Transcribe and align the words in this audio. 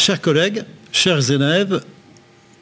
Chers 0.00 0.22
collègues, 0.22 0.62
chers 0.92 1.30
élèves, 1.30 1.82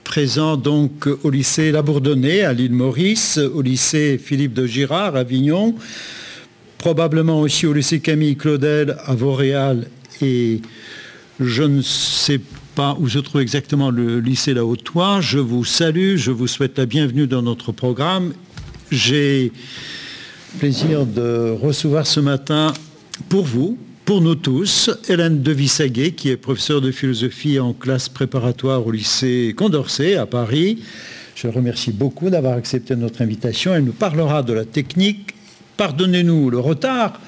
présents 0.03 0.57
donc 0.57 1.07
au 1.23 1.31
lycée 1.31 1.71
La 1.71 1.83
Bourdonnais 1.83 2.41
à 2.41 2.53
l'île 2.53 2.73
Maurice, 2.73 3.39
au 3.39 3.63
lycée 3.63 4.19
Philippe 4.19 4.55
de 4.55 4.67
Girard 4.67 5.15
à 5.15 5.21
Avignon, 5.21 5.77
probablement 6.79 7.41
aussi 7.41 7.65
au 7.67 7.73
lycée 7.73 8.01
Camille 8.01 8.35
Claudel 8.35 8.97
à 9.07 9.15
Vauréal 9.15 9.87
et 10.21 10.63
je 11.39 11.63
ne 11.63 11.81
sais 11.81 12.41
pas 12.75 12.97
où 12.99 13.09
se 13.09 13.21
trouve 13.21 13.41
exactement 13.41 13.93
le 13.93 14.19
lycée 14.19 14.53
La 14.53 14.65
Haute-Toit. 14.65 15.21
Je 15.21 15.39
vous 15.39 15.65
salue, 15.65 16.17
je 16.17 16.33
vous 16.33 16.49
souhaite 16.49 16.77
la 16.77 16.87
bienvenue 16.87 17.29
dans 17.29 17.43
notre 17.43 17.71
programme. 17.71 18.33
J'ai 18.91 19.53
plaisir 20.59 21.07
de 21.07 21.57
recevoir 21.63 22.05
ce 22.05 22.19
matin 22.19 22.73
pour 23.29 23.45
vous, 23.45 23.79
pour 24.09 24.23
nous 24.23 24.37
tous, 24.37 24.89
Hélène 25.11 25.43
Devissaguet, 25.43 26.13
qui 26.13 26.31
est 26.31 26.39
professeure 26.39 26.81
de 26.81 26.91
philosophie 26.91 27.61
en 27.61 27.75
classe 27.75 28.09
préparatoire 28.09 28.87
au 28.87 28.91
lycée 28.91 29.53
Condorcet 29.55 30.17
à 30.17 30.25
Paris. 30.25 30.79
Je 31.35 31.47
remercie 31.47 31.93
beaucoup 31.93 32.31
d'avoir 32.31 32.55
accepté 32.55 32.97
notre 32.97 33.21
invitation. 33.21 33.75
Elle 33.75 33.85
nous 33.85 33.93
parlera 33.93 34.43
de 34.43 34.55
la 34.55 34.65
technique. 34.65 35.35
Pardonnez-nous 35.77 36.49
le 36.49 36.59
retard. 36.59 37.21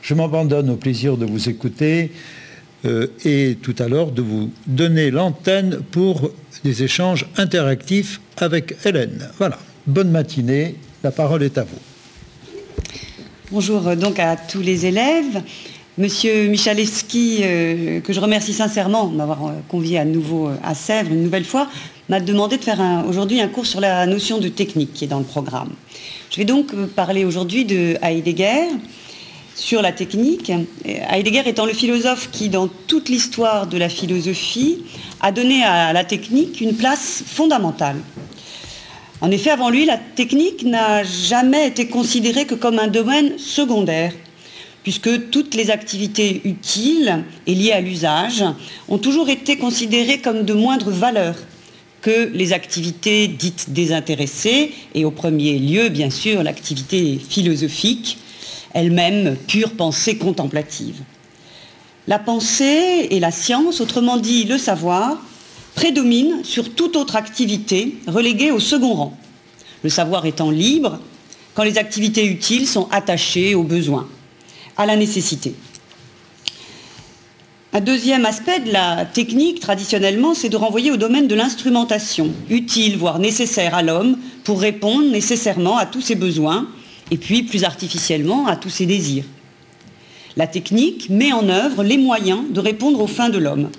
Je 0.00 0.14
m'abandonne 0.14 0.70
au 0.70 0.76
plaisir 0.76 1.18
de 1.18 1.26
vous 1.26 1.50
écouter 1.50 2.12
euh, 2.86 3.08
et 3.26 3.58
tout 3.60 3.76
à 3.78 3.86
l'heure 3.88 4.10
de 4.10 4.22
vous 4.22 4.50
donner 4.66 5.10
l'antenne 5.10 5.80
pour 5.90 6.30
des 6.64 6.82
échanges 6.82 7.26
interactifs 7.36 8.22
avec 8.38 8.76
Hélène. 8.86 9.28
Voilà. 9.36 9.58
Bonne 9.86 10.10
matinée. 10.10 10.76
La 11.04 11.10
parole 11.10 11.42
est 11.42 11.58
à 11.58 11.64
vous. 11.64 11.80
Bonjour 13.50 13.86
euh, 13.86 13.96
donc 13.96 14.18
à 14.18 14.34
tous 14.36 14.62
les 14.62 14.86
élèves. 14.86 15.42
Monsieur 15.98 16.48
Michalewski, 16.48 17.40
euh, 17.42 18.00
que 18.00 18.14
je 18.14 18.20
remercie 18.20 18.54
sincèrement 18.54 19.08
de 19.08 19.14
m'avoir 19.14 19.44
euh, 19.44 19.50
convié 19.68 19.98
à 19.98 20.06
nouveau 20.06 20.48
à 20.64 20.74
Sèvres 20.74 21.12
une 21.12 21.22
nouvelle 21.22 21.44
fois, 21.44 21.68
m'a 22.08 22.18
demandé 22.18 22.56
de 22.56 22.64
faire 22.64 22.80
aujourd'hui 23.06 23.42
un 23.42 23.48
cours 23.48 23.66
sur 23.66 23.78
la 23.78 24.06
notion 24.06 24.38
de 24.38 24.48
technique 24.48 24.94
qui 24.94 25.04
est 25.04 25.08
dans 25.08 25.18
le 25.18 25.24
programme. 25.26 25.68
Je 26.30 26.38
vais 26.38 26.46
donc 26.46 26.74
parler 26.96 27.26
aujourd'hui 27.26 27.66
de 27.66 27.98
Heidegger 28.00 28.68
sur 29.54 29.82
la 29.82 29.92
technique. 29.92 30.50
Heidegger 30.86 31.42
étant 31.44 31.66
le 31.66 31.74
philosophe 31.74 32.30
qui, 32.32 32.48
dans 32.48 32.68
toute 32.68 33.10
l'histoire 33.10 33.66
de 33.66 33.76
la 33.76 33.90
philosophie, 33.90 34.78
a 35.20 35.30
donné 35.30 35.62
à 35.62 35.92
la 35.92 36.04
technique 36.04 36.62
une 36.62 36.74
place 36.74 37.22
fondamentale. 37.26 37.96
En 39.20 39.30
effet, 39.30 39.50
avant 39.50 39.68
lui, 39.68 39.84
la 39.84 39.98
technique 39.98 40.64
n'a 40.64 41.04
jamais 41.04 41.68
été 41.68 41.86
considérée 41.86 42.46
que 42.46 42.54
comme 42.54 42.78
un 42.78 42.88
domaine 42.88 43.38
secondaire, 43.38 44.12
puisque 44.82 45.30
toutes 45.30 45.54
les 45.54 45.70
activités 45.70 46.40
utiles 46.44 47.24
et 47.46 47.54
liées 47.54 47.72
à 47.72 47.80
l'usage 47.80 48.44
ont 48.88 48.98
toujours 48.98 49.28
été 49.28 49.56
considérées 49.56 50.20
comme 50.20 50.44
de 50.44 50.54
moindre 50.54 50.90
valeur 50.90 51.36
que 52.00 52.30
les 52.34 52.52
activités 52.52 53.28
dites 53.28 53.70
désintéressées, 53.70 54.72
et 54.94 55.04
au 55.04 55.12
premier 55.12 55.58
lieu, 55.58 55.88
bien 55.88 56.10
sûr, 56.10 56.42
l'activité 56.42 57.16
philosophique, 57.16 58.18
elle-même 58.74 59.36
pure 59.46 59.70
pensée 59.70 60.16
contemplative. 60.16 60.96
La 62.08 62.18
pensée 62.18 63.06
et 63.10 63.20
la 63.20 63.30
science, 63.30 63.80
autrement 63.80 64.16
dit 64.16 64.44
le 64.44 64.58
savoir, 64.58 65.22
prédomine 65.76 66.42
sur 66.42 66.74
toute 66.74 66.96
autre 66.96 67.14
activité 67.14 67.96
reléguée 68.08 68.50
au 68.50 68.58
second 68.58 68.94
rang, 68.94 69.18
le 69.84 69.88
savoir 69.88 70.26
étant 70.26 70.50
libre 70.50 70.98
quand 71.54 71.62
les 71.62 71.78
activités 71.78 72.26
utiles 72.26 72.66
sont 72.66 72.88
attachées 72.90 73.54
aux 73.54 73.62
besoins, 73.62 74.08
à 74.82 74.86
la 74.86 74.96
nécessité. 74.96 75.54
Un 77.72 77.80
deuxième 77.80 78.26
aspect 78.26 78.60
de 78.60 78.70
la 78.70 79.06
technique, 79.06 79.60
traditionnellement, 79.60 80.34
c'est 80.34 80.50
de 80.50 80.56
renvoyer 80.56 80.90
au 80.90 80.98
domaine 80.98 81.26
de 81.26 81.34
l'instrumentation, 81.34 82.30
utile, 82.50 82.98
voire 82.98 83.18
nécessaire 83.18 83.74
à 83.74 83.82
l'homme, 83.82 84.18
pour 84.44 84.60
répondre 84.60 85.08
nécessairement 85.08 85.78
à 85.78 85.86
tous 85.86 86.02
ses 86.02 86.14
besoins, 86.14 86.68
et 87.10 87.16
puis 87.16 87.44
plus 87.44 87.64
artificiellement 87.64 88.46
à 88.46 88.56
tous 88.56 88.68
ses 88.68 88.84
désirs. 88.84 89.24
La 90.36 90.46
technique 90.46 91.08
met 91.08 91.32
en 91.32 91.48
œuvre 91.48 91.82
les 91.82 91.98
moyens 91.98 92.40
de 92.50 92.60
répondre 92.60 93.00
aux 93.00 93.06
fins 93.06 93.30
de 93.30 93.38
l'homme, 93.38 93.70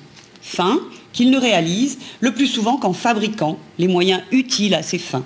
fins 0.41 0.79
qu'il 1.11 1.29
ne 1.29 1.38
réalise 1.38 2.00
le 2.19 2.33
plus 2.33 2.47
souvent 2.47 2.77
qu'en 2.77 2.94
fabriquant 2.94 3.59
les 3.77 3.88
moyens 3.88 4.22
utiles 4.31 4.73
à 4.73 4.81
ses 4.83 4.97
fins. 4.97 5.25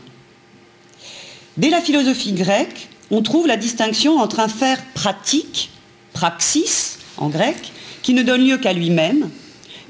Dès 1.56 1.70
la 1.70 1.82
philosophie 1.82 2.34
grecque, 2.34 2.90
on 3.12 3.22
trouve 3.22 3.48
la 3.48 3.58
distinction 3.58 4.20
entre 4.20 4.40
un 4.40 4.48
faire 4.48 4.84
pratique, 4.94 5.70
praxis 6.18 6.98
en 7.18 7.30
grec, 7.30 7.72
qui 8.02 8.16
ne 8.16 8.24
donne 8.24 8.44
lieu 8.44 8.58
qu'à 8.58 8.74
lui-même, 8.74 9.30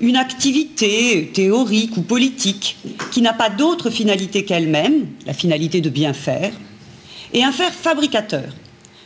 une 0.01 0.17
activité 0.17 1.31
théorique 1.33 1.95
ou 1.95 2.01
politique 2.01 2.75
qui 3.11 3.21
n'a 3.21 3.31
pas 3.31 3.49
d'autre 3.49 3.89
finalité 3.89 4.43
qu'elle-même, 4.43 5.07
la 5.25 5.33
finalité 5.33 5.79
de 5.79 5.89
bien 5.89 6.11
faire, 6.11 6.51
et 7.33 7.45
un 7.45 7.53
faire 7.53 7.73
fabricateur 7.73 8.43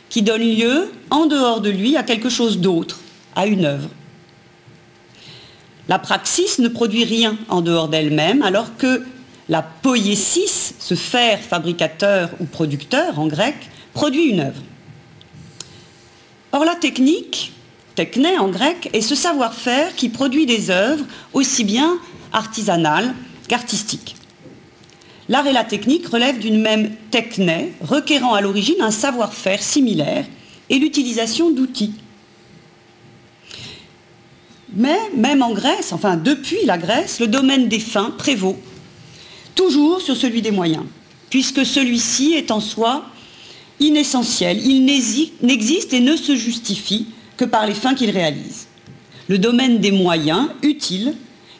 qui 0.08 0.22
donne 0.22 0.42
lieu, 0.42 0.90
en 1.10 1.26
dehors 1.26 1.60
de 1.60 1.70
lui, 1.70 1.96
à 1.96 2.02
quelque 2.02 2.28
chose 2.28 2.58
d'autre, 2.58 2.98
à 3.36 3.46
une 3.46 3.66
œuvre. 3.66 3.88
La 5.88 6.00
praxis 6.00 6.58
ne 6.58 6.68
produit 6.68 7.04
rien 7.04 7.38
en 7.48 7.60
dehors 7.60 7.88
d'elle-même, 7.88 8.42
alors 8.42 8.76
que 8.76 9.04
la 9.48 9.62
poiesis, 9.62 10.74
ce 10.78 10.94
faire 10.96 11.38
fabricateur 11.40 12.30
ou 12.40 12.46
producteur 12.46 13.20
en 13.20 13.28
grec, 13.28 13.54
produit 13.94 14.24
une 14.24 14.40
œuvre. 14.40 14.62
Or 16.52 16.66
la 16.66 16.74
technique, 16.74 17.52
techné 17.94 18.38
en 18.38 18.48
grec, 18.48 18.90
est 18.92 19.00
ce 19.00 19.14
savoir-faire 19.14 19.94
qui 19.96 20.10
produit 20.10 20.44
des 20.44 20.70
œuvres 20.70 21.04
aussi 21.32 21.64
bien 21.64 21.98
artisanales 22.32 23.14
qu'artistiques. 23.48 24.16
L'art 25.28 25.46
et 25.46 25.52
la 25.52 25.64
technique 25.64 26.06
relèvent 26.08 26.40
d'une 26.40 26.60
même 26.60 26.94
techné, 27.10 27.72
requérant 27.80 28.34
à 28.34 28.42
l'origine 28.42 28.82
un 28.82 28.90
savoir-faire 28.90 29.62
similaire 29.62 30.26
et 30.68 30.78
l'utilisation 30.78 31.50
d'outils. 31.50 31.94
Mais 34.74 34.98
même 35.16 35.42
en 35.42 35.52
Grèce, 35.52 35.92
enfin 35.92 36.16
depuis 36.16 36.64
la 36.64 36.76
Grèce, 36.76 37.20
le 37.20 37.28
domaine 37.28 37.68
des 37.68 37.78
fins 37.78 38.12
prévaut, 38.18 38.58
toujours 39.54 40.00
sur 40.00 40.16
celui 40.16 40.42
des 40.42 40.50
moyens, 40.50 40.84
puisque 41.30 41.64
celui-ci 41.64 42.34
est 42.34 42.50
en 42.50 42.60
soi 42.60 43.04
inessentiel, 43.82 44.64
il 44.64 44.84
n'existe 44.84 45.92
et 45.92 46.00
ne 46.00 46.16
se 46.16 46.36
justifie 46.36 47.06
que 47.36 47.44
par 47.44 47.66
les 47.66 47.74
fins 47.74 47.94
qu'il 47.94 48.10
réalise. 48.10 48.66
Le 49.28 49.38
domaine 49.38 49.78
des 49.78 49.92
moyens, 49.92 50.48
utiles, 50.62 51.14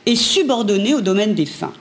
est 0.06 0.16
subordonné 0.16 0.94
au 0.94 1.00
domaine 1.00 1.34
des 1.34 1.46
fins. 1.46 1.72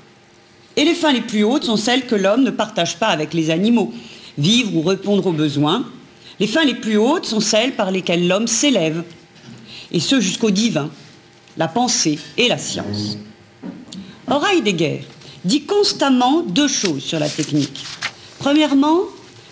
Et 0.76 0.86
les 0.86 0.94
fins 0.94 1.12
les 1.12 1.22
plus 1.22 1.44
hautes 1.44 1.66
sont 1.66 1.78
celles 1.78 2.06
que 2.06 2.16
l'homme 2.16 2.44
ne 2.44 2.52
partage 2.52 2.98
pas 2.98 3.08
avec 3.08 3.34
les 3.34 3.50
animaux, 3.50 3.92
vivre 4.38 4.76
ou 4.76 4.82
répondre 4.82 5.28
aux 5.28 5.34
besoins. 5.34 5.86
Les 6.40 6.48
fins 6.48 6.66
les 6.66 6.76
plus 6.76 6.98
hautes 6.98 7.26
sont 7.26 7.40
celles 7.40 7.74
par 7.74 7.92
lesquelles 7.92 8.28
l'homme 8.28 8.48
s'élève, 8.48 9.04
et 9.92 10.00
ce 10.00 10.20
jusqu'au 10.20 10.52
divin, 10.52 10.90
la 11.58 11.68
pensée 11.68 12.18
et 12.38 12.48
la 12.48 12.58
science. 12.58 13.18
Or, 14.28 14.46
Heidegger 14.48 15.02
dit 15.44 15.64
constamment 15.64 16.42
deux 16.42 16.70
choses 16.70 17.04
sur 17.04 17.20
la 17.20 17.28
technique. 17.28 17.84
Premièrement, 18.40 19.02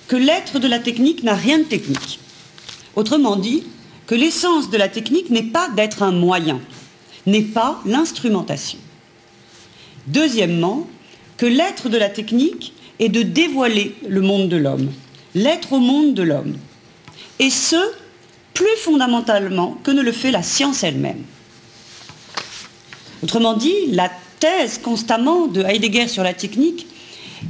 que 0.09 0.15
l'être 0.15 0.57
de 0.57 0.67
la 0.67 0.79
technique 0.79 1.23
n'a 1.23 1.35
rien 1.35 1.59
de 1.59 1.63
technique. 1.63 2.19
Autrement 2.95 3.35
dit, 3.35 3.63
que 4.07 4.15
l'essence 4.15 4.71
de 4.71 4.77
la 4.77 4.89
technique 4.89 5.29
n'est 5.29 5.43
pas 5.43 5.69
d'être 5.69 6.01
un 6.01 6.11
moyen, 6.11 6.59
n'est 7.27 7.43
pas 7.43 7.79
l'instrumentation. 7.85 8.79
Deuxièmement, 10.07 10.87
que 11.37 11.45
l'être 11.45 11.89
de 11.89 11.97
la 11.99 12.09
technique 12.09 12.73
est 12.97 13.09
de 13.09 13.21
dévoiler 13.21 13.95
le 14.07 14.21
monde 14.21 14.49
de 14.49 14.57
l'homme, 14.57 14.91
l'être 15.35 15.73
au 15.73 15.79
monde 15.79 16.15
de 16.15 16.23
l'homme. 16.23 16.57
Et 17.37 17.51
ce, 17.51 17.77
plus 18.55 18.77
fondamentalement 18.77 19.77
que 19.83 19.91
ne 19.91 20.01
le 20.01 20.11
fait 20.11 20.31
la 20.31 20.41
science 20.41 20.81
elle-même. 20.81 21.23
Autrement 23.21 23.53
dit, 23.53 23.75
la 23.91 24.09
thèse 24.39 24.79
constamment 24.79 25.45
de 25.45 25.61
Heidegger 25.61 26.07
sur 26.07 26.23
la 26.23 26.33
technique 26.33 26.87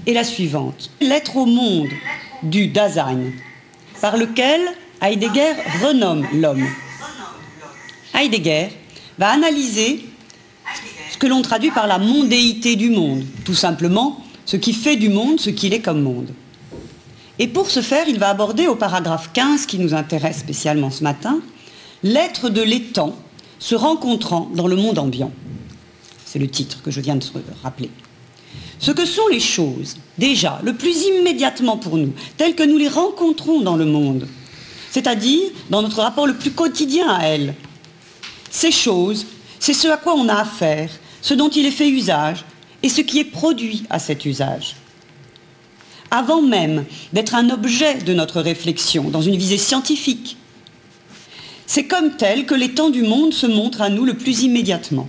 est 0.06 0.14
la 0.14 0.26
suivante. 0.26 0.92
L'être 1.00 1.38
au 1.38 1.46
monde 1.46 1.88
du 2.44 2.68
Dasein, 2.68 3.32
par 4.02 4.18
lequel 4.18 4.62
Heidegger 5.02 5.54
renomme 5.84 6.26
l'homme. 6.34 6.66
Heidegger 8.14 8.70
va 9.18 9.30
analyser 9.30 10.06
ce 11.12 11.18
que 11.18 11.28
l'on 11.28 11.42
traduit 11.42 11.72
par 11.72 11.88
la 11.88 11.98
mondéité 11.98 12.76
du 12.76 12.90
monde, 12.90 13.24
tout 13.46 13.56
simplement 13.56 14.24
ce 14.46 14.58
qui 14.58 14.74
fait 14.74 14.96
du 14.96 15.10
monde 15.10 15.40
ce 15.40 15.50
qu'il 15.50 15.74
est 15.74 15.82
comme 15.82 16.02
monde. 16.02 16.30
Et 17.38 17.48
pour 17.48 17.70
ce 17.70 17.82
faire, 17.82 18.08
il 18.08 18.20
va 18.20 18.30
aborder 18.30 18.68
au 18.68 18.76
paragraphe 18.76 19.30
15 19.34 19.66
qui 19.66 19.80
nous 19.80 19.94
intéresse 19.94 20.40
spécialement 20.40 20.92
ce 20.92 21.04
matin, 21.04 21.40
l'être 22.04 22.50
de 22.50 22.62
l'étang 22.62 23.16
se 23.60 23.76
rencontrant 23.76 24.50
dans 24.54 24.68
le 24.68 24.76
monde 24.76 25.00
ambiant. 25.00 25.32
C'est 26.26 26.40
le 26.40 26.50
titre 26.50 26.82
que 26.82 26.92
je 26.92 27.00
viens 27.00 27.16
de 27.16 27.26
rappeler. 27.64 27.90
Ce 28.80 28.92
que 28.92 29.06
sont 29.06 29.28
les 29.32 29.40
choses, 29.40 29.98
déjà, 30.20 30.60
le 30.64 30.74
plus 30.74 31.06
immédiatement 31.06 31.78
pour 31.78 31.98
nous, 31.98 32.14
telles 32.38 32.56
que 32.56 32.64
nous 32.64 32.78
les 32.78 32.88
rencontrons 32.88 33.62
dans 33.62 33.78
le 33.78 33.86
monde, 33.86 34.28
c'est-à-dire 34.92 35.50
dans 35.70 35.82
notre 35.82 36.02
rapport 36.02 36.28
le 36.28 36.36
plus 36.36 36.52
quotidien 36.52 37.10
à 37.10 37.24
elles. 37.24 37.56
Ces 38.52 38.72
choses, 38.72 39.26
c'est 39.60 39.74
ce 39.74 39.88
à 39.88 39.98
quoi 39.98 40.14
on 40.16 40.30
a 40.30 40.36
affaire 40.36 40.90
ce 41.22 41.34
dont 41.34 41.50
il 41.50 41.66
est 41.66 41.72
fait 41.72 41.90
usage 41.90 42.46
et 42.82 42.90
ce 42.90 43.02
qui 43.02 43.20
est 43.20 43.26
produit 43.26 43.84
à 43.90 44.00
cet 44.00 44.26
usage. 44.26 44.76
Avant 46.12 46.42
même 46.42 46.86
d'être 47.14 47.36
un 47.36 47.50
objet 47.50 47.96
de 47.96 48.14
notre 48.14 48.42
réflexion 48.42 49.10
dans 49.10 49.22
une 49.22 49.36
visée 49.36 49.58
scientifique, 49.58 50.38
c'est 51.68 51.86
comme 51.86 52.16
tel 52.16 52.46
que 52.46 52.56
l'étang 52.56 52.90
du 52.90 53.04
monde 53.04 53.34
se 53.34 53.46
montre 53.46 53.82
à 53.82 53.90
nous 53.90 54.06
le 54.06 54.16
plus 54.16 54.42
immédiatement, 54.42 55.08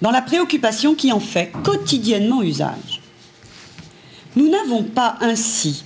dans 0.00 0.10
la 0.10 0.22
préoccupation 0.22 0.94
qui 0.94 1.12
en 1.12 1.20
fait 1.20 1.52
quotidiennement 1.62 2.42
usage. 2.42 3.01
Nous 4.36 4.48
n'avons 4.48 4.82
pas 4.82 5.16
ainsi 5.20 5.84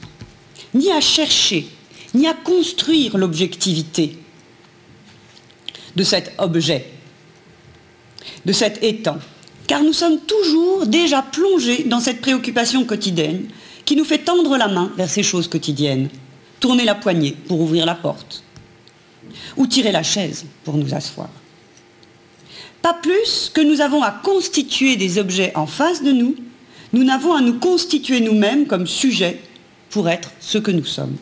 ni 0.75 0.91
à 0.93 1.01
chercher, 1.01 1.69
ni 2.15 2.27
à 2.27 2.35
construire 2.35 3.17
l'objectivité 3.17 4.19
de 5.97 6.05
cet 6.05 6.33
objet, 6.39 6.87
de 8.45 8.53
cet 8.53 8.83
étang, 8.83 9.19
car 9.67 9.83
nous 9.83 9.93
sommes 9.93 10.21
toujours 10.21 10.87
déjà 10.87 11.23
plongés 11.23 11.85
dans 11.85 12.01
cette 12.01 12.21
préoccupation 12.21 12.85
quotidienne 12.85 13.49
qui 13.85 13.97
nous 13.97 14.05
fait 14.05 14.19
tendre 14.19 14.57
la 14.57 14.69
main 14.69 14.93
vers 14.97 15.09
ces 15.09 15.23
choses 15.23 15.49
quotidiennes, 15.49 16.09
tourner 16.61 16.85
la 16.85 16.95
poignée 16.95 17.37
pour 17.49 17.61
ouvrir 17.61 17.87
la 17.87 17.95
porte, 17.95 18.43
ou 19.57 19.67
tirer 19.67 19.93
la 19.93 20.03
chaise 20.03 20.45
pour 20.65 20.77
nous 20.77 20.95
asseoir. 20.95 21.29
Pas 22.83 22.95
plus 22.95 23.51
que 23.53 23.61
nous 23.61 23.81
avons 23.81 24.03
à 24.03 24.11
constituer 24.11 24.97
des 24.97 25.19
objets 25.19 25.53
en 25.57 25.67
face 25.67 26.03
de 26.03 26.13
nous, 26.13 26.37
nous 26.93 27.05
n'avons 27.05 27.35
à 27.35 27.41
nous 27.41 27.59
constituer 27.59 28.21
nous-mêmes 28.21 28.67
comme 28.67 28.87
sujets 28.87 29.41
pour 29.91 30.09
être 30.09 30.31
ce 30.41 30.59
que 30.59 30.71
nous 30.71 30.85
sommes. 30.85 31.17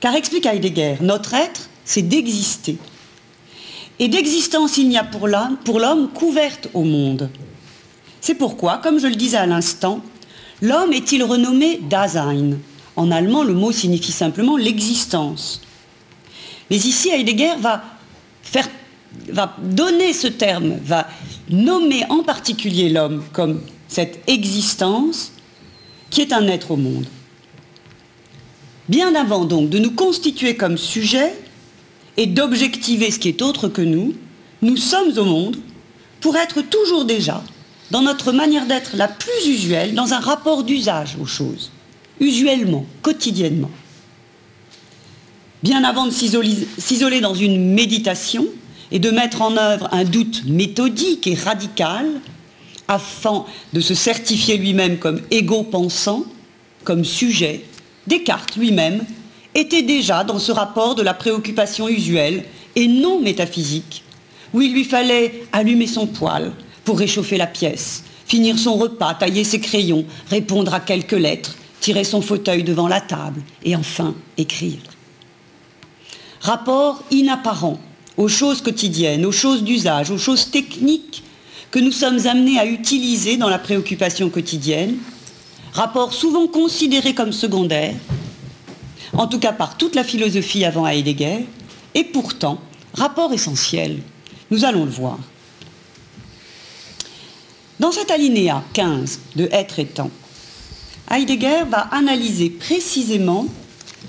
Car 0.00 0.14
explique 0.14 0.46
Heidegger, 0.46 0.96
notre 1.00 1.34
être, 1.34 1.68
c'est 1.84 2.02
d'exister. 2.02 2.76
Et 3.98 4.08
d'existence, 4.08 4.76
il 4.76 4.88
n'y 4.88 4.98
a 4.98 5.04
pour 5.04 5.28
l'homme 5.28 6.08
couverte 6.12 6.68
au 6.74 6.82
monde. 6.82 7.30
C'est 8.20 8.34
pourquoi, 8.34 8.78
comme 8.78 8.98
je 8.98 9.06
le 9.06 9.14
disais 9.14 9.36
à 9.36 9.46
l'instant, 9.46 10.02
l'homme 10.60 10.92
est-il 10.92 11.22
renommé 11.22 11.80
Dasein? 11.88 12.58
En 12.96 13.10
allemand, 13.10 13.44
le 13.44 13.54
mot 13.54 13.72
signifie 13.72 14.12
simplement 14.12 14.56
l'existence. 14.56 15.62
Mais 16.70 16.76
ici, 16.76 17.08
Heidegger 17.10 17.54
va, 17.60 17.84
va 19.28 19.56
donner 19.62 20.12
ce 20.12 20.26
terme, 20.26 20.78
va 20.82 21.06
nommer 21.48 22.04
en 22.08 22.22
particulier 22.22 22.88
l'homme 22.88 23.22
comme 23.32 23.60
cette 23.88 24.20
existence 24.28 25.32
qui 26.10 26.20
est 26.20 26.32
un 26.32 26.46
être 26.48 26.72
au 26.72 26.76
monde. 26.76 27.06
Bien 28.88 29.14
avant 29.14 29.44
donc 29.44 29.68
de 29.68 29.78
nous 29.78 29.90
constituer 29.90 30.56
comme 30.56 30.78
sujet 30.78 31.34
et 32.16 32.26
d'objectiver 32.26 33.10
ce 33.10 33.18
qui 33.18 33.28
est 33.28 33.42
autre 33.42 33.68
que 33.68 33.82
nous, 33.82 34.14
nous 34.62 34.76
sommes 34.76 35.16
au 35.18 35.24
monde 35.24 35.56
pour 36.20 36.36
être 36.36 36.62
toujours 36.62 37.04
déjà, 37.04 37.42
dans 37.90 38.02
notre 38.02 38.32
manière 38.32 38.66
d'être 38.66 38.96
la 38.96 39.08
plus 39.08 39.46
usuelle, 39.46 39.94
dans 39.94 40.12
un 40.12 40.20
rapport 40.20 40.64
d'usage 40.64 41.16
aux 41.20 41.26
choses, 41.26 41.70
usuellement, 42.20 42.86
quotidiennement. 43.02 43.70
Bien 45.62 45.84
avant 45.84 46.06
de 46.06 46.10
s'isoler 46.10 47.20
dans 47.20 47.34
une 47.34 47.74
méditation 47.74 48.46
et 48.92 48.98
de 48.98 49.10
mettre 49.10 49.42
en 49.42 49.56
œuvre 49.56 49.88
un 49.92 50.04
doute 50.04 50.44
méthodique 50.46 51.26
et 51.26 51.34
radical, 51.34 52.06
afin 52.88 53.44
de 53.72 53.80
se 53.80 53.94
certifier 53.94 54.56
lui-même 54.56 54.98
comme 54.98 55.20
égo-pensant, 55.30 56.24
comme 56.84 57.04
sujet, 57.04 57.64
Descartes 58.06 58.56
lui-même 58.56 59.04
était 59.54 59.82
déjà 59.82 60.22
dans 60.22 60.38
ce 60.38 60.52
rapport 60.52 60.94
de 60.94 61.02
la 61.02 61.14
préoccupation 61.14 61.88
usuelle 61.88 62.44
et 62.76 62.86
non 62.86 63.20
métaphysique, 63.20 64.04
où 64.52 64.62
il 64.62 64.72
lui 64.72 64.84
fallait 64.84 65.44
allumer 65.52 65.86
son 65.86 66.06
poêle 66.06 66.52
pour 66.84 66.98
réchauffer 66.98 67.36
la 67.36 67.46
pièce, 67.46 68.04
finir 68.26 68.58
son 68.58 68.76
repas, 68.76 69.14
tailler 69.14 69.44
ses 69.44 69.60
crayons, 69.60 70.04
répondre 70.30 70.72
à 70.74 70.80
quelques 70.80 71.12
lettres, 71.12 71.56
tirer 71.80 72.04
son 72.04 72.20
fauteuil 72.20 72.62
devant 72.62 72.86
la 72.86 73.00
table 73.00 73.42
et 73.64 73.74
enfin 73.74 74.14
écrire. 74.36 74.78
Rapport 76.40 77.02
inapparent 77.10 77.78
aux 78.16 78.28
choses 78.28 78.62
quotidiennes, 78.62 79.26
aux 79.26 79.32
choses 79.32 79.64
d'usage, 79.64 80.10
aux 80.10 80.18
choses 80.18 80.50
techniques 80.50 81.24
que 81.70 81.78
nous 81.78 81.92
sommes 81.92 82.26
amenés 82.26 82.58
à 82.58 82.66
utiliser 82.66 83.36
dans 83.36 83.48
la 83.48 83.58
préoccupation 83.58 84.30
quotidienne 84.30 84.96
rapport 85.72 86.12
souvent 86.14 86.46
considéré 86.46 87.14
comme 87.14 87.32
secondaire, 87.32 87.94
en 89.12 89.26
tout 89.26 89.38
cas 89.38 89.52
par 89.52 89.76
toute 89.76 89.94
la 89.94 90.04
philosophie 90.04 90.64
avant 90.64 90.86
Heidegger, 90.86 91.46
et 91.94 92.04
pourtant 92.04 92.60
rapport 92.94 93.32
essentiel. 93.32 94.00
Nous 94.50 94.64
allons 94.64 94.84
le 94.84 94.90
voir. 94.90 95.18
Dans 97.78 97.92
cet 97.92 98.10
alinéa 98.10 98.62
15 98.72 99.20
de 99.36 99.48
Être 99.52 99.78
et 99.78 99.86
temps, 99.86 100.10
Heidegger 101.10 101.64
va 101.68 101.80
analyser 101.92 102.48
précisément 102.48 103.46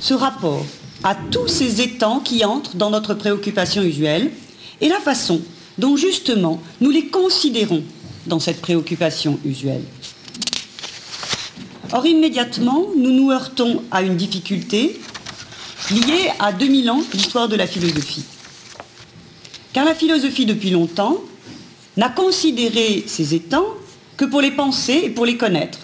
ce 0.01 0.13
rapport 0.13 0.65
à 1.03 1.15
tous 1.15 1.47
ces 1.47 1.81
étangs 1.81 2.19
qui 2.19 2.45
entrent 2.45 2.75
dans 2.75 2.89
notre 2.89 3.13
préoccupation 3.13 3.83
usuelle 3.83 4.31
et 4.79 4.89
la 4.89 4.99
façon 4.99 5.41
dont 5.77 5.95
justement 5.95 6.61
nous 6.81 6.89
les 6.89 7.07
considérons 7.07 7.83
dans 8.25 8.39
cette 8.39 8.61
préoccupation 8.61 9.39
usuelle. 9.45 9.83
Or, 11.93 12.05
immédiatement, 12.05 12.87
nous 12.97 13.11
nous 13.11 13.31
heurtons 13.31 13.81
à 13.91 14.01
une 14.01 14.17
difficulté 14.17 14.99
liée 15.89 16.31
à 16.39 16.51
2000 16.51 16.89
ans 16.89 17.01
d'histoire 17.13 17.47
de 17.47 17.55
la 17.55 17.65
philosophie. 17.65 18.25
Car 19.71 19.85
la 19.85 19.95
philosophie, 19.95 20.45
depuis 20.45 20.69
longtemps, 20.69 21.21
n'a 21.95 22.09
considéré 22.09 23.05
ces 23.07 23.33
étangs 23.33 23.67
que 24.17 24.25
pour 24.25 24.41
les 24.41 24.51
penser 24.51 25.01
et 25.05 25.09
pour 25.09 25.25
les 25.25 25.37
connaître, 25.37 25.79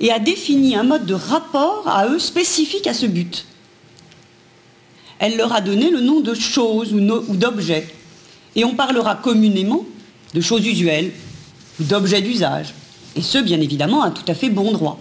et 0.00 0.12
a 0.12 0.18
défini 0.18 0.76
un 0.76 0.84
mode 0.84 1.04
de 1.04 1.14
rapport 1.14 1.86
à 1.86 2.06
eux 2.06 2.18
spécifique 2.18 2.86
à 2.86 2.94
ce 2.94 3.06
but. 3.06 3.44
Elle 5.18 5.36
leur 5.36 5.52
a 5.52 5.60
donné 5.60 5.90
le 5.90 6.00
nom 6.00 6.20
de 6.20 6.32
choses 6.32 6.92
ou 6.92 7.34
d'objets, 7.34 7.88
et 8.56 8.64
on 8.64 8.74
parlera 8.74 9.14
communément 9.16 9.84
de 10.34 10.40
choses 10.40 10.66
usuelles 10.66 11.12
ou 11.80 11.84
d'objets 11.84 12.22
d'usage, 12.22 12.74
et 13.16 13.22
ce, 13.22 13.38
bien 13.38 13.60
évidemment, 13.60 14.02
à 14.02 14.10
tout 14.10 14.24
à 14.28 14.34
fait 14.34 14.50
bon 14.50 14.72
droit. 14.72 14.98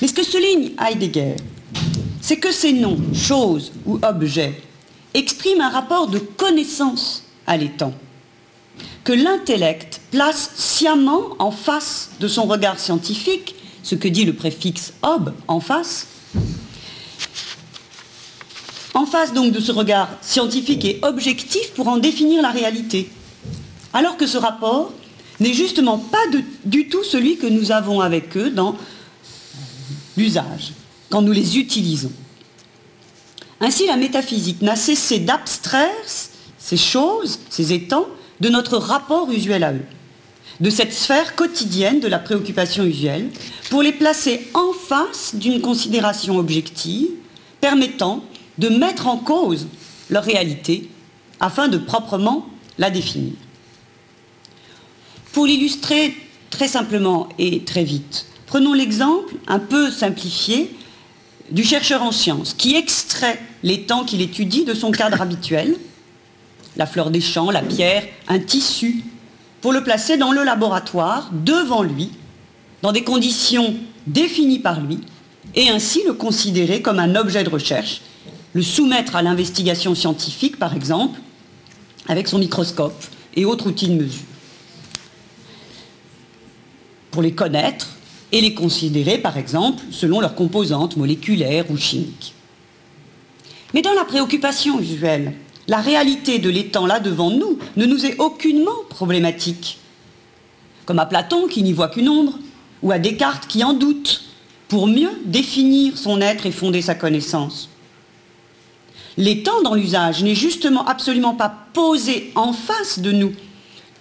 Mais 0.00 0.08
ce 0.08 0.14
que 0.14 0.22
souligne 0.22 0.72
Heidegger, 0.80 1.36
c'est 2.20 2.38
que 2.38 2.52
ces 2.52 2.72
noms, 2.72 2.98
choses 3.14 3.72
ou 3.86 3.98
objets, 4.02 4.60
expriment 5.12 5.62
un 5.62 5.70
rapport 5.70 6.08
de 6.08 6.18
connaissance 6.18 7.24
à 7.46 7.56
l'étang, 7.56 7.92
que 9.04 9.12
l'intellect 9.12 10.00
place 10.10 10.50
sciemment 10.56 11.36
en 11.38 11.50
face 11.50 12.10
de 12.20 12.28
son 12.28 12.44
regard 12.44 12.78
scientifique, 12.78 13.54
ce 13.82 13.94
que 13.94 14.08
dit 14.08 14.24
le 14.24 14.32
préfixe 14.32 14.94
ob 15.02 15.32
en 15.46 15.60
face, 15.60 16.06
en 18.94 19.06
face 19.06 19.32
donc 19.32 19.52
de 19.52 19.60
ce 19.60 19.72
regard 19.72 20.08
scientifique 20.22 20.84
et 20.84 21.00
objectif 21.02 21.72
pour 21.72 21.88
en 21.88 21.98
définir 21.98 22.40
la 22.42 22.50
réalité. 22.50 23.10
Alors 23.92 24.16
que 24.16 24.26
ce 24.26 24.38
rapport 24.38 24.92
n'est 25.40 25.52
justement 25.52 25.98
pas 25.98 26.24
du 26.64 26.88
tout 26.88 27.02
celui 27.02 27.36
que 27.36 27.46
nous 27.46 27.72
avons 27.72 28.00
avec 28.00 28.36
eux 28.36 28.50
dans 28.50 28.76
l'usage, 30.16 30.72
quand 31.10 31.22
nous 31.22 31.32
les 31.32 31.58
utilisons. 31.58 32.12
Ainsi, 33.60 33.86
la 33.86 33.96
métaphysique 33.96 34.62
n'a 34.62 34.76
cessé 34.76 35.18
d'abstraire 35.18 35.90
ces 36.58 36.76
choses, 36.76 37.40
ces 37.50 37.72
étangs, 37.72 38.06
de 38.40 38.48
notre 38.48 38.78
rapport 38.78 39.30
usuel 39.30 39.64
à 39.64 39.72
eux, 39.72 39.84
de 40.60 40.70
cette 40.70 40.92
sphère 40.92 41.34
quotidienne 41.34 42.00
de 42.00 42.08
la 42.08 42.18
préoccupation 42.18 42.84
usuelle, 42.84 43.30
pour 43.70 43.82
les 43.82 43.92
placer 43.92 44.48
en 44.54 44.72
face 44.72 45.34
d'une 45.34 45.60
considération 45.60 46.38
objective 46.38 47.08
permettant 47.60 48.22
de 48.58 48.68
mettre 48.68 49.06
en 49.06 49.18
cause 49.18 49.66
leur 50.10 50.24
réalité 50.24 50.88
afin 51.40 51.68
de 51.68 51.78
proprement 51.78 52.46
la 52.78 52.90
définir. 52.90 53.32
Pour 55.32 55.46
l'illustrer 55.46 56.14
très 56.50 56.68
simplement 56.68 57.28
et 57.38 57.64
très 57.64 57.84
vite, 57.84 58.26
Prenons 58.54 58.72
l'exemple, 58.72 59.34
un 59.48 59.58
peu 59.58 59.90
simplifié, 59.90 60.72
du 61.50 61.64
chercheur 61.64 62.04
en 62.04 62.12
sciences 62.12 62.54
qui 62.54 62.76
extrait 62.76 63.36
les 63.64 63.82
temps 63.82 64.04
qu'il 64.04 64.20
étudie 64.20 64.64
de 64.64 64.74
son 64.74 64.92
cadre 64.92 65.20
habituel, 65.20 65.76
la 66.76 66.86
fleur 66.86 67.10
des 67.10 67.20
champs, 67.20 67.50
la 67.50 67.62
pierre, 67.62 68.04
un 68.28 68.38
tissu, 68.38 69.02
pour 69.60 69.72
le 69.72 69.82
placer 69.82 70.16
dans 70.18 70.30
le 70.30 70.44
laboratoire, 70.44 71.30
devant 71.32 71.82
lui, 71.82 72.12
dans 72.82 72.92
des 72.92 73.02
conditions 73.02 73.74
définies 74.06 74.60
par 74.60 74.80
lui, 74.80 75.00
et 75.56 75.68
ainsi 75.68 76.02
le 76.06 76.12
considérer 76.12 76.80
comme 76.80 77.00
un 77.00 77.16
objet 77.16 77.42
de 77.42 77.50
recherche, 77.50 78.02
le 78.54 78.62
soumettre 78.62 79.16
à 79.16 79.22
l'investigation 79.22 79.94
scientifique, 79.94 80.58
par 80.58 80.74
exemple, 80.74 81.20
avec 82.08 82.28
son 82.28 82.38
microscope 82.38 83.04
et 83.34 83.44
autres 83.44 83.66
outils 83.66 83.88
de 83.88 83.94
mesure. 83.94 84.22
Pour 87.10 87.22
les 87.22 87.32
connaître, 87.32 87.94
et 88.34 88.40
les 88.40 88.52
considérer, 88.52 89.18
par 89.18 89.38
exemple, 89.38 89.80
selon 89.92 90.18
leurs 90.18 90.34
composantes 90.34 90.96
moléculaires 90.96 91.70
ou 91.70 91.76
chimiques. 91.76 92.34
Mais 93.72 93.80
dans 93.80 93.92
la 93.92 94.04
préoccupation 94.04 94.80
usuelle, 94.80 95.34
la 95.68 95.78
réalité 95.78 96.40
de 96.40 96.50
l'étang 96.50 96.84
là 96.84 96.98
devant 96.98 97.30
nous 97.30 97.60
ne 97.76 97.86
nous 97.86 98.04
est 98.04 98.18
aucunement 98.18 98.82
problématique, 98.90 99.78
comme 100.84 100.98
à 100.98 101.06
Platon 101.06 101.46
qui 101.46 101.62
n'y 101.62 101.72
voit 101.72 101.88
qu'une 101.88 102.08
ombre, 102.08 102.36
ou 102.82 102.90
à 102.90 102.98
Descartes 102.98 103.46
qui 103.46 103.62
en 103.62 103.72
doute, 103.72 104.24
pour 104.66 104.88
mieux 104.88 105.12
définir 105.24 105.96
son 105.96 106.20
être 106.20 106.44
et 106.44 106.50
fonder 106.50 106.82
sa 106.82 106.96
connaissance. 106.96 107.68
L'étant 109.16 109.62
dans 109.62 109.74
l'usage 109.74 110.22
n'est 110.24 110.34
justement 110.34 110.86
absolument 110.86 111.34
pas 111.34 111.54
posé 111.72 112.32
en 112.34 112.52
face 112.52 112.98
de 112.98 113.12
nous, 113.12 113.32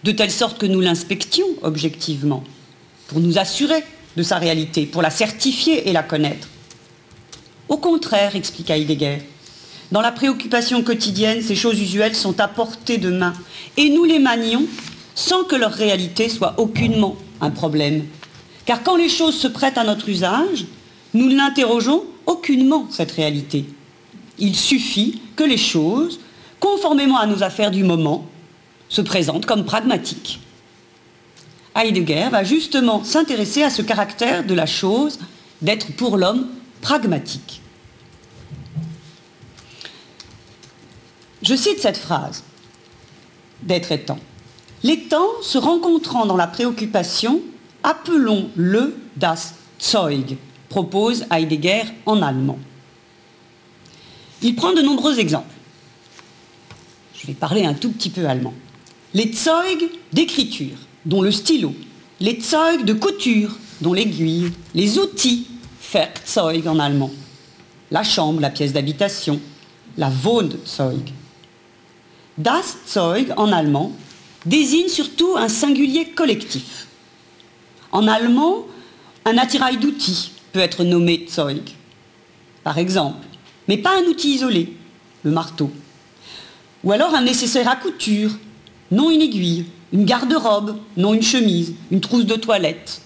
de 0.04 0.12
telle 0.12 0.32
sorte 0.32 0.58
que 0.58 0.66
nous 0.66 0.82
l'inspections 0.82 1.46
objectivement, 1.62 2.44
pour 3.08 3.20
nous 3.20 3.38
assurer 3.38 3.84
de 4.18 4.24
sa 4.24 4.38
réalité, 4.38 4.86
pour 4.86 5.02
la 5.02 5.10
certifier 5.10 5.88
et 5.88 5.94
la 5.94 6.04
connaître. 6.04 6.48
Au 7.70 7.78
contraire, 7.78 8.36
explique 8.36 8.70
Heidegger, 8.70 9.20
dans 9.92 10.02
la 10.02 10.12
préoccupation 10.12 10.82
quotidienne, 10.82 11.44
ces 11.44 11.56
choses 11.56 11.80
usuelles 11.80 12.16
sont 12.16 12.40
à 12.40 12.48
portée 12.48 12.98
de 12.98 13.12
main, 13.12 13.34
et 13.78 13.90
nous 13.90 14.06
les 14.06 14.20
manions 14.20 14.66
sans 15.14 15.44
que 15.44 15.56
leur 15.56 15.72
réalité 15.72 16.30
soit 16.30 16.60
aucunement 16.60 17.16
un 17.42 17.52
problème. 17.52 18.06
Car 18.66 18.82
quand 18.82 18.96
les 18.96 19.10
choses 19.10 19.36
se 19.36 19.48
prêtent 19.48 19.78
à 19.78 19.84
notre 19.84 20.10
usage, 20.10 20.66
nous 21.14 21.32
n'interrogeons 21.32 22.04
aucunement 22.26 22.88
cette 22.90 23.12
réalité. 23.12 23.66
Il 24.44 24.58
suffit 24.58 25.22
que 25.38 25.44
les 25.46 25.58
choses, 25.58 26.20
conformément 26.60 27.18
à 27.18 27.26
nos 27.26 27.44
affaires 27.44 27.72
du 27.72 27.86
moment, 27.86 28.26
se 28.90 29.00
présentent 29.00 29.46
comme 29.46 29.64
pragmatiques. 29.64 30.42
Heidegger 31.78 32.28
va 32.30 32.44
justement 32.44 33.06
s'intéresser 33.06 33.64
à 33.64 33.70
ce 33.70 33.82
caractère 33.82 34.44
de 34.44 34.54
la 34.54 34.66
chose 34.66 35.18
d'être 35.62 35.96
pour 35.96 36.18
l'homme 36.18 36.50
pragmatique. 36.82 37.62
Je 41.42 41.56
cite 41.56 41.80
cette 41.80 41.98
phrase 41.98 42.44
d'être 43.62 43.94
étant. 43.94 44.20
L'étant 44.84 45.30
se 45.42 45.58
rencontrant 45.58 46.26
dans 46.26 46.36
la 46.36 46.48
préoccupation, 46.48 47.40
appelons-le 47.82 48.98
das 49.16 49.54
Zeug, 49.82 50.36
propose 50.68 51.24
Heidegger 51.32 51.84
en 52.06 52.22
allemand. 52.22 52.60
Il 54.44 54.56
prend 54.56 54.74
de 54.74 54.82
nombreux 54.82 55.20
exemples. 55.20 55.48
Je 57.16 57.28
vais 57.28 57.34
parler 57.34 57.66
un 57.66 57.74
tout 57.74 57.92
petit 57.92 58.10
peu 58.10 58.28
allemand. 58.28 58.54
Les 59.14 59.32
Zeug 59.32 59.90
d'écriture, 60.12 60.78
dont 61.06 61.22
le 61.22 61.32
stylo. 61.32 61.74
Les 62.20 62.40
Zeug 62.42 62.84
de 62.84 62.94
couture, 62.94 63.58
dont 63.80 63.94
l'aiguille. 63.94 64.52
Les 64.76 65.00
outils, 65.00 65.48
Werkzeug 65.94 66.68
en 66.68 66.80
allemand. 66.80 67.12
La 67.90 68.04
chambre, 68.04 68.42
la 68.42 68.50
pièce 68.50 68.74
d'habitation. 68.74 69.40
La 69.98 70.12
Wohnzeug. 70.24 71.12
Das 72.38 72.76
Zeug 72.88 73.32
en 73.38 73.52
allemand 73.52 73.94
désigne 74.46 74.90
surtout 74.90 75.38
un 75.38 75.48
singulier 75.48 76.10
collectif. 76.10 76.88
En 77.92 78.08
allemand, 78.08 78.66
un 79.24 79.38
attirail 79.38 79.78
d'outils 79.78 80.32
peut 80.52 80.60
être 80.60 80.84
nommé 80.84 81.28
Zeug, 81.30 81.62
par 82.64 82.78
exemple, 82.78 83.26
mais 83.68 83.78
pas 83.78 83.98
un 83.98 84.06
outil 84.06 84.36
isolé, 84.36 84.74
le 85.24 85.32
marteau. 85.32 85.72
Ou 86.84 86.92
alors 86.92 87.14
un 87.16 87.22
nécessaire 87.22 87.70
à 87.70 87.76
couture, 87.76 88.32
non 88.92 89.10
une 89.10 89.22
aiguille, 89.22 89.66
une 89.94 90.06
garde-robe, 90.06 90.78
non 90.98 91.14
une 91.14 91.22
chemise, 91.22 91.74
une 91.92 92.02
trousse 92.02 92.26
de 92.26 92.36
toilette, 92.36 93.02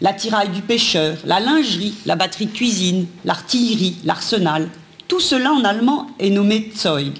l'attirail 0.00 0.50
du 0.50 0.60
pêcheur, 0.60 1.16
la 1.24 1.40
lingerie, 1.40 1.94
la 2.04 2.16
batterie 2.16 2.46
de 2.46 2.52
cuisine, 2.52 3.06
l'artillerie, 3.24 3.96
l'arsenal. 4.04 4.68
Tout 5.08 5.20
cela 5.20 5.52
en 5.52 5.64
allemand 5.64 6.08
est 6.18 6.30
nommé 6.30 6.70
Zeug. 6.76 7.12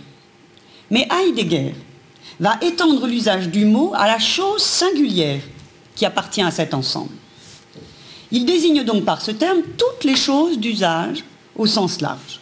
Mais 0.90 1.08
Heidegger 1.10 1.74
va 2.40 2.58
étendre 2.60 3.06
l'usage 3.06 3.48
du 3.48 3.64
mot 3.64 3.92
à 3.94 4.06
la 4.06 4.18
chose 4.18 4.62
singulière 4.62 5.40
qui 5.94 6.04
appartient 6.04 6.42
à 6.42 6.50
cet 6.50 6.74
ensemble. 6.74 7.14
Il 8.30 8.44
désigne 8.44 8.82
donc 8.82 9.04
par 9.04 9.20
ce 9.20 9.30
terme 9.30 9.62
toutes 9.78 10.04
les 10.04 10.16
choses 10.16 10.58
d'usage 10.58 11.24
au 11.56 11.66
sens 11.66 12.00
large. 12.00 12.41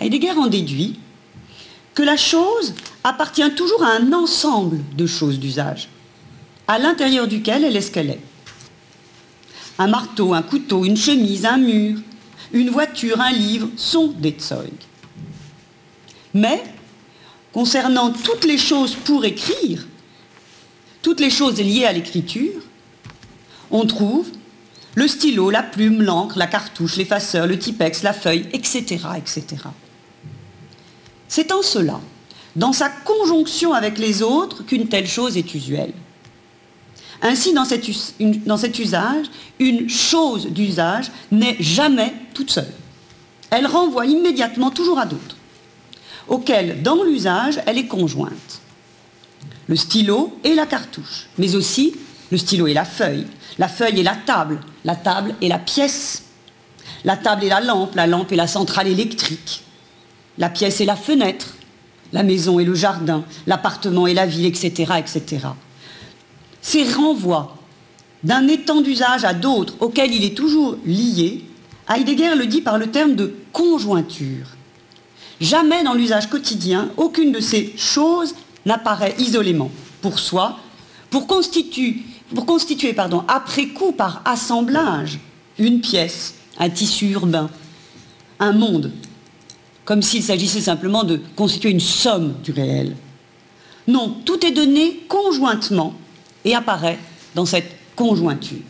Heidegger 0.00 0.32
en 0.32 0.46
déduit 0.46 0.98
que 1.94 2.02
la 2.02 2.16
chose 2.16 2.74
appartient 3.04 3.54
toujours 3.54 3.82
à 3.82 3.92
un 3.96 4.12
ensemble 4.12 4.80
de 4.96 5.06
choses 5.06 5.38
d'usage, 5.38 5.88
à 6.66 6.78
l'intérieur 6.78 7.28
duquel 7.28 7.64
elle 7.64 7.76
est 7.76 7.80
ce 7.80 7.90
qu'elle 7.90 8.10
est. 8.10 8.20
Un 9.78 9.88
marteau, 9.88 10.34
un 10.34 10.42
couteau, 10.42 10.84
une 10.84 10.96
chemise, 10.96 11.44
un 11.44 11.58
mur, 11.58 11.98
une 12.52 12.70
voiture, 12.70 13.20
un 13.20 13.32
livre 13.32 13.68
sont 13.76 14.08
des 14.08 14.36
Zeug. 14.38 14.70
Mais, 16.34 16.62
concernant 17.52 18.10
toutes 18.10 18.44
les 18.44 18.58
choses 18.58 18.94
pour 18.94 19.24
écrire, 19.24 19.86
toutes 21.02 21.20
les 21.20 21.30
choses 21.30 21.60
liées 21.60 21.86
à 21.86 21.92
l'écriture, 21.92 22.62
on 23.70 23.86
trouve 23.86 24.28
le 24.94 25.06
stylo, 25.06 25.50
la 25.50 25.62
plume, 25.62 26.02
l'encre, 26.02 26.36
la 26.38 26.46
cartouche, 26.46 26.96
l'effaceur, 26.96 27.46
le 27.46 27.58
typex, 27.58 28.02
la 28.02 28.12
feuille, 28.12 28.46
etc. 28.52 28.98
etc. 29.16 29.44
C'est 31.30 31.52
en 31.52 31.62
cela, 31.62 32.00
dans 32.56 32.72
sa 32.72 32.88
conjonction 32.88 33.72
avec 33.72 33.98
les 33.98 34.20
autres, 34.20 34.64
qu'une 34.64 34.88
telle 34.88 35.06
chose 35.06 35.36
est 35.36 35.54
usuelle. 35.54 35.92
Ainsi, 37.22 37.54
dans 37.54 37.64
cet, 37.64 38.78
usage, 38.80 39.26
une 39.60 39.88
chose 39.88 40.48
d'usage 40.48 41.12
n'est 41.30 41.56
jamais 41.60 42.12
toute 42.34 42.50
seule. 42.50 42.72
Elle 43.50 43.68
renvoie 43.68 44.06
immédiatement 44.06 44.70
toujours 44.70 44.98
à 44.98 45.06
d'autres 45.06 45.36
auquel, 46.26 46.82
dans 46.82 47.02
l'usage, 47.04 47.60
elle 47.66 47.78
est 47.78 47.86
conjointe. 47.86 48.60
Le 49.68 49.76
stylo 49.76 50.36
et 50.42 50.54
la 50.54 50.66
cartouche, 50.66 51.26
mais 51.38 51.54
aussi 51.54 51.94
le 52.32 52.38
stylo 52.38 52.66
et 52.66 52.74
la 52.74 52.84
feuille, 52.84 53.26
la 53.58 53.68
feuille 53.68 54.00
et 54.00 54.04
la 54.04 54.16
table, 54.16 54.60
la 54.84 54.96
table 54.96 55.34
et 55.40 55.48
la 55.48 55.58
pièce, 55.58 56.24
la 57.04 57.16
table 57.16 57.44
et 57.44 57.48
la 57.48 57.60
lampe, 57.60 57.94
la 57.94 58.06
lampe 58.06 58.32
et 58.32 58.36
la 58.36 58.46
centrale 58.48 58.88
électrique, 58.88 59.62
la 60.40 60.48
pièce 60.48 60.80
et 60.80 60.84
la 60.84 60.96
fenêtre, 60.96 61.54
la 62.12 62.24
maison 62.24 62.58
et 62.58 62.64
le 62.64 62.74
jardin, 62.74 63.24
l'appartement 63.46 64.08
et 64.08 64.14
la 64.14 64.26
ville, 64.26 64.46
etc., 64.46 64.94
etc. 64.98 65.46
Ces 66.60 66.82
renvois 66.92 67.56
d'un 68.24 68.48
étang 68.48 68.80
d'usage 68.80 69.24
à 69.24 69.34
d'autres 69.34 69.74
auxquels 69.80 70.12
il 70.12 70.24
est 70.24 70.36
toujours 70.36 70.76
lié, 70.84 71.44
Heidegger 71.88 72.34
le 72.36 72.46
dit 72.46 72.62
par 72.62 72.78
le 72.78 72.86
terme 72.86 73.14
de 73.14 73.34
conjointure. 73.52 74.46
Jamais 75.40 75.82
dans 75.82 75.94
l'usage 75.94 76.28
quotidien, 76.28 76.90
aucune 76.96 77.32
de 77.32 77.40
ces 77.40 77.74
choses 77.76 78.34
n'apparaît 78.64 79.14
isolément 79.18 79.70
pour 80.00 80.18
soi, 80.18 80.58
pour 81.10 81.26
constituer, 81.26 81.96
pour 82.34 82.46
constituer 82.46 82.92
pardon, 82.92 83.24
après 83.26 83.68
coup 83.68 83.92
par 83.92 84.22
assemblage 84.24 85.18
une 85.58 85.80
pièce, 85.80 86.34
un 86.58 86.70
tissu 86.70 87.10
urbain, 87.10 87.50
un 88.38 88.52
monde, 88.52 88.92
comme 89.90 90.02
s'il 90.02 90.22
s'agissait 90.22 90.60
simplement 90.60 91.02
de 91.02 91.20
constituer 91.34 91.70
une 91.70 91.80
somme 91.80 92.36
du 92.44 92.52
réel. 92.52 92.94
Non, 93.88 94.18
tout 94.24 94.46
est 94.46 94.52
donné 94.52 95.00
conjointement 95.08 95.94
et 96.44 96.54
apparaît 96.54 97.00
dans 97.34 97.44
cette 97.44 97.72
conjointure. 97.96 98.60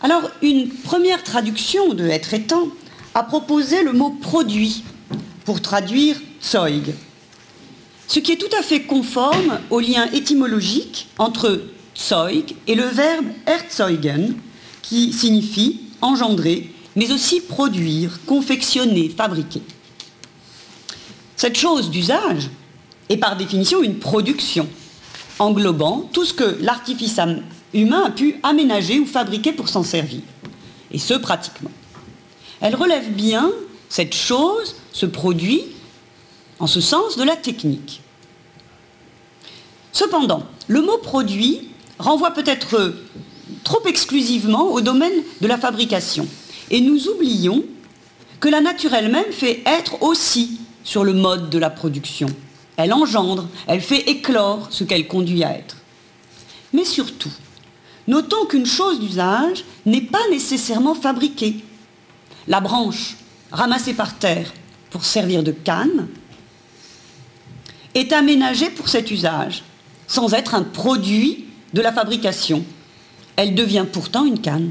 Alors, 0.00 0.30
une 0.40 0.70
première 0.70 1.22
traduction 1.22 1.92
de 1.92 2.06
être 2.06 2.32
étant 2.32 2.68
a 3.14 3.22
proposé 3.22 3.82
le 3.82 3.92
mot 3.92 4.08
produit 4.08 4.82
pour 5.44 5.60
traduire 5.60 6.16
Zeug, 6.42 6.94
ce 8.08 8.18
qui 8.18 8.32
est 8.32 8.36
tout 8.36 8.56
à 8.58 8.62
fait 8.62 8.84
conforme 8.84 9.60
au 9.68 9.80
lien 9.80 10.10
étymologique 10.12 11.08
entre 11.18 11.64
Zeug 11.94 12.54
et 12.66 12.74
le 12.74 12.84
verbe 12.84 13.26
erzeugen, 13.46 14.36
qui 14.80 15.12
signifie 15.12 15.82
engendrer, 16.00 16.70
mais 16.96 17.12
aussi 17.12 17.42
produire, 17.42 18.18
confectionner, 18.24 19.10
fabriquer. 19.10 19.62
Cette 21.36 21.56
chose 21.56 21.90
d'usage 21.90 22.50
est 23.10 23.18
par 23.18 23.36
définition 23.36 23.82
une 23.82 23.98
production, 23.98 24.66
englobant 25.38 26.08
tout 26.12 26.24
ce 26.24 26.32
que 26.32 26.56
l'artifice 26.60 27.20
humain 27.74 28.04
a 28.06 28.10
pu 28.10 28.36
aménager 28.42 28.98
ou 28.98 29.06
fabriquer 29.06 29.52
pour 29.52 29.68
s'en 29.68 29.82
servir, 29.82 30.22
et 30.90 30.98
ce 30.98 31.14
pratiquement. 31.14 31.70
Elle 32.62 32.74
relève 32.74 33.12
bien, 33.12 33.52
cette 33.90 34.14
chose, 34.14 34.74
ce 34.92 35.04
produit, 35.04 35.62
en 36.58 36.66
ce 36.66 36.80
sens 36.80 37.18
de 37.18 37.22
la 37.22 37.36
technique. 37.36 38.00
Cependant, 39.92 40.44
le 40.68 40.80
mot 40.80 40.98
produit 40.98 41.68
renvoie 41.98 42.30
peut-être 42.30 42.94
trop 43.62 43.82
exclusivement 43.86 44.72
au 44.72 44.80
domaine 44.80 45.22
de 45.42 45.46
la 45.46 45.58
fabrication. 45.58 46.26
Et 46.70 46.80
nous 46.80 47.08
oublions 47.08 47.64
que 48.40 48.48
la 48.48 48.60
nature 48.60 48.94
elle-même 48.94 49.32
fait 49.32 49.62
être 49.66 50.02
aussi 50.02 50.60
sur 50.84 51.04
le 51.04 51.12
mode 51.12 51.50
de 51.50 51.58
la 51.58 51.70
production. 51.70 52.28
Elle 52.76 52.92
engendre, 52.92 53.48
elle 53.66 53.80
fait 53.80 54.08
éclore 54.10 54.68
ce 54.70 54.84
qu'elle 54.84 55.06
conduit 55.06 55.44
à 55.44 55.56
être. 55.56 55.76
Mais 56.72 56.84
surtout, 56.84 57.32
notons 58.06 58.46
qu'une 58.46 58.66
chose 58.66 59.00
d'usage 59.00 59.64
n'est 59.86 60.02
pas 60.02 60.28
nécessairement 60.30 60.94
fabriquée 60.94 61.64
la 62.48 62.60
branche 62.60 63.16
ramassée 63.50 63.94
par 63.94 64.18
terre 64.18 64.52
pour 64.90 65.04
servir 65.04 65.42
de 65.42 65.52
canne 65.52 66.08
est 67.94 68.12
aménagée 68.12 68.70
pour 68.70 68.88
cet 68.88 69.10
usage. 69.10 69.62
sans 70.08 70.34
être 70.34 70.54
un 70.54 70.62
produit 70.62 71.46
de 71.74 71.80
la 71.80 71.92
fabrication. 71.92 72.64
Elle 73.34 73.56
devient 73.56 73.84
pourtant 73.92 74.24
une 74.24 74.40
canne. 74.40 74.70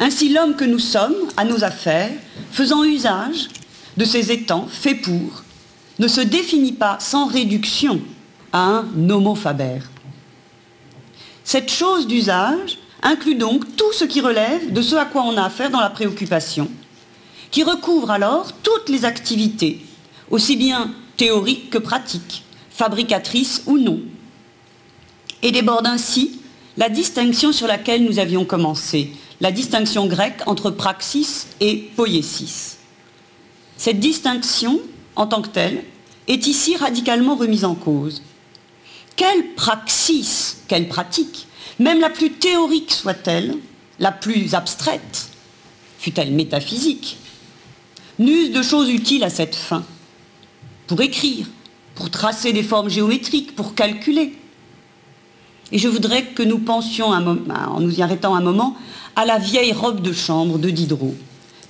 Ainsi 0.00 0.28
l'homme 0.28 0.56
que 0.56 0.64
nous 0.64 0.78
sommes, 0.78 1.14
à 1.36 1.44
nos 1.44 1.64
affaires, 1.64 2.12
faisant 2.50 2.84
usage 2.84 3.48
de 3.96 4.04
ces 4.04 4.32
étangs 4.32 4.66
faits 4.68 5.02
pour, 5.02 5.42
ne 5.98 6.08
se 6.08 6.20
définit 6.20 6.72
pas 6.72 6.98
sans 7.00 7.26
réduction 7.26 8.00
à 8.52 8.60
un 8.60 9.10
homo 9.10 9.34
faber. 9.34 9.78
Cette 11.44 11.70
chose 11.70 12.06
d'usage 12.06 12.78
inclut 13.02 13.36
donc 13.36 13.76
tout 13.76 13.92
ce 13.92 14.04
qui 14.04 14.20
relève 14.20 14.72
de 14.72 14.82
ce 14.82 14.96
à 14.96 15.04
quoi 15.04 15.22
on 15.22 15.36
a 15.36 15.44
affaire 15.44 15.70
dans 15.70 15.80
la 15.80 15.90
préoccupation, 15.90 16.68
qui 17.50 17.62
recouvre 17.62 18.10
alors 18.10 18.52
toutes 18.62 18.88
les 18.88 19.04
activités, 19.04 19.84
aussi 20.30 20.56
bien 20.56 20.90
théoriques 21.16 21.70
que 21.70 21.78
pratiques, 21.78 22.42
fabricatrices 22.70 23.62
ou 23.66 23.78
non, 23.78 24.00
et 25.42 25.52
déborde 25.52 25.86
ainsi 25.86 26.40
la 26.76 26.88
distinction 26.88 27.52
sur 27.52 27.68
laquelle 27.68 28.04
nous 28.04 28.18
avions 28.18 28.44
commencé, 28.44 29.12
la 29.40 29.52
distinction 29.52 30.06
grecque 30.06 30.42
entre 30.46 30.70
praxis 30.70 31.48
et 31.60 31.90
poiesis. 31.96 32.78
Cette 33.76 34.00
distinction, 34.00 34.80
en 35.16 35.26
tant 35.26 35.42
que 35.42 35.48
telle, 35.48 35.84
est 36.28 36.46
ici 36.46 36.76
radicalement 36.76 37.36
remise 37.36 37.64
en 37.64 37.74
cause. 37.74 38.22
Quelle 39.16 39.54
praxis, 39.54 40.62
quelle 40.68 40.88
pratique, 40.88 41.46
même 41.78 42.00
la 42.00 42.10
plus 42.10 42.30
théorique 42.30 42.92
soit-elle, 42.92 43.56
la 43.98 44.12
plus 44.12 44.54
abstraite, 44.54 45.28
fut-elle 45.98 46.32
métaphysique, 46.32 47.18
n'use 48.18 48.52
de 48.52 48.62
choses 48.62 48.90
utiles 48.90 49.24
à 49.24 49.30
cette 49.30 49.54
fin, 49.54 49.84
pour 50.86 51.00
écrire, 51.00 51.46
pour 51.94 52.10
tracer 52.10 52.52
des 52.52 52.62
formes 52.62 52.88
géométriques, 52.88 53.54
pour 53.54 53.74
calculer. 53.74 54.34
Et 55.72 55.78
je 55.78 55.88
voudrais 55.88 56.24
que 56.24 56.42
nous 56.42 56.58
pensions, 56.58 57.06
en 57.06 57.80
nous 57.80 57.98
y 57.98 58.02
arrêtant 58.02 58.34
un 58.34 58.40
moment, 58.40 58.76
à 59.16 59.24
la 59.24 59.38
vieille 59.38 59.72
robe 59.72 60.00
de 60.00 60.12
chambre 60.12 60.58
de 60.58 60.70
Diderot, 60.70 61.14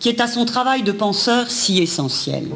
qui 0.00 0.08
est 0.08 0.20
à 0.20 0.26
son 0.26 0.44
travail 0.44 0.82
de 0.82 0.92
penseur 0.92 1.50
si 1.50 1.78
essentiel. 1.78 2.48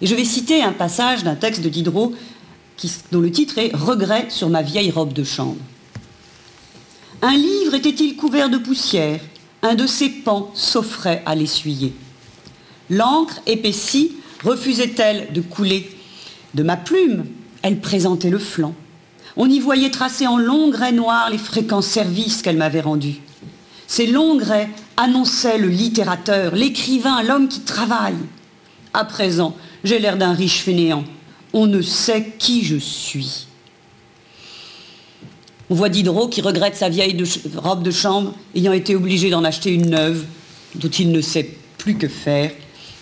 Et 0.00 0.06
je 0.06 0.14
vais 0.14 0.24
citer 0.24 0.62
un 0.62 0.72
passage 0.72 1.24
d'un 1.24 1.36
texte 1.36 1.62
de 1.62 1.68
Diderot 1.68 2.12
dont 3.10 3.20
le 3.20 3.30
titre 3.30 3.58
est 3.58 3.74
Regret 3.74 4.26
sur 4.28 4.50
ma 4.50 4.62
vieille 4.62 4.90
robe 4.90 5.12
de 5.12 5.24
chambre. 5.24 5.56
Un 7.22 7.34
livre 7.36 7.74
était-il 7.74 8.16
couvert 8.16 8.50
de 8.50 8.58
poussière? 8.58 9.20
Un 9.62 9.74
de 9.74 9.86
ses 9.86 10.10
pans 10.10 10.50
s'offrait 10.54 11.22
à 11.24 11.34
l'essuyer. 11.34 11.94
L'encre 12.90 13.40
épaissie 13.46 14.12
refusait-elle 14.44 15.32
de 15.32 15.40
couler 15.40 15.90
De 16.54 16.62
ma 16.62 16.76
plume, 16.76 17.24
elle 17.62 17.80
présentait 17.80 18.30
le 18.30 18.38
flanc. 18.38 18.74
On 19.36 19.48
y 19.48 19.58
voyait 19.58 19.90
tracer 19.90 20.26
en 20.26 20.36
longs 20.36 20.70
grès 20.70 20.92
noirs 20.92 21.30
les 21.30 21.38
fréquents 21.38 21.82
services 21.82 22.42
qu'elle 22.42 22.56
m'avait 22.56 22.80
rendus. 22.80 23.20
Ces 23.86 24.06
longs 24.06 24.36
grès 24.36 24.68
annonçaient 24.96 25.58
le 25.58 25.68
littérateur, 25.68 26.54
l'écrivain, 26.54 27.22
l'homme 27.22 27.48
qui 27.48 27.60
travaille. 27.60 28.16
À 28.92 29.04
présent, 29.04 29.54
j'ai 29.84 29.98
l'air 29.98 30.16
d'un 30.16 30.32
riche 30.32 30.62
fainéant. 30.62 31.04
On 31.52 31.66
ne 31.66 31.82
sait 31.82 32.34
qui 32.38 32.64
je 32.64 32.76
suis. 32.76 33.46
On 35.68 35.74
voit 35.74 35.88
Diderot 35.88 36.28
qui 36.28 36.40
regrette 36.40 36.76
sa 36.76 36.88
vieille 36.88 37.16
robe 37.56 37.82
de 37.82 37.90
chambre, 37.90 38.34
ayant 38.54 38.72
été 38.72 38.94
obligé 38.94 39.30
d'en 39.30 39.44
acheter 39.44 39.72
une 39.72 39.90
neuve, 39.90 40.24
dont 40.76 40.88
il 40.88 41.10
ne 41.10 41.20
sait 41.20 41.56
plus 41.78 41.96
que 41.96 42.08
faire, 42.08 42.52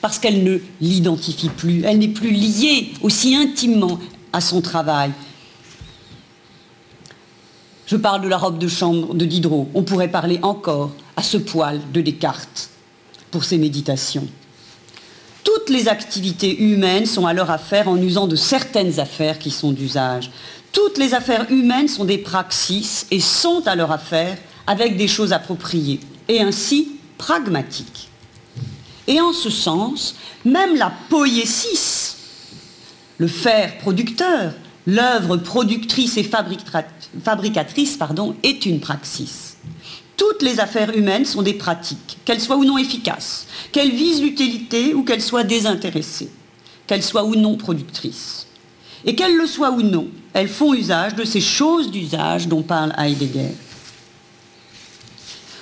parce 0.00 0.18
qu'elle 0.18 0.42
ne 0.42 0.58
l'identifie 0.80 1.48
plus, 1.48 1.82
elle 1.84 1.98
n'est 1.98 2.08
plus 2.08 2.30
liée 2.30 2.92
aussi 3.02 3.34
intimement 3.34 3.98
à 4.32 4.40
son 4.40 4.60
travail. 4.60 5.10
Je 7.86 7.96
parle 7.96 8.22
de 8.22 8.28
la 8.28 8.38
robe 8.38 8.58
de 8.58 8.68
chambre 8.68 9.14
de 9.14 9.24
Diderot. 9.26 9.68
On 9.74 9.82
pourrait 9.82 10.08
parler 10.08 10.38
encore 10.42 10.90
à 11.16 11.22
ce 11.22 11.36
poil 11.36 11.80
de 11.92 12.00
Descartes 12.00 12.70
pour 13.30 13.44
ses 13.44 13.58
méditations. 13.58 14.26
Toutes 15.42 15.68
les 15.68 15.88
activités 15.88 16.62
humaines 16.62 17.04
sont 17.04 17.26
à 17.26 17.34
leur 17.34 17.50
affaire 17.50 17.88
en 17.88 17.96
usant 17.98 18.26
de 18.26 18.36
certaines 18.36 18.98
affaires 19.00 19.38
qui 19.38 19.50
sont 19.50 19.72
d'usage. 19.72 20.30
Toutes 20.72 20.96
les 20.96 21.12
affaires 21.12 21.50
humaines 21.50 21.88
sont 21.88 22.06
des 22.06 22.18
praxis 22.18 23.06
et 23.10 23.20
sont 23.20 23.62
à 23.66 23.76
leur 23.76 23.92
affaire 23.92 24.38
avec 24.66 24.96
des 24.96 25.06
choses 25.06 25.34
appropriées 25.34 26.00
et 26.28 26.40
ainsi 26.40 26.96
pragmatiques. 27.18 28.08
Et 29.06 29.20
en 29.20 29.34
ce 29.34 29.50
sens, 29.50 30.14
même 30.46 30.76
la 30.76 30.90
poiesis, 31.10 32.16
le 33.18 33.26
faire 33.26 33.76
producteur, 33.78 34.54
l'œuvre 34.86 35.36
productrice 35.36 36.16
et 36.16 36.24
fabricatrice 37.22 37.98
est 38.42 38.66
une 38.66 38.80
praxis. 38.80 39.56
Toutes 40.16 40.42
les 40.42 40.60
affaires 40.60 40.96
humaines 40.96 41.24
sont 41.24 41.42
des 41.42 41.54
pratiques, 41.54 42.18
qu'elles 42.24 42.40
soient 42.40 42.56
ou 42.56 42.64
non 42.64 42.78
efficaces, 42.78 43.46
qu'elles 43.72 43.90
visent 43.90 44.22
l'utilité 44.22 44.94
ou 44.94 45.02
qu'elles 45.02 45.22
soient 45.22 45.42
désintéressées, 45.42 46.30
qu'elles 46.86 47.02
soient 47.02 47.24
ou 47.24 47.34
non 47.34 47.56
productrices. 47.56 48.46
Et 49.04 49.14
qu'elles 49.14 49.36
le 49.36 49.46
soient 49.46 49.72
ou 49.72 49.82
non, 49.82 50.08
elles 50.32 50.48
font 50.48 50.72
usage 50.72 51.14
de 51.14 51.24
ces 51.24 51.40
choses 51.40 51.90
d'usage 51.90 52.48
dont 52.48 52.62
parle 52.62 52.94
Heidegger. 52.96 53.52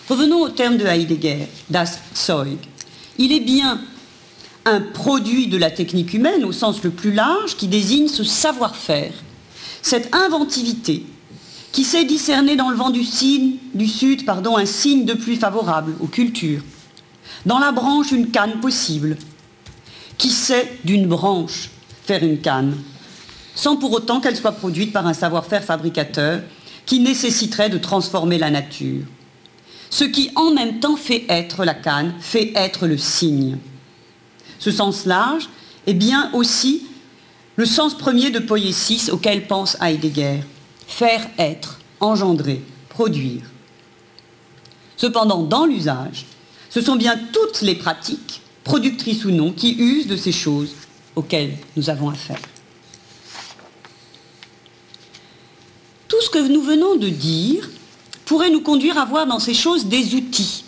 Revenons 0.08 0.42
au 0.42 0.48
terme 0.48 0.76
de 0.76 0.84
Heidegger, 0.84 1.48
das 1.70 1.98
Zeug. 2.14 2.58
Il 3.18 3.32
est 3.32 3.40
bien 3.40 3.80
un 4.64 4.80
produit 4.80 5.48
de 5.48 5.56
la 5.56 5.70
technique 5.70 6.14
humaine 6.14 6.44
au 6.44 6.52
sens 6.52 6.82
le 6.82 6.90
plus 6.90 7.12
large 7.12 7.56
qui 7.56 7.66
désigne 7.66 8.08
ce 8.08 8.24
savoir-faire, 8.24 9.12
cette 9.82 10.14
inventivité 10.14 11.04
qui 11.72 11.84
sait 11.84 12.04
discerner 12.04 12.54
dans 12.54 12.68
le 12.68 12.76
vent 12.76 12.90
du, 12.90 13.02
sud 13.04 13.58
un 13.74 14.66
signe 14.66 15.04
de 15.04 15.14
pluie 15.14 15.36
favorable 15.36 15.94
aux 16.00 16.06
cultures, 16.06 16.62
dans 17.46 17.58
la 17.58 17.72
branche 17.72 18.12
une 18.12 18.30
canne 18.30 18.60
possible, 18.60 19.16
qui 20.18 20.28
sait 20.28 20.78
d'une 20.84 21.06
branche 21.06 21.70
faire 22.04 22.22
une 22.22 22.40
canne, 22.40 22.76
sans 23.54 23.76
pour 23.76 23.92
autant 23.92 24.20
qu'elle 24.20 24.36
soit 24.36 24.52
produite 24.52 24.92
par 24.92 25.06
un 25.06 25.14
savoir-faire 25.14 25.64
fabricateur 25.64 26.42
qui 26.84 27.00
nécessiterait 27.00 27.70
de 27.70 27.78
transformer 27.78 28.38
la 28.38 28.50
nature. 28.50 29.04
Ce 29.88 30.04
qui 30.04 30.30
en 30.36 30.52
même 30.52 30.80
temps 30.80 30.96
fait 30.96 31.24
être 31.28 31.64
la 31.64 31.74
canne, 31.74 32.14
fait 32.20 32.52
être 32.54 32.86
le 32.86 32.98
signe. 32.98 33.58
Ce 34.62 34.70
sens 34.70 35.06
large 35.06 35.48
est 35.88 35.94
bien 35.94 36.30
aussi 36.34 36.86
le 37.56 37.66
sens 37.66 37.98
premier 37.98 38.30
de 38.30 38.38
poiesis 38.38 39.10
auquel 39.10 39.48
pense 39.48 39.76
Heidegger. 39.82 40.38
Faire 40.86 41.28
être, 41.36 41.80
engendrer, 41.98 42.62
produire. 42.88 43.42
Cependant, 44.96 45.42
dans 45.42 45.66
l'usage, 45.66 46.26
ce 46.70 46.80
sont 46.80 46.94
bien 46.94 47.18
toutes 47.32 47.62
les 47.62 47.74
pratiques, 47.74 48.40
productrices 48.62 49.24
ou 49.24 49.32
non, 49.32 49.50
qui 49.50 49.74
usent 49.74 50.06
de 50.06 50.14
ces 50.14 50.30
choses 50.30 50.70
auxquelles 51.16 51.56
nous 51.76 51.90
avons 51.90 52.10
affaire. 52.10 52.38
Tout 56.06 56.20
ce 56.20 56.30
que 56.30 56.38
nous 56.38 56.62
venons 56.62 56.94
de 56.94 57.08
dire 57.08 57.68
pourrait 58.26 58.50
nous 58.50 58.60
conduire 58.60 58.96
à 58.96 59.06
voir 59.06 59.26
dans 59.26 59.40
ces 59.40 59.54
choses 59.54 59.86
des 59.86 60.14
outils. 60.14 60.62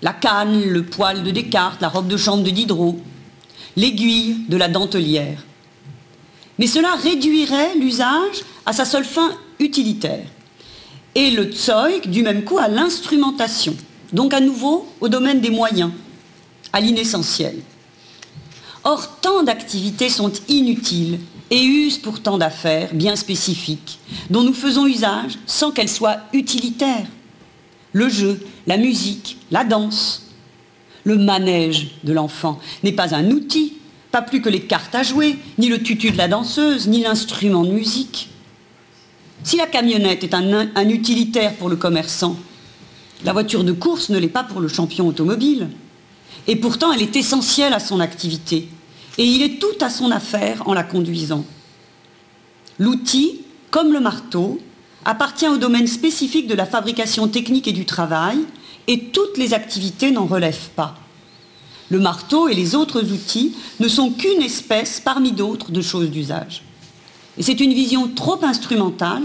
La 0.00 0.14
canne, 0.14 0.62
le 0.62 0.86
poil 0.86 1.22
de 1.22 1.30
Descartes, 1.30 1.82
la 1.82 1.90
robe 1.90 2.08
de 2.08 2.16
chambre 2.16 2.42
de 2.42 2.50
Diderot, 2.50 2.98
l'aiguille 3.76 4.36
de 4.48 4.56
la 4.56 4.68
dentelière. 4.68 5.44
Mais 6.58 6.66
cela 6.66 6.94
réduirait 6.94 7.76
l'usage 7.76 8.42
à 8.64 8.72
sa 8.72 8.84
seule 8.84 9.04
fin 9.04 9.36
utilitaire. 9.58 10.26
Et 11.14 11.30
le 11.30 11.50
Zeug, 11.52 12.08
du 12.08 12.22
même 12.22 12.44
coup, 12.44 12.58
à 12.58 12.68
l'instrumentation. 12.68 13.76
Donc 14.12 14.34
à 14.34 14.40
nouveau 14.40 14.86
au 15.00 15.08
domaine 15.08 15.40
des 15.40 15.50
moyens, 15.50 15.90
à 16.72 16.80
l'inessentiel. 16.80 17.56
Or, 18.84 19.18
tant 19.20 19.42
d'activités 19.42 20.08
sont 20.08 20.32
inutiles 20.48 21.18
et 21.50 21.62
usent 21.62 21.98
pourtant 21.98 22.38
d'affaires 22.38 22.94
bien 22.94 23.16
spécifiques, 23.16 23.98
dont 24.30 24.42
nous 24.42 24.52
faisons 24.52 24.86
usage 24.86 25.38
sans 25.46 25.72
qu'elles 25.72 25.88
soient 25.88 26.18
utilitaires. 26.32 27.06
Le 27.92 28.08
jeu, 28.08 28.44
la 28.66 28.76
musique, 28.76 29.38
la 29.50 29.64
danse. 29.64 30.25
Le 31.06 31.16
manège 31.16 31.92
de 32.02 32.12
l'enfant 32.12 32.58
n'est 32.82 32.90
pas 32.90 33.14
un 33.14 33.30
outil, 33.30 33.74
pas 34.10 34.22
plus 34.22 34.42
que 34.42 34.48
les 34.48 34.62
cartes 34.62 34.92
à 34.96 35.04
jouer, 35.04 35.38
ni 35.56 35.68
le 35.68 35.80
tutu 35.80 36.10
de 36.10 36.18
la 36.18 36.26
danseuse, 36.26 36.88
ni 36.88 37.00
l'instrument 37.00 37.62
de 37.62 37.70
musique. 37.70 38.28
Si 39.44 39.56
la 39.56 39.66
camionnette 39.66 40.24
est 40.24 40.34
un, 40.34 40.88
utilitaire 40.88 41.54
pour 41.54 41.68
le 41.68 41.76
commerçant, 41.76 42.36
la 43.24 43.32
voiture 43.32 43.62
de 43.62 43.70
course 43.70 44.08
ne 44.08 44.18
l'est 44.18 44.26
pas 44.26 44.42
pour 44.42 44.60
le 44.60 44.66
champion 44.66 45.06
automobile. 45.06 45.68
Et 46.48 46.56
pourtant, 46.56 46.92
elle 46.92 47.02
est 47.02 47.14
essentielle 47.14 47.72
à 47.72 47.78
son 47.78 48.00
activité 48.00 48.68
et 49.16 49.24
il 49.24 49.42
est 49.42 49.60
tout 49.60 49.78
à 49.80 49.90
son 49.90 50.10
affaire 50.10 50.68
en 50.68 50.74
la 50.74 50.82
conduisant. 50.82 51.44
L'outil, 52.80 53.42
comme 53.70 53.92
le 53.92 54.00
marteau, 54.00 54.58
appartient 55.04 55.46
au 55.46 55.56
domaine 55.56 55.86
spécifique 55.86 56.48
de 56.48 56.54
la 56.54 56.66
fabrication 56.66 57.28
technique 57.28 57.68
et 57.68 57.72
du 57.72 57.84
travail, 57.84 58.38
et 58.86 59.04
toutes 59.04 59.38
les 59.38 59.54
activités 59.54 60.10
n'en 60.10 60.26
relèvent 60.26 60.70
pas. 60.76 60.96
Le 61.88 62.00
marteau 62.00 62.48
et 62.48 62.54
les 62.54 62.74
autres 62.74 63.02
outils 63.02 63.54
ne 63.80 63.88
sont 63.88 64.10
qu'une 64.10 64.42
espèce 64.42 65.00
parmi 65.00 65.32
d'autres 65.32 65.70
de 65.70 65.80
choses 65.80 66.10
d'usage. 66.10 66.62
Et 67.38 67.42
c'est 67.42 67.60
une 67.60 67.74
vision 67.74 68.08
trop 68.08 68.42
instrumentale, 68.44 69.22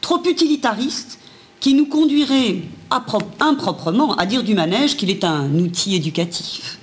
trop 0.00 0.22
utilitariste, 0.24 1.18
qui 1.60 1.74
nous 1.74 1.86
conduirait 1.86 2.62
improprement 2.90 4.14
à 4.16 4.26
dire 4.26 4.42
du 4.42 4.54
manège 4.54 4.96
qu'il 4.96 5.10
est 5.10 5.24
un 5.24 5.54
outil 5.58 5.94
éducatif. 5.94 6.78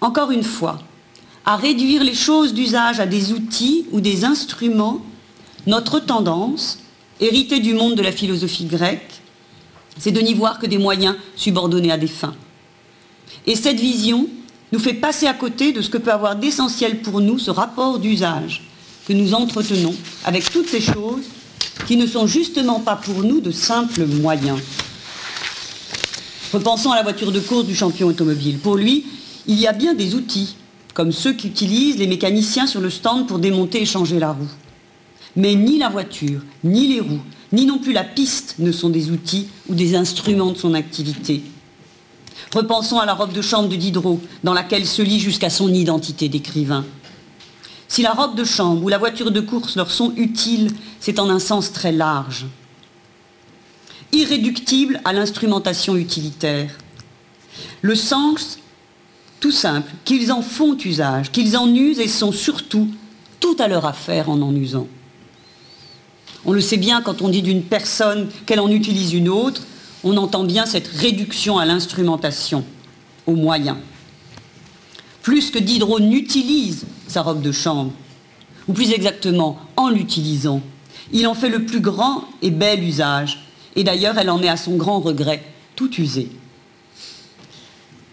Encore 0.00 0.32
une 0.32 0.42
fois, 0.42 0.80
à 1.46 1.56
réduire 1.56 2.04
les 2.04 2.14
choses 2.14 2.52
d'usage 2.52 3.00
à 3.00 3.06
des 3.06 3.32
outils 3.32 3.86
ou 3.92 4.00
des 4.00 4.24
instruments, 4.24 5.02
notre 5.66 6.00
tendance, 6.00 6.80
héritée 7.20 7.60
du 7.60 7.74
monde 7.74 7.94
de 7.94 8.02
la 8.02 8.12
philosophie 8.12 8.64
grecque, 8.64 9.19
c'est 9.98 10.12
de 10.12 10.20
n'y 10.20 10.34
voir 10.34 10.58
que 10.58 10.66
des 10.66 10.78
moyens 10.78 11.16
subordonnés 11.36 11.92
à 11.92 11.98
des 11.98 12.06
fins. 12.06 12.34
Et 13.46 13.56
cette 13.56 13.80
vision 13.80 14.28
nous 14.72 14.78
fait 14.78 14.94
passer 14.94 15.26
à 15.26 15.34
côté 15.34 15.72
de 15.72 15.82
ce 15.82 15.90
que 15.90 15.98
peut 15.98 16.12
avoir 16.12 16.36
d'essentiel 16.36 17.00
pour 17.00 17.20
nous 17.20 17.38
ce 17.38 17.50
rapport 17.50 17.98
d'usage 17.98 18.62
que 19.06 19.12
nous 19.12 19.34
entretenons 19.34 19.94
avec 20.24 20.50
toutes 20.50 20.68
ces 20.68 20.80
choses 20.80 21.24
qui 21.86 21.96
ne 21.96 22.06
sont 22.06 22.26
justement 22.26 22.80
pas 22.80 22.96
pour 22.96 23.22
nous 23.22 23.40
de 23.40 23.50
simples 23.50 24.06
moyens. 24.06 24.60
Repensons 26.52 26.92
à 26.92 26.96
la 26.96 27.02
voiture 27.02 27.32
de 27.32 27.40
course 27.40 27.66
du 27.66 27.74
champion 27.74 28.08
automobile. 28.08 28.58
Pour 28.58 28.76
lui, 28.76 29.06
il 29.46 29.58
y 29.58 29.66
a 29.66 29.72
bien 29.72 29.94
des 29.94 30.14
outils, 30.14 30.56
comme 30.94 31.12
ceux 31.12 31.32
qu'utilisent 31.32 31.98
les 31.98 32.06
mécaniciens 32.06 32.66
sur 32.66 32.80
le 32.80 32.90
stand 32.90 33.26
pour 33.26 33.38
démonter 33.38 33.82
et 33.82 33.86
changer 33.86 34.18
la 34.18 34.32
roue. 34.32 34.50
Mais 35.36 35.54
ni 35.54 35.78
la 35.78 35.88
voiture, 35.88 36.42
ni 36.64 36.88
les 36.88 37.00
roues, 37.00 37.22
ni 37.52 37.66
non 37.66 37.78
plus 37.78 37.92
la 37.92 38.04
piste 38.04 38.56
ne 38.58 38.72
sont 38.72 38.90
des 38.90 39.10
outils 39.10 39.48
ou 39.68 39.74
des 39.74 39.96
instruments 39.96 40.52
de 40.52 40.58
son 40.58 40.74
activité. 40.74 41.42
Repensons 42.52 42.98
à 42.98 43.06
la 43.06 43.14
robe 43.14 43.32
de 43.32 43.42
chambre 43.42 43.68
de 43.68 43.76
Diderot, 43.76 44.20
dans 44.44 44.54
laquelle 44.54 44.86
se 44.86 45.02
lit 45.02 45.20
jusqu'à 45.20 45.50
son 45.50 45.72
identité 45.72 46.28
d'écrivain. 46.28 46.84
Si 47.88 48.02
la 48.02 48.12
robe 48.12 48.36
de 48.36 48.44
chambre 48.44 48.84
ou 48.84 48.88
la 48.88 48.98
voiture 48.98 49.30
de 49.30 49.40
course 49.40 49.76
leur 49.76 49.90
sont 49.90 50.12
utiles, 50.16 50.70
c'est 51.00 51.18
en 51.18 51.28
un 51.28 51.40
sens 51.40 51.72
très 51.72 51.92
large. 51.92 52.46
Irréductible 54.12 55.00
à 55.04 55.12
l'instrumentation 55.12 55.96
utilitaire. 55.96 56.76
Le 57.82 57.94
sens, 57.94 58.58
tout 59.40 59.52
simple, 59.52 59.90
qu'ils 60.04 60.32
en 60.32 60.42
font 60.42 60.76
usage, 60.84 61.30
qu'ils 61.32 61.56
en 61.56 61.72
usent 61.74 62.00
et 62.00 62.08
sont 62.08 62.32
surtout 62.32 62.88
tout 63.40 63.56
à 63.58 63.68
leur 63.68 63.86
affaire 63.86 64.28
en 64.28 64.40
en 64.40 64.54
usant. 64.54 64.86
On 66.44 66.52
le 66.52 66.60
sait 66.60 66.76
bien 66.76 67.02
quand 67.02 67.22
on 67.22 67.28
dit 67.28 67.42
d'une 67.42 67.62
personne 67.62 68.28
qu'elle 68.46 68.60
en 68.60 68.70
utilise 68.70 69.12
une 69.12 69.28
autre, 69.28 69.62
on 70.04 70.16
entend 70.16 70.44
bien 70.44 70.66
cette 70.66 70.88
réduction 70.88 71.58
à 71.58 71.66
l'instrumentation, 71.66 72.64
aux 73.26 73.34
moyens. 73.34 73.76
Plus 75.22 75.50
que 75.50 75.58
Diderot 75.58 76.00
n'utilise 76.00 76.86
sa 77.06 77.22
robe 77.22 77.42
de 77.42 77.52
chambre, 77.52 77.92
ou 78.68 78.72
plus 78.72 78.92
exactement 78.92 79.58
en 79.76 79.90
l'utilisant, 79.90 80.62
il 81.12 81.26
en 81.26 81.34
fait 81.34 81.50
le 81.50 81.64
plus 81.64 81.80
grand 81.80 82.24
et 82.40 82.50
bel 82.50 82.82
usage, 82.82 83.44
et 83.76 83.84
d'ailleurs 83.84 84.16
elle 84.18 84.30
en 84.30 84.42
est 84.42 84.48
à 84.48 84.56
son 84.56 84.76
grand 84.76 85.00
regret 85.00 85.42
tout 85.76 85.94
usée. 86.00 86.30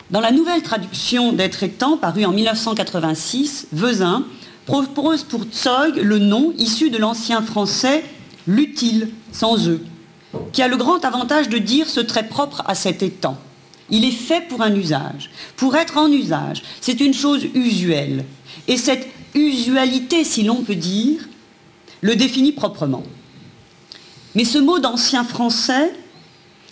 Dans 0.10 0.22
la 0.22 0.32
nouvelle 0.32 0.62
traduction 0.62 1.34
d'Être 1.34 1.66
temps, 1.68 1.98
parue 1.98 2.26
en 2.26 2.32
1986, 2.32 3.68
Vezin 3.74 4.26
propose 4.66 5.24
pour 5.24 5.44
Tsog 5.44 5.98
le 5.98 6.20
nom 6.20 6.54
issu 6.58 6.90
de 6.90 6.98
l'ancien 6.98 7.42
français 7.42 8.04
l'utile, 8.48 9.10
sans 9.32 9.68
eux, 9.68 9.84
qui 10.54 10.62
a 10.62 10.68
le 10.68 10.78
grand 10.78 11.04
avantage 11.06 11.50
de 11.50 11.58
dire 11.58 11.90
ce 11.90 12.00
trait 12.00 12.28
propre 12.28 12.64
à 12.66 12.76
cet 12.76 13.04
étang. 13.04 13.38
Il 13.90 14.04
est 14.04 14.12
fait 14.12 14.48
pour 14.48 14.62
un 14.62 14.74
usage. 14.76 15.30
Pour 15.56 15.76
être 15.76 15.98
en 15.98 16.12
usage, 16.12 16.64
c'est 16.82 17.00
une 17.00 17.14
chose 17.14 17.46
usuelle. 17.54 18.26
Et 18.68 18.78
cette 18.78 19.08
usualité, 19.34 20.24
si 20.24 20.44
l'on 20.44 20.64
peut 20.64 20.76
dire, 20.76 21.28
le 22.02 22.16
définit 22.16 22.52
proprement. 22.52 23.04
Mais 24.36 24.46
ce 24.46 24.58
mot 24.58 24.80
d'ancien 24.80 25.24
français, 25.24 25.94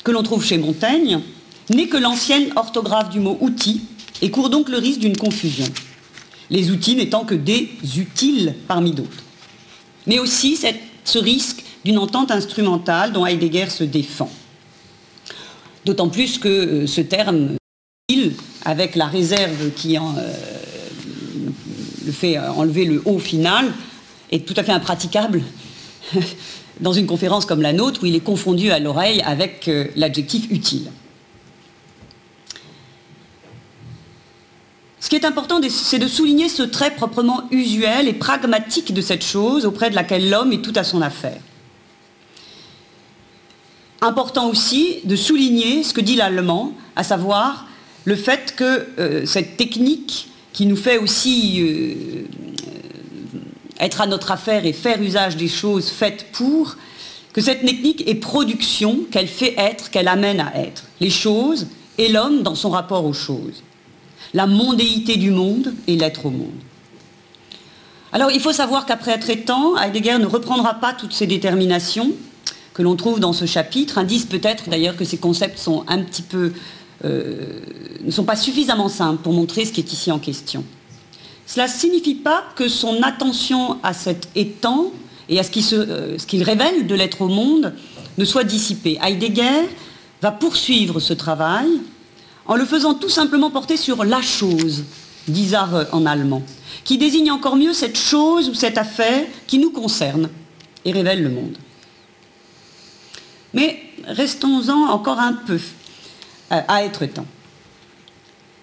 que 0.03 0.11
l'on 0.11 0.23
trouve 0.23 0.45
chez 0.45 0.57
Montaigne, 0.57 1.21
n'est 1.69 1.87
que 1.87 1.97
l'ancienne 1.97 2.51
orthographe 2.55 3.09
du 3.09 3.19
mot 3.19 3.37
outil 3.41 3.81
et 4.21 4.29
court 4.29 4.49
donc 4.49 4.69
le 4.69 4.77
risque 4.77 4.99
d'une 4.99 5.17
confusion. 5.17 5.65
Les 6.49 6.69
outils 6.69 6.95
n'étant 6.95 7.25
que 7.25 7.33
des 7.33 7.69
utiles 7.97 8.55
parmi 8.67 8.91
d'autres. 8.91 9.23
Mais 10.05 10.19
aussi 10.19 10.57
ce 11.05 11.19
risque 11.19 11.63
d'une 11.85 11.97
entente 11.97 12.31
instrumentale 12.31 13.13
dont 13.13 13.25
Heidegger 13.25 13.69
se 13.69 13.83
défend. 13.83 14.29
D'autant 15.85 16.09
plus 16.09 16.37
que 16.37 16.47
euh, 16.47 16.87
ce 16.87 17.01
terme, 17.01 17.51
avec 18.65 18.95
la 18.95 19.05
réserve 19.05 19.71
qui 19.75 19.97
en, 19.97 20.15
euh, 20.17 20.33
le 22.05 22.11
fait 22.11 22.37
enlever 22.37 22.85
le 22.85 23.01
haut 23.05 23.19
final, 23.19 23.71
est 24.31 24.45
tout 24.45 24.53
à 24.57 24.63
fait 24.63 24.71
impraticable 24.71 25.43
dans 26.81 26.93
une 26.93 27.05
conférence 27.05 27.45
comme 27.45 27.61
la 27.61 27.73
nôtre 27.73 28.03
où 28.03 28.05
il 28.05 28.15
est 28.15 28.23
confondu 28.23 28.71
à 28.71 28.79
l'oreille 28.79 29.21
avec 29.21 29.67
euh, 29.67 29.87
l'adjectif 29.95 30.47
utile. 30.49 30.89
Ce 35.05 35.09
qui 35.11 35.15
est 35.15 35.25
important, 35.25 35.61
c'est 35.69 35.99
de 35.99 36.07
souligner 36.07 36.49
ce 36.49 36.63
trait 36.63 36.95
proprement 36.95 37.43
usuel 37.51 38.07
et 38.07 38.13
pragmatique 38.13 38.91
de 38.91 39.01
cette 39.01 39.23
chose 39.23 39.67
auprès 39.67 39.91
de 39.91 39.95
laquelle 39.95 40.31
l'homme 40.31 40.51
est 40.51 40.63
tout 40.63 40.73
à 40.75 40.83
son 40.83 40.99
affaire. 41.03 41.37
Important 44.01 44.49
aussi 44.49 45.01
de 45.03 45.15
souligner 45.15 45.83
ce 45.83 45.93
que 45.93 46.01
dit 46.01 46.15
l'allemand, 46.15 46.73
à 46.95 47.03
savoir 47.03 47.67
le 48.05 48.15
fait 48.15 48.55
que 48.55 48.87
euh, 48.97 49.27
cette 49.27 49.57
technique 49.57 50.29
qui 50.53 50.65
nous 50.65 50.75
fait 50.75 50.97
aussi 50.97 51.61
euh, 51.61 52.23
être 53.79 54.01
à 54.01 54.07
notre 54.07 54.31
affaire 54.31 54.65
et 54.65 54.73
faire 54.73 54.99
usage 54.99 55.37
des 55.37 55.49
choses 55.49 55.87
faites 55.87 56.31
pour, 56.31 56.77
que 57.31 57.41
cette 57.41 57.63
technique 57.63 58.09
est 58.09 58.15
production, 58.15 59.01
qu'elle 59.11 59.27
fait 59.27 59.53
être, 59.55 59.91
qu'elle 59.91 60.07
amène 60.07 60.39
à 60.39 60.57
être. 60.57 60.85
Les 60.99 61.11
choses 61.11 61.67
et 61.99 62.09
l'homme 62.09 62.41
dans 62.41 62.55
son 62.55 62.71
rapport 62.71 63.05
aux 63.05 63.13
choses. 63.13 63.61
La 64.35 64.47
mondéité 64.47 65.15
du 65.15 65.31
monde 65.31 65.73
et 65.87 65.95
l'être 65.95 66.25
au 66.25 66.29
monde. 66.29 66.51
Alors 68.11 68.31
il 68.31 68.41
faut 68.41 68.51
savoir 68.51 68.85
qu'après 68.85 69.13
être 69.13 69.29
étant, 69.29 69.77
Heidegger 69.77 70.17
ne 70.19 70.25
reprendra 70.25 70.73
pas 70.73 70.91
toutes 70.91 71.13
ces 71.13 71.25
déterminations, 71.25 72.11
que 72.73 72.81
l'on 72.81 72.97
trouve 72.97 73.21
dans 73.21 73.31
ce 73.31 73.45
chapitre 73.45 73.97
indice 73.97 74.25
peut-être 74.25 74.69
d'ailleurs 74.69 74.97
que 74.97 75.05
ces 75.05 75.17
concepts 75.17 75.57
sont 75.57 75.85
un 75.87 75.99
petit 76.03 76.21
peu, 76.21 76.51
euh, 77.05 77.61
ne 78.03 78.11
sont 78.11 78.25
pas 78.25 78.35
suffisamment 78.35 78.89
simples 78.89 79.23
pour 79.23 79.31
montrer 79.31 79.63
ce 79.63 79.71
qui 79.71 79.79
est 79.79 79.93
ici 79.93 80.11
en 80.11 80.19
question. 80.19 80.65
Cela 81.47 81.67
ne 81.67 81.71
signifie 81.71 82.15
pas 82.15 82.43
que 82.57 82.67
son 82.67 83.01
attention 83.03 83.77
à 83.83 83.93
cet 83.93 84.27
étang 84.35 84.91
et 85.29 85.39
à 85.39 85.43
euh, 85.43 86.17
ce 86.17 86.25
qu'il 86.25 86.43
révèle 86.43 86.87
de 86.87 86.95
l'être 86.95 87.21
au 87.21 87.29
monde 87.29 87.73
ne 88.17 88.25
soit 88.25 88.43
dissipée. 88.43 88.99
Heidegger 89.01 89.69
va 90.21 90.31
poursuivre 90.31 90.99
ce 90.99 91.13
travail 91.13 91.67
en 92.47 92.55
le 92.55 92.65
faisant 92.65 92.93
tout 92.93 93.09
simplement 93.09 93.49
porter 93.49 93.77
sur 93.77 94.03
la 94.03 94.21
chose, 94.21 94.83
dit 95.27 95.51
en 95.55 96.05
allemand, 96.05 96.43
qui 96.83 96.97
désigne 96.97 97.31
encore 97.31 97.55
mieux 97.55 97.73
cette 97.73 97.97
chose 97.97 98.49
ou 98.49 98.53
cette 98.53 98.77
affaire 98.77 99.25
qui 99.47 99.57
nous 99.57 99.71
concerne 99.71 100.29
et 100.83 100.91
révèle 100.91 101.23
le 101.23 101.29
monde. 101.29 101.57
Mais 103.53 103.81
restons-en 104.05 104.89
encore 104.89 105.19
un 105.19 105.33
peu 105.33 105.59
euh, 106.51 106.61
à 106.67 106.83
être 106.83 107.05
temps. 107.05 107.25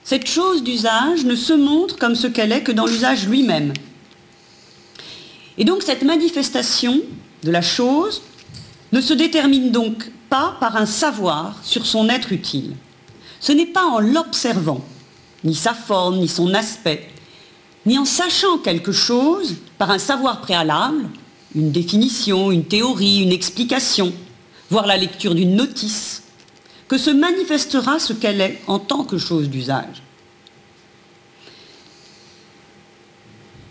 Cette 0.04 0.28
chose 0.28 0.62
d'usage 0.62 1.24
ne 1.24 1.34
se 1.34 1.52
montre 1.52 1.96
comme 1.96 2.14
ce 2.14 2.26
qu'elle 2.26 2.52
est 2.52 2.62
que 2.62 2.72
dans 2.72 2.86
l'usage 2.86 3.26
lui-même. 3.26 3.72
Et 5.58 5.64
donc 5.64 5.82
cette 5.82 6.02
manifestation 6.02 7.00
de 7.42 7.50
la 7.50 7.62
chose 7.62 8.22
ne 8.92 9.00
se 9.00 9.14
détermine 9.14 9.70
donc 9.70 10.10
pas 10.28 10.56
par 10.60 10.76
un 10.76 10.86
savoir 10.86 11.56
sur 11.62 11.86
son 11.86 12.08
être 12.08 12.32
utile. 12.32 12.74
Ce 13.42 13.50
n'est 13.50 13.66
pas 13.66 13.84
en 13.84 13.98
l'observant, 13.98 14.82
ni 15.42 15.56
sa 15.56 15.74
forme, 15.74 16.18
ni 16.18 16.28
son 16.28 16.54
aspect, 16.54 17.10
ni 17.84 17.98
en 17.98 18.04
sachant 18.04 18.58
quelque 18.58 18.92
chose 18.92 19.56
par 19.78 19.90
un 19.90 19.98
savoir 19.98 20.40
préalable, 20.40 21.08
une 21.56 21.72
définition, 21.72 22.52
une 22.52 22.64
théorie, 22.64 23.18
une 23.18 23.32
explication, 23.32 24.12
voire 24.70 24.86
la 24.86 24.96
lecture 24.96 25.34
d'une 25.34 25.56
notice, 25.56 26.22
que 26.86 26.96
se 26.96 27.10
manifestera 27.10 27.98
ce 27.98 28.12
qu'elle 28.12 28.40
est 28.40 28.60
en 28.68 28.78
tant 28.78 29.02
que 29.02 29.18
chose 29.18 29.48
d'usage. 29.48 30.02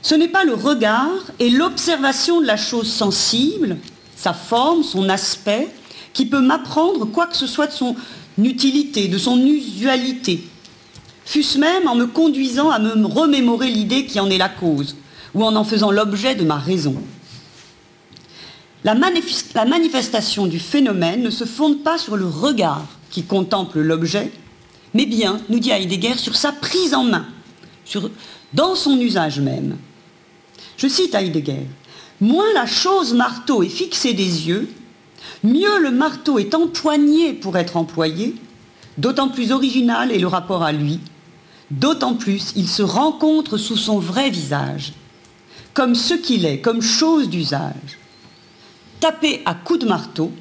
Ce 0.02 0.16
n'est 0.16 0.28
pas 0.28 0.44
le 0.44 0.54
regard 0.54 1.32
et 1.40 1.50
l'observation 1.50 2.42
de 2.42 2.46
la 2.46 2.58
chose 2.58 2.92
sensible, 2.92 3.78
sa 4.18 4.34
forme, 4.34 4.84
son 4.84 5.08
aspect, 5.08 5.70
qui 6.12 6.26
peut 6.26 6.42
m'apprendre 6.42 7.06
quoi 7.06 7.28
que 7.28 7.38
ce 7.38 7.48
soit 7.48 7.68
de 7.68 7.72
son 7.72 7.96
utilité, 8.46 9.08
de 9.08 9.18
son 9.18 9.40
usualité, 9.46 10.44
fût-ce 11.26 11.58
même 11.58 11.88
en 11.88 11.96
me 11.96 12.08
conduisant 12.08 12.70
à 12.70 12.80
me 12.80 13.06
remémorer 13.06 13.70
l'idée 13.70 14.06
qui 14.06 14.20
en 14.20 14.30
est 14.30 14.38
la 14.38 14.50
cause, 14.50 14.96
ou 15.34 15.44
en 15.44 15.56
en 15.56 15.64
faisant 15.64 15.92
l'objet 15.92 16.36
de 16.36 16.44
ma 16.44 16.58
raison. 16.58 16.96
La, 18.84 18.96
manifestation 18.96 20.48
du 20.48 20.60
phénomène 20.60 21.22
ne 21.22 21.30
se 21.30 21.46
fonde 21.46 21.84
pas 21.84 21.98
sur 21.98 22.18
le 22.18 22.26
regard 22.26 22.86
qui 23.12 23.24
contemple 23.24 23.80
l'objet, 23.80 24.32
mais 24.94 25.06
bien, 25.06 25.40
nous 25.50 25.60
dit 25.60 25.70
Heidegger, 25.70 26.18
sur 26.18 26.36
sa 26.36 26.52
prise 26.52 26.94
en 26.94 27.04
main, 27.04 27.28
dans 28.54 28.76
son 28.76 29.00
usage 29.00 29.40
même. 29.40 29.78
Je 30.78 30.88
cite 30.88 31.14
Heidegger, 31.14 31.68
moins 32.20 32.52
la 32.56 32.66
chose 32.66 33.14
marteau 33.14 33.62
est 33.62 33.70
fixée 33.70 34.14
des 34.14 34.48
yeux, 34.48 34.68
mieux 35.44 35.80
le 35.80 35.92
marteau 35.92 36.40
est 36.40 36.54
empoigné 36.54 37.34
pour 37.34 37.58
être 37.58 37.78
employé, 37.78 38.36
d'autant 38.98 39.30
plus 39.30 39.52
original 39.52 40.12
est 40.12 40.20
le 40.20 40.28
rapport 40.28 40.64
à 40.64 40.72
lui, 40.72 41.00
d'autant 41.72 42.16
plus 42.16 42.54
il 42.56 42.68
se 42.68 42.84
rencontre 42.84 43.58
sous 43.58 43.78
son 43.78 44.00
vrai 44.00 44.30
visage, 44.30 44.94
comme 45.74 45.96
ce 45.96 46.14
qu'il 46.14 46.46
est, 46.46 46.60
comme 46.60 46.82
chose 46.82 47.30
d'usage. 47.30 47.98
Taper 49.00 49.42
à 49.46 49.56
coups 49.56 49.80
de 49.80 49.88
marteau, 49.88 50.32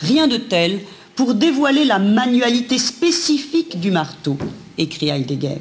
rien 0.00 0.28
de 0.28 0.36
tel 0.36 0.80
pour 1.14 1.34
dévoiler 1.34 1.84
la 1.84 1.98
manualité 1.98 2.78
spécifique 2.78 3.80
du 3.80 3.90
marteau, 3.90 4.38
écrit 4.78 5.08
Heidegger. 5.08 5.58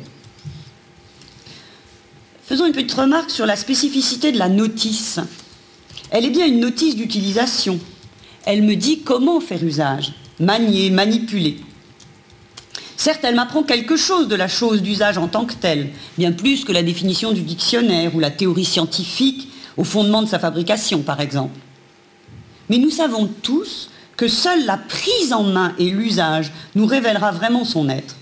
Faisons 2.45 2.65
une 2.65 2.73
petite 2.73 2.93
remarque 2.93 3.31
sur 3.31 3.45
la 3.45 3.57
spécificité 3.57 4.31
de 4.31 4.37
la 4.37 4.47
notice. 4.47 5.19
Elle 6.11 6.25
est 6.25 6.29
bien 6.29 6.45
une 6.45 6.61
notice 6.61 6.95
d'utilisation. 6.95 7.79
Elle 8.47 8.61
me 8.61 8.77
dit 8.77 9.01
comment 9.01 9.41
faire 9.41 9.61
usage, 9.61 10.13
manier, 10.39 10.89
manipuler. 10.89 11.57
Certes, 12.95 13.19
elle 13.23 13.35
m'apprend 13.35 13.61
quelque 13.61 13.97
chose 13.97 14.29
de 14.29 14.35
la 14.35 14.47
chose 14.47 14.81
d'usage 14.81 15.17
en 15.17 15.27
tant 15.27 15.43
que 15.43 15.53
telle, 15.53 15.89
bien 16.17 16.31
plus 16.31 16.63
que 16.63 16.71
la 16.71 16.81
définition 16.81 17.33
du 17.33 17.41
dictionnaire 17.41 18.15
ou 18.15 18.21
la 18.21 18.31
théorie 18.31 18.63
scientifique 18.63 19.49
au 19.75 19.83
fondement 19.83 20.21
de 20.21 20.29
sa 20.29 20.39
fabrication, 20.39 21.01
par 21.01 21.19
exemple. 21.19 21.59
Mais 22.69 22.77
nous 22.77 22.89
savons 22.89 23.29
tous 23.41 23.89
que 24.15 24.29
seule 24.29 24.65
la 24.65 24.77
prise 24.77 25.33
en 25.33 25.43
main 25.43 25.73
et 25.77 25.89
l'usage 25.89 26.53
nous 26.73 26.85
révélera 26.85 27.33
vraiment 27.33 27.65
son 27.65 27.89
être. 27.89 28.15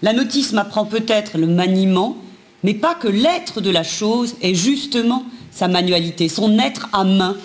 La 0.00 0.14
notice 0.14 0.52
m'apprend 0.52 0.86
peut-être 0.86 1.36
le 1.36 1.46
maniement, 1.46 2.16
mais 2.64 2.72
pas 2.72 2.94
que 2.94 3.08
l'être 3.08 3.60
de 3.60 3.68
la 3.70 3.84
chose 3.84 4.34
est 4.40 4.54
justement 4.54 5.26
sa 5.50 5.68
manualité, 5.68 6.30
son 6.30 6.58
être 6.58 6.88
à 6.94 7.04
main, 7.04 7.36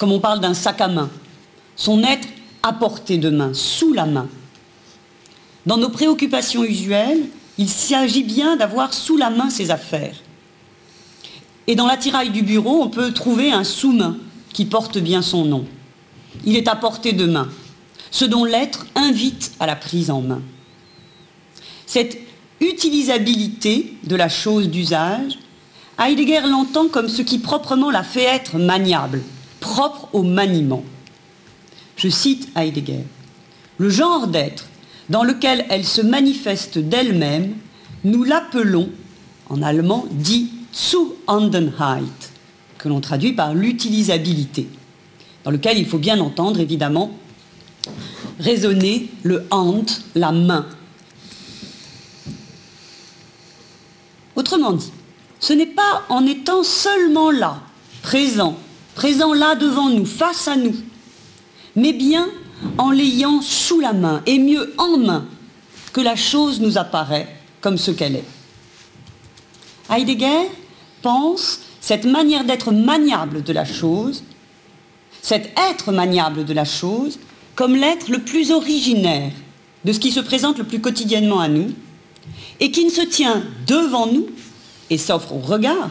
comme 0.00 0.10
on 0.10 0.18
parle 0.18 0.40
d'un 0.40 0.52
sac 0.52 0.80
à 0.80 0.88
main, 0.88 1.08
son 1.76 2.02
être 2.02 2.28
à 2.62 2.72
portée 2.72 3.18
de 3.18 3.30
main, 3.30 3.52
sous 3.54 3.92
la 3.92 4.06
main. 4.06 4.28
Dans 5.66 5.76
nos 5.76 5.90
préoccupations 5.90 6.64
usuelles, 6.64 7.24
il 7.58 7.68
s'agit 7.68 8.24
bien 8.24 8.56
d'avoir 8.56 8.92
sous 8.92 9.16
la 9.16 9.30
main 9.30 9.50
ses 9.50 9.70
affaires. 9.70 10.16
Et 11.66 11.74
dans 11.74 11.86
l'attirail 11.86 12.30
du 12.30 12.42
bureau, 12.42 12.82
on 12.82 12.88
peut 12.88 13.12
trouver 13.12 13.52
un 13.52 13.64
sous-main 13.64 14.16
qui 14.52 14.64
porte 14.64 14.98
bien 14.98 15.22
son 15.22 15.44
nom. 15.44 15.66
Il 16.44 16.56
est 16.56 16.68
à 16.68 16.76
portée 16.76 17.12
de 17.12 17.26
main, 17.26 17.48
ce 18.10 18.24
dont 18.24 18.44
l'être 18.44 18.86
invite 18.94 19.52
à 19.58 19.66
la 19.66 19.76
prise 19.76 20.10
en 20.10 20.20
main. 20.20 20.42
Cette 21.86 22.18
utilisabilité 22.60 23.94
de 24.04 24.16
la 24.16 24.28
chose 24.28 24.68
d'usage, 24.68 25.38
Heidegger 25.98 26.42
l'entend 26.46 26.88
comme 26.88 27.08
ce 27.08 27.22
qui 27.22 27.38
proprement 27.38 27.90
la 27.90 28.02
fait 28.02 28.24
être 28.24 28.58
maniable, 28.58 29.22
propre 29.60 30.08
au 30.12 30.22
maniement. 30.22 30.84
Je 31.96 32.08
cite 32.08 32.48
Heidegger. 32.56 33.04
Le 33.78 33.90
genre 33.90 34.26
d'être 34.26 34.66
dans 35.08 35.24
lequel 35.24 35.66
elle 35.70 35.84
se 35.84 36.00
manifeste 36.00 36.78
d'elle-même, 36.78 37.54
nous 38.04 38.24
l'appelons, 38.24 38.90
en 39.48 39.62
allemand, 39.62 40.06
dit 40.10 40.50
Zuhandenheit, 40.74 42.30
que 42.78 42.88
l'on 42.88 43.00
traduit 43.00 43.32
par 43.32 43.54
l'utilisabilité, 43.54 44.68
dans 45.44 45.50
lequel 45.50 45.78
il 45.78 45.86
faut 45.86 45.98
bien 45.98 46.20
entendre, 46.20 46.60
évidemment, 46.60 47.12
résonner 48.40 49.08
le 49.22 49.46
hand, 49.50 49.90
la 50.14 50.32
main, 50.32 50.66
Autrement 54.36 54.72
dit, 54.72 54.92
ce 55.40 55.54
n'est 55.54 55.66
pas 55.66 56.04
en 56.10 56.26
étant 56.26 56.62
seulement 56.62 57.30
là, 57.30 57.62
présent, 58.02 58.56
présent 58.94 59.32
là 59.32 59.54
devant 59.54 59.88
nous, 59.88 60.04
face 60.04 60.46
à 60.46 60.56
nous, 60.56 60.76
mais 61.76 61.92
bien 61.92 62.28
en 62.78 62.90
l'ayant 62.90 63.40
sous 63.42 63.80
la 63.80 63.92
main 63.92 64.22
et 64.26 64.38
mieux 64.38 64.74
en 64.78 64.96
main 64.96 65.26
que 65.92 66.00
la 66.00 66.16
chose 66.16 66.60
nous 66.60 66.78
apparaît 66.78 67.28
comme 67.60 67.78
ce 67.78 67.90
qu'elle 67.90 68.16
est. 68.16 68.24
Heidegger 69.90 70.48
pense 71.02 71.60
cette 71.80 72.04
manière 72.04 72.44
d'être 72.44 72.72
maniable 72.72 73.42
de 73.42 73.52
la 73.52 73.64
chose, 73.64 74.24
cet 75.22 75.52
être 75.70 75.92
maniable 75.92 76.44
de 76.44 76.52
la 76.52 76.64
chose, 76.64 77.18
comme 77.54 77.76
l'être 77.76 78.10
le 78.10 78.18
plus 78.18 78.50
originaire 78.50 79.32
de 79.84 79.92
ce 79.92 80.00
qui 80.00 80.10
se 80.10 80.20
présente 80.20 80.58
le 80.58 80.64
plus 80.64 80.80
quotidiennement 80.80 81.40
à 81.40 81.48
nous, 81.48 81.70
et 82.58 82.70
qui 82.70 82.84
ne 82.84 82.90
se 82.90 83.02
tient 83.02 83.44
devant 83.66 84.06
nous 84.06 84.26
et 84.90 84.98
s'offre 84.98 85.32
au 85.32 85.38
regard 85.38 85.90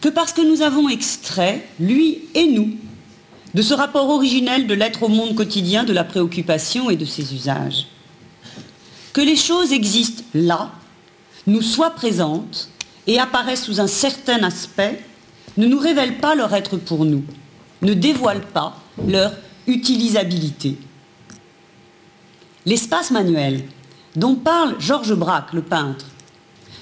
que 0.00 0.08
parce 0.08 0.32
que 0.32 0.42
nous 0.42 0.62
avons 0.62 0.88
extrait, 0.88 1.66
lui 1.80 2.20
et 2.34 2.46
nous, 2.46 2.76
de 3.56 3.62
ce 3.62 3.72
rapport 3.72 4.10
originel 4.10 4.66
de 4.66 4.74
l'être 4.74 5.04
au 5.04 5.08
monde 5.08 5.34
quotidien, 5.34 5.82
de 5.82 5.94
la 5.94 6.04
préoccupation 6.04 6.90
et 6.90 6.96
de 6.96 7.06
ses 7.06 7.32
usages. 7.32 7.86
Que 9.14 9.22
les 9.22 9.34
choses 9.34 9.72
existent 9.72 10.24
là, 10.34 10.72
nous 11.46 11.62
soient 11.62 11.92
présentes 11.92 12.68
et 13.06 13.18
apparaissent 13.18 13.64
sous 13.64 13.80
un 13.80 13.86
certain 13.86 14.42
aspect, 14.42 15.02
ne 15.56 15.66
nous 15.66 15.78
révèle 15.78 16.18
pas 16.18 16.34
leur 16.34 16.52
être 16.52 16.76
pour 16.76 17.06
nous, 17.06 17.24
ne 17.80 17.94
dévoile 17.94 18.42
pas 18.42 18.76
leur 19.08 19.32
utilisabilité. 19.66 20.76
L'espace 22.66 23.10
manuel, 23.10 23.64
dont 24.16 24.34
parle 24.34 24.76
Georges 24.78 25.14
Braque, 25.14 25.54
le 25.54 25.62
peintre, 25.62 26.04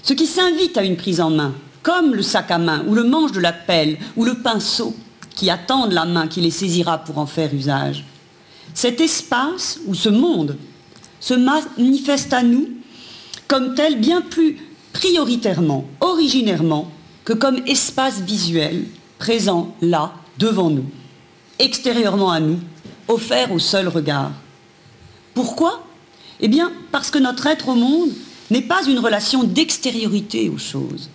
ce 0.02 0.12
qui 0.12 0.26
s'invite 0.26 0.76
à 0.76 0.82
une 0.82 0.96
prise 0.96 1.20
en 1.20 1.30
main, 1.30 1.54
comme 1.84 2.16
le 2.16 2.22
sac 2.22 2.50
à 2.50 2.58
main, 2.58 2.84
ou 2.88 2.96
le 2.96 3.04
manche 3.04 3.30
de 3.30 3.38
la 3.38 3.52
pelle, 3.52 3.96
ou 4.16 4.24
le 4.24 4.34
pinceau, 4.34 4.96
qui 5.34 5.50
attendent 5.50 5.92
la 5.92 6.04
main 6.04 6.28
qui 6.28 6.40
les 6.40 6.50
saisira 6.50 6.98
pour 6.98 7.18
en 7.18 7.26
faire 7.26 7.52
usage. 7.54 8.04
Cet 8.72 9.00
espace, 9.00 9.80
ou 9.86 9.94
ce 9.94 10.08
monde, 10.08 10.56
se 11.20 11.34
manifeste 11.34 12.32
à 12.32 12.42
nous 12.42 12.68
comme 13.48 13.74
tel 13.74 13.98
bien 13.98 14.20
plus 14.20 14.58
prioritairement, 14.92 15.84
originairement, 16.00 16.90
que 17.24 17.32
comme 17.32 17.60
espace 17.66 18.20
visuel 18.20 18.84
présent 19.18 19.74
là, 19.80 20.12
devant 20.38 20.70
nous, 20.70 20.86
extérieurement 21.58 22.30
à 22.30 22.40
nous, 22.40 22.58
offert 23.08 23.52
au 23.52 23.58
seul 23.58 23.88
regard. 23.88 24.32
Pourquoi? 25.34 25.84
Eh 26.40 26.48
bien, 26.48 26.72
parce 26.90 27.10
que 27.10 27.18
notre 27.18 27.46
être 27.46 27.68
au 27.68 27.74
monde 27.74 28.10
n'est 28.50 28.62
pas 28.62 28.84
une 28.84 28.98
relation 28.98 29.44
d'extériorité 29.44 30.48
aux 30.48 30.58
choses. 30.58 31.10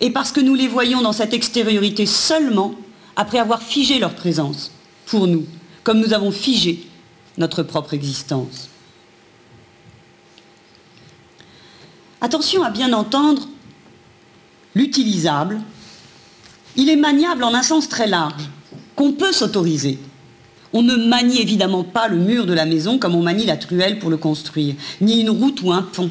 Et 0.00 0.10
parce 0.10 0.32
que 0.32 0.40
nous 0.40 0.54
les 0.54 0.68
voyons 0.68 1.02
dans 1.02 1.12
cette 1.12 1.34
extériorité 1.34 2.06
seulement 2.06 2.74
après 3.20 3.38
avoir 3.38 3.60
figé 3.60 3.98
leur 3.98 4.14
présence 4.14 4.70
pour 5.04 5.26
nous, 5.26 5.44
comme 5.84 6.00
nous 6.00 6.14
avons 6.14 6.30
figé 6.30 6.86
notre 7.36 7.62
propre 7.62 7.92
existence. 7.92 8.70
Attention 12.22 12.62
à 12.62 12.70
bien 12.70 12.94
entendre 12.94 13.46
l'utilisable. 14.74 15.60
Il 16.76 16.88
est 16.88 16.96
maniable 16.96 17.44
en 17.44 17.52
un 17.52 17.62
sens 17.62 17.90
très 17.90 18.06
large, 18.06 18.48
qu'on 18.96 19.12
peut 19.12 19.32
s'autoriser. 19.32 19.98
On 20.72 20.82
ne 20.82 20.96
manie 20.96 21.42
évidemment 21.42 21.84
pas 21.84 22.08
le 22.08 22.16
mur 22.16 22.46
de 22.46 22.54
la 22.54 22.64
maison 22.64 22.98
comme 22.98 23.14
on 23.14 23.22
manie 23.22 23.44
la 23.44 23.58
truelle 23.58 23.98
pour 23.98 24.08
le 24.08 24.16
construire, 24.16 24.76
ni 25.02 25.20
une 25.20 25.30
route 25.30 25.60
ou 25.60 25.72
un 25.72 25.82
pont. 25.82 26.10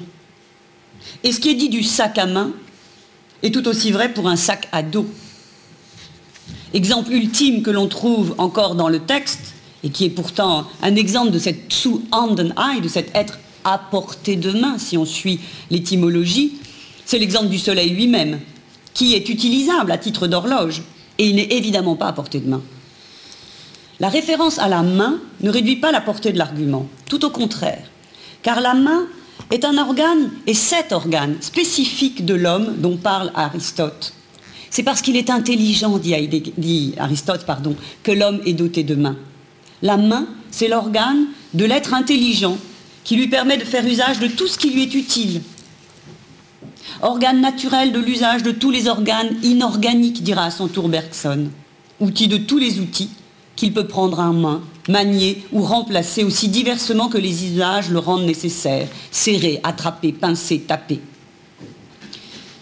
Et 1.23 1.31
ce 1.31 1.39
qui 1.39 1.49
est 1.49 1.55
dit 1.55 1.69
du 1.69 1.81
sac 1.81 2.19
à 2.19 2.27
main 2.27 2.51
est 3.41 3.51
tout 3.51 3.67
aussi 3.67 3.91
vrai 3.91 4.13
pour 4.13 4.29
un 4.29 4.35
sac 4.35 4.67
à 4.71 4.83
dos. 4.83 5.07
Exemple 6.73 7.11
ultime 7.11 7.63
que 7.63 7.71
l'on 7.71 7.87
trouve 7.87 8.35
encore 8.37 8.75
dans 8.75 8.89
le 8.89 8.99
texte, 8.99 9.53
et 9.83 9.89
qui 9.89 10.05
est 10.05 10.09
pourtant 10.09 10.67
un 10.81 10.95
exemple 10.95 11.31
de 11.31 11.39
cette 11.39 11.71
zu 11.71 12.01
handen 12.11 12.53
eye, 12.57 12.81
de 12.81 12.87
cet 12.87 13.15
être 13.15 13.39
à 13.63 13.77
portée 13.77 14.35
de 14.35 14.51
main, 14.51 14.77
si 14.77 14.97
on 14.97 15.05
suit 15.05 15.39
l'étymologie, 15.71 16.53
c'est 17.05 17.17
l'exemple 17.17 17.47
du 17.47 17.57
soleil 17.57 17.89
lui-même, 17.89 18.39
qui 18.93 19.15
est 19.15 19.29
utilisable 19.29 19.91
à 19.91 19.97
titre 19.97 20.27
d'horloge, 20.27 20.83
et 21.17 21.27
il 21.27 21.35
n'est 21.35 21.53
évidemment 21.53 21.95
pas 21.95 22.07
à 22.07 22.13
portée 22.13 22.39
de 22.39 22.49
main. 22.49 22.61
La 23.99 24.09
référence 24.09 24.59
à 24.59 24.67
la 24.67 24.83
main 24.83 25.19
ne 25.41 25.49
réduit 25.49 25.77
pas 25.77 25.91
la 25.91 26.01
portée 26.01 26.31
de 26.31 26.37
l'argument, 26.37 26.87
tout 27.07 27.25
au 27.25 27.29
contraire, 27.29 27.83
car 28.43 28.61
la 28.61 28.75
main 28.75 29.07
est 29.49 29.65
un 29.65 29.77
organe, 29.77 30.29
et 30.45 30.53
cet 30.53 30.91
organe 30.91 31.37
spécifique 31.41 32.25
de 32.25 32.35
l'homme 32.35 32.75
dont 32.77 32.97
parle 32.97 33.31
Aristote. 33.33 34.13
C'est 34.69 34.83
parce 34.83 35.01
qu'il 35.01 35.17
est 35.17 35.29
intelligent, 35.29 35.97
dit, 35.97 36.93
Aristote, 36.97 37.45
que 38.03 38.11
l'homme 38.11 38.41
est 38.45 38.53
doté 38.53 38.83
de 38.83 38.95
main. 38.95 39.17
La 39.81 39.97
main, 39.97 40.27
c'est 40.51 40.67
l'organe 40.67 41.25
de 41.53 41.65
l'être 41.65 41.93
intelligent 41.93 42.57
qui 43.03 43.15
lui 43.15 43.27
permet 43.27 43.57
de 43.57 43.63
faire 43.63 43.85
usage 43.85 44.19
de 44.19 44.27
tout 44.27 44.47
ce 44.47 44.57
qui 44.57 44.71
lui 44.71 44.83
est 44.83 44.93
utile. 44.93 45.41
Organe 47.01 47.41
naturel 47.41 47.91
de 47.91 47.99
l'usage 47.99 48.43
de 48.43 48.51
tous 48.51 48.71
les 48.71 48.87
organes 48.87 49.37
inorganiques, 49.41 50.21
dira 50.21 50.45
à 50.45 50.51
son 50.51 50.67
tour 50.67 50.89
Bergson. 50.89 51.47
Outil 51.99 52.27
de 52.27 52.37
tous 52.37 52.57
les 52.57 52.79
outils, 52.79 53.09
qu'il 53.55 53.73
peut 53.73 53.87
prendre 53.87 54.19
en 54.19 54.33
main, 54.33 54.61
manier 54.87 55.43
ou 55.51 55.61
remplacer 55.61 56.23
aussi 56.23 56.49
diversement 56.49 57.09
que 57.09 57.17
les 57.17 57.45
usages 57.45 57.89
le 57.89 57.99
rendent 57.99 58.25
nécessaire, 58.25 58.87
serrer, 59.11 59.59
attraper, 59.63 60.11
pincer, 60.11 60.59
taper. 60.59 60.99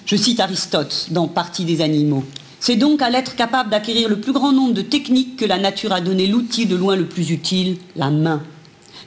Je 0.08 0.16
cite 0.16 0.40
Aristote 0.40 1.08
dans 1.12 1.28
Partie 1.28 1.66
des 1.66 1.82
animaux. 1.82 2.24
C'est 2.62 2.78
donc 2.78 3.02
à 3.02 3.10
l'être 3.10 3.36
capable 3.36 3.70
d'acquérir 3.70 4.08
le 4.08 4.22
plus 4.22 4.32
grand 4.32 4.54
nombre 4.54 4.74
de 4.74 4.82
techniques 4.82 5.36
que 5.36 5.44
la 5.44 5.58
nature 5.58 5.92
a 5.92 6.00
donné 6.00 6.28
l'outil 6.28 6.66
de 6.66 6.78
loin 6.78 6.96
le 6.96 7.08
plus 7.08 7.30
utile, 7.30 7.76
la 7.98 8.10
main. 8.10 8.42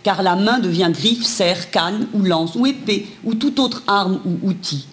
Car 0.02 0.22
la 0.22 0.36
main 0.36 0.58
devient 0.58 0.90
griffe, 0.92 1.24
serre, 1.24 1.70
canne 1.70 2.06
ou 2.12 2.22
lance 2.22 2.54
ou 2.54 2.66
épée 2.66 3.06
ou 3.24 3.34
toute 3.34 3.58
autre 3.60 3.82
arme 3.86 4.20
ou 4.26 4.46
outil. 4.46 4.88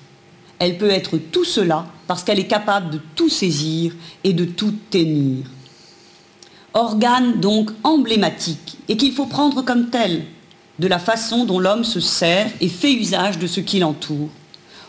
Elle 0.59 0.77
peut 0.77 0.89
être 0.89 1.17
tout 1.17 1.43
cela 1.43 1.85
parce 2.07 2.23
qu'elle 2.23 2.39
est 2.39 2.47
capable 2.47 2.89
de 2.89 3.01
tout 3.13 3.27
saisir 3.27 3.91
et 4.23 4.31
de 4.31 4.45
tout 4.45 4.75
tenir. 4.89 5.43
Organe 6.73 7.41
donc 7.41 7.71
emblématique 7.83 8.77
et 8.87 8.95
qu'il 8.95 9.11
faut 9.11 9.25
prendre 9.25 9.61
comme 9.61 9.89
tel 9.89 10.23
de 10.79 10.87
la 10.87 10.99
façon 10.99 11.43
dont 11.43 11.59
l'homme 11.59 11.83
se 11.83 11.99
sert 11.99 12.49
et 12.61 12.69
fait 12.69 12.93
usage 12.93 13.39
de 13.39 13.47
ce 13.47 13.59
qui 13.59 13.79
l'entoure, 13.79 14.29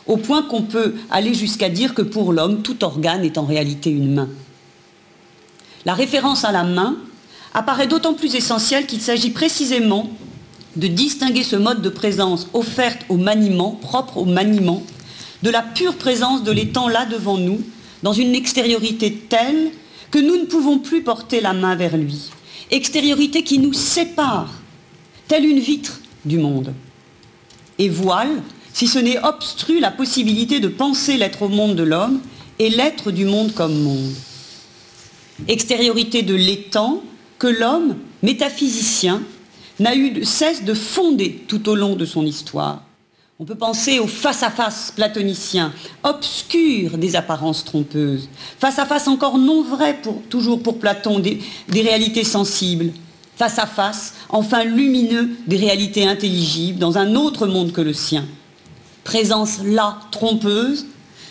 au 0.09 0.17
point 0.17 0.43
qu'on 0.43 0.63
peut 0.63 0.95
aller 1.11 1.35
jusqu'à 1.35 1.69
dire 1.69 1.95
que 1.95 2.03
pour 2.03 2.33
l'homme, 2.33 2.63
tout 2.63 2.83
organe 2.83 3.25
est 3.25 3.39
en 3.39 3.45
réalité 3.45 3.91
une 3.91 4.15
main. 4.15 4.29
La 5.85 5.95
référence 5.95 6.45
à 6.45 6.53
la 6.53 6.65
main 6.65 6.97
apparaît 7.55 7.87
d'autant 7.87 8.15
plus 8.15 8.35
essentielle 8.35 8.87
qu'il 8.87 9.01
s'agit 9.01 9.31
précisément 9.31 10.11
de 10.77 10.87
distinguer 10.87 11.43
ce 11.43 11.57
mode 11.57 11.83
de 11.83 11.89
présence 11.89 12.49
offerte 12.55 13.01
au 13.09 13.17
maniement, 13.17 13.73
propre 13.73 14.17
au 14.17 14.25
maniement, 14.25 14.83
de 15.43 15.51
la 15.51 15.63
pure 15.63 15.95
présence 15.97 16.43
de 16.43 16.53
l'étang 16.53 16.89
là 16.89 17.05
devant 17.07 17.37
nous, 17.37 17.61
dans 18.03 18.13
une 18.13 18.35
extériorité 18.35 19.13
telle 19.13 19.71
que 20.11 20.19
nous 20.19 20.37
ne 20.37 20.45
pouvons 20.45 20.79
plus 20.79 21.03
porter 21.03 21.41
la 21.41 21.53
main 21.53 21.75
vers 21.75 21.97
lui. 21.97 22.31
Extériorité 22.71 23.43
qui 23.43 23.59
nous 23.59 23.73
sépare, 23.73 24.53
telle 25.27 25.45
une 25.45 25.59
vitre 25.59 26.01
du 26.25 26.39
monde. 26.39 26.73
Et 27.79 27.89
voile, 27.89 28.43
si 28.79 28.87
ce 28.87 29.01
n'est 29.01 29.19
obstrue 29.25 29.81
la 29.81 29.91
possibilité 29.91 30.61
de 30.61 30.69
penser 30.69 31.17
l'être 31.17 31.43
au 31.43 31.49
monde 31.49 31.75
de 31.75 31.83
l'homme 31.83 32.21
et 32.61 32.71
l'être 32.71 33.11
du 33.11 33.25
monde 33.25 33.53
comme 33.53 33.77
monde. 33.77 34.13
Extériorité 35.49 36.23
de 36.23 36.37
l'étang 36.37 37.03
que 37.41 37.49
l'homme, 37.49 37.97
métaphysicien, 38.23 39.21
n'a 39.81 39.97
eu 39.97 40.13
de 40.13 40.23
cesse 40.23 40.63
de 40.63 40.75
fonder 40.75 41.45
tout 41.49 41.69
au 41.69 41.75
long 41.75 41.97
de 41.97 42.05
son 42.05 42.25
histoire. 42.25 42.85
On 43.41 43.45
peut 43.45 43.57
penser 43.57 43.99
au 43.99 44.07
face-à-face 44.07 44.93
platonicien, 44.95 45.73
obscur 46.05 46.99
des 46.99 47.17
apparences 47.17 47.65
trompeuses, 47.65 48.29
face-à-face 48.61 49.09
encore 49.09 49.39
non 49.39 49.65
vrai, 49.65 50.01
toujours 50.31 50.63
pour 50.63 50.79
Platon, 50.79 51.19
des, 51.19 51.41
des 51.69 51.83
réalités 51.83 52.23
sensibles, 52.23 52.93
face-à-face, 53.35 54.15
enfin 54.29 54.63
lumineux 54.63 55.31
des 55.49 55.57
réalités 55.57 56.07
intelligibles 56.07 56.79
dans 56.79 56.97
un 56.97 57.17
autre 57.17 57.49
monde 57.49 57.73
que 57.73 57.81
le 57.81 57.93
sien. 57.93 58.25
Présence 59.09 59.61
là 59.65 60.01
trompeuse 60.11 60.85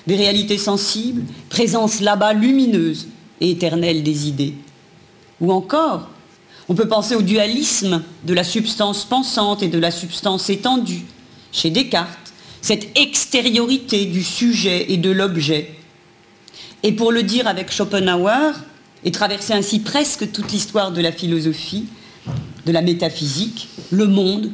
des 0.08 0.16
réalités 0.16 0.58
sensibles, 0.58 1.22
présence 1.48 2.00
là-bas 2.00 2.34
lumineuse 2.34 3.08
et 3.40 3.52
éternelle 3.52 4.02
des 4.02 4.28
idées. 4.28 4.56
Ou 5.40 5.52
encore, 5.52 6.10
on 6.70 6.74
peut 6.74 6.88
penser 6.88 7.14
au 7.14 7.22
dualisme 7.22 8.02
de 8.24 8.34
la 8.34 8.44
substance 8.44 9.06
pensante 9.06 9.62
et 9.62 9.68
de 9.68 9.78
la 9.78 9.92
substance 9.92 10.50
étendue, 10.50 11.06
chez 11.52 11.70
Descartes, 11.70 12.34
cette 12.64 12.98
extériorité 12.98 14.06
du 14.06 14.24
sujet 14.24 14.92
et 14.92 14.98
de 14.98 15.12
l'objet. 15.12 15.76
Et 16.82 16.94
pour 16.94 17.12
le 17.12 17.22
dire 17.22 17.46
avec 17.46 17.72
Schopenhauer, 17.72 18.54
et 19.04 19.12
traverser 19.12 19.54
ainsi 19.54 19.82
presque 19.82 20.32
toute 20.32 20.52
l'histoire 20.52 20.92
de 20.92 21.02
la 21.02 21.12
philosophie, 21.12 21.86
de 22.66 22.72
la 22.72 22.82
métaphysique, 22.82 23.70
le 23.92 24.08
monde 24.08 24.50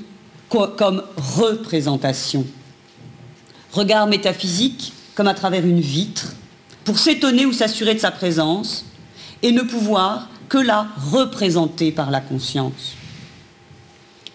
comme 0.50 1.04
représentation. 1.16 2.46
Regard 3.74 4.08
métaphysique 4.08 4.94
comme 5.16 5.28
à 5.28 5.34
travers 5.34 5.66
une 5.66 5.80
vitre, 5.80 6.34
pour 6.86 6.98
s'étonner 6.98 7.46
ou 7.46 7.54
s'assurer 7.54 7.94
de 7.94 8.00
sa 8.00 8.12
présence, 8.12 8.86
et 9.42 9.52
ne 9.52 9.62
pouvoir 9.62 10.30
que 10.50 10.58
la 10.58 10.88
représenter 11.12 11.92
par 11.92 12.12
la 12.12 12.22
conscience. 12.22 12.96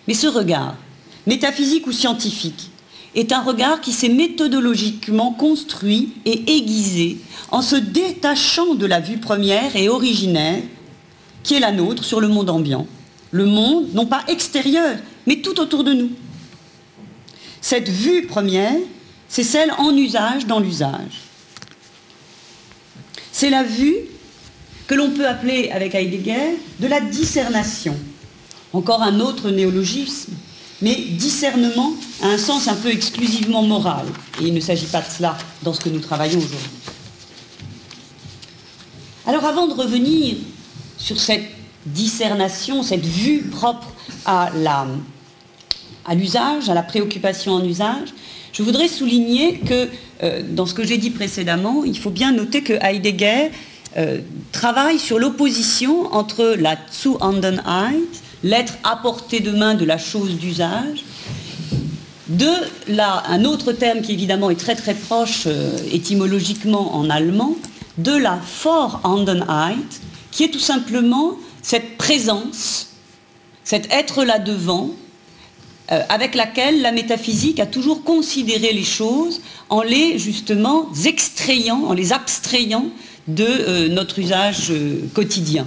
Mais 0.06 0.14
ce 0.14 0.26
regard, 0.26 0.76
métaphysique 1.26 1.86
ou 1.86 1.92
scientifique, 1.92 2.70
est 3.14 3.32
un 3.32 3.42
regard 3.42 3.80
qui 3.80 3.92
s'est 3.92 4.08
méthodologiquement 4.08 5.32
construit 5.32 6.12
et 6.24 6.56
aiguisé 6.56 7.18
en 7.50 7.62
se 7.62 7.76
détachant 7.76 8.74
de 8.74 8.86
la 8.86 9.00
vue 9.00 9.18
première 9.18 9.74
et 9.76 9.88
originaire 9.88 10.62
qui 11.42 11.54
est 11.54 11.60
la 11.60 11.72
nôtre 11.72 12.04
sur 12.04 12.20
le 12.20 12.28
monde 12.28 12.50
ambiant. 12.50 12.86
Le 13.30 13.46
monde, 13.46 13.92
non 13.94 14.06
pas 14.06 14.24
extérieur, 14.28 14.96
mais 15.26 15.36
tout 15.36 15.58
autour 15.60 15.84
de 15.84 15.92
nous. 15.92 16.10
Cette 17.60 17.88
vue 17.88 18.26
première, 18.26 18.76
c'est 19.28 19.44
celle 19.44 19.72
en 19.72 19.96
usage 19.96 20.46
dans 20.46 20.60
l'usage. 20.60 21.22
C'est 23.32 23.50
la 23.50 23.62
vue 23.62 23.96
que 24.86 24.94
l'on 24.94 25.10
peut 25.10 25.26
appeler 25.26 25.70
avec 25.70 25.94
Heidegger 25.94 26.56
de 26.80 26.86
la 26.86 27.00
discernation. 27.00 27.96
Encore 28.72 29.02
un 29.02 29.20
autre 29.20 29.50
néologisme 29.50 30.32
mais 30.80 30.94
discernement 30.94 31.92
a 32.22 32.28
un 32.28 32.38
sens 32.38 32.68
un 32.68 32.76
peu 32.76 32.90
exclusivement 32.90 33.62
moral. 33.62 34.06
Et 34.40 34.44
il 34.44 34.54
ne 34.54 34.60
s'agit 34.60 34.86
pas 34.86 35.00
de 35.00 35.10
cela 35.10 35.36
dans 35.62 35.72
ce 35.72 35.80
que 35.80 35.88
nous 35.88 36.00
travaillons 36.00 36.38
aujourd'hui. 36.38 36.58
Alors 39.26 39.44
avant 39.44 39.66
de 39.66 39.74
revenir 39.74 40.36
sur 40.96 41.18
cette 41.18 41.44
discernation, 41.84 42.82
cette 42.82 43.04
vue 43.04 43.42
propre 43.42 43.88
à 44.24 44.50
l'usage, 46.14 46.68
à, 46.68 46.74
la 46.74 46.82
préoccupation 46.82 47.54
en 47.54 47.64
usage, 47.64 48.08
je 48.52 48.62
voudrais 48.62 48.88
souligner 48.88 49.58
que 49.58 49.88
euh, 50.22 50.42
dans 50.48 50.66
ce 50.66 50.74
que 50.74 50.84
j'ai 50.84 50.98
dit 50.98 51.10
précédemment, 51.10 51.84
il 51.84 51.98
faut 51.98 52.10
bien 52.10 52.32
noter 52.32 52.62
que 52.62 52.72
Heidegger 52.72 53.50
euh, 53.96 54.18
travaille 54.52 54.98
sur 54.98 55.18
l'opposition 55.18 56.12
entre 56.12 56.56
la 56.58 56.76
Zuhandenheit, 56.92 58.22
l'être 58.42 58.74
à 58.84 58.96
portée 58.96 59.40
de 59.40 59.50
main 59.50 59.74
de 59.74 59.84
la 59.84 59.98
chose 59.98 60.36
d'usage. 60.36 61.04
De 62.28 62.50
là, 62.88 63.22
un 63.28 63.44
autre 63.44 63.72
terme 63.72 64.02
qui 64.02 64.12
évidemment 64.12 64.50
est 64.50 64.60
très 64.60 64.74
très 64.74 64.94
proche 64.94 65.44
euh, 65.46 65.76
étymologiquement 65.90 66.96
en 66.96 67.08
allemand, 67.08 67.56
de 67.96 68.12
la 68.12 68.38
Vorhandenheit, 68.62 70.00
qui 70.30 70.44
est 70.44 70.50
tout 70.50 70.58
simplement 70.58 71.36
cette 71.62 71.96
présence, 71.96 72.90
cet 73.64 73.90
être 73.90 74.24
là 74.24 74.38
devant, 74.38 74.90
avec 75.88 76.34
laquelle 76.34 76.82
la 76.82 76.92
métaphysique 76.92 77.60
a 77.60 77.66
toujours 77.66 78.04
considéré 78.04 78.72
les 78.72 78.84
choses 78.84 79.40
en 79.70 79.82
les 79.82 80.18
justement 80.18 80.88
extrayant, 81.06 81.84
en 81.84 81.94
les 81.94 82.12
abstrayant 82.12 82.86
de 83.26 83.44
euh, 83.44 83.88
notre 83.88 84.18
usage 84.18 84.72
quotidien. 85.14 85.66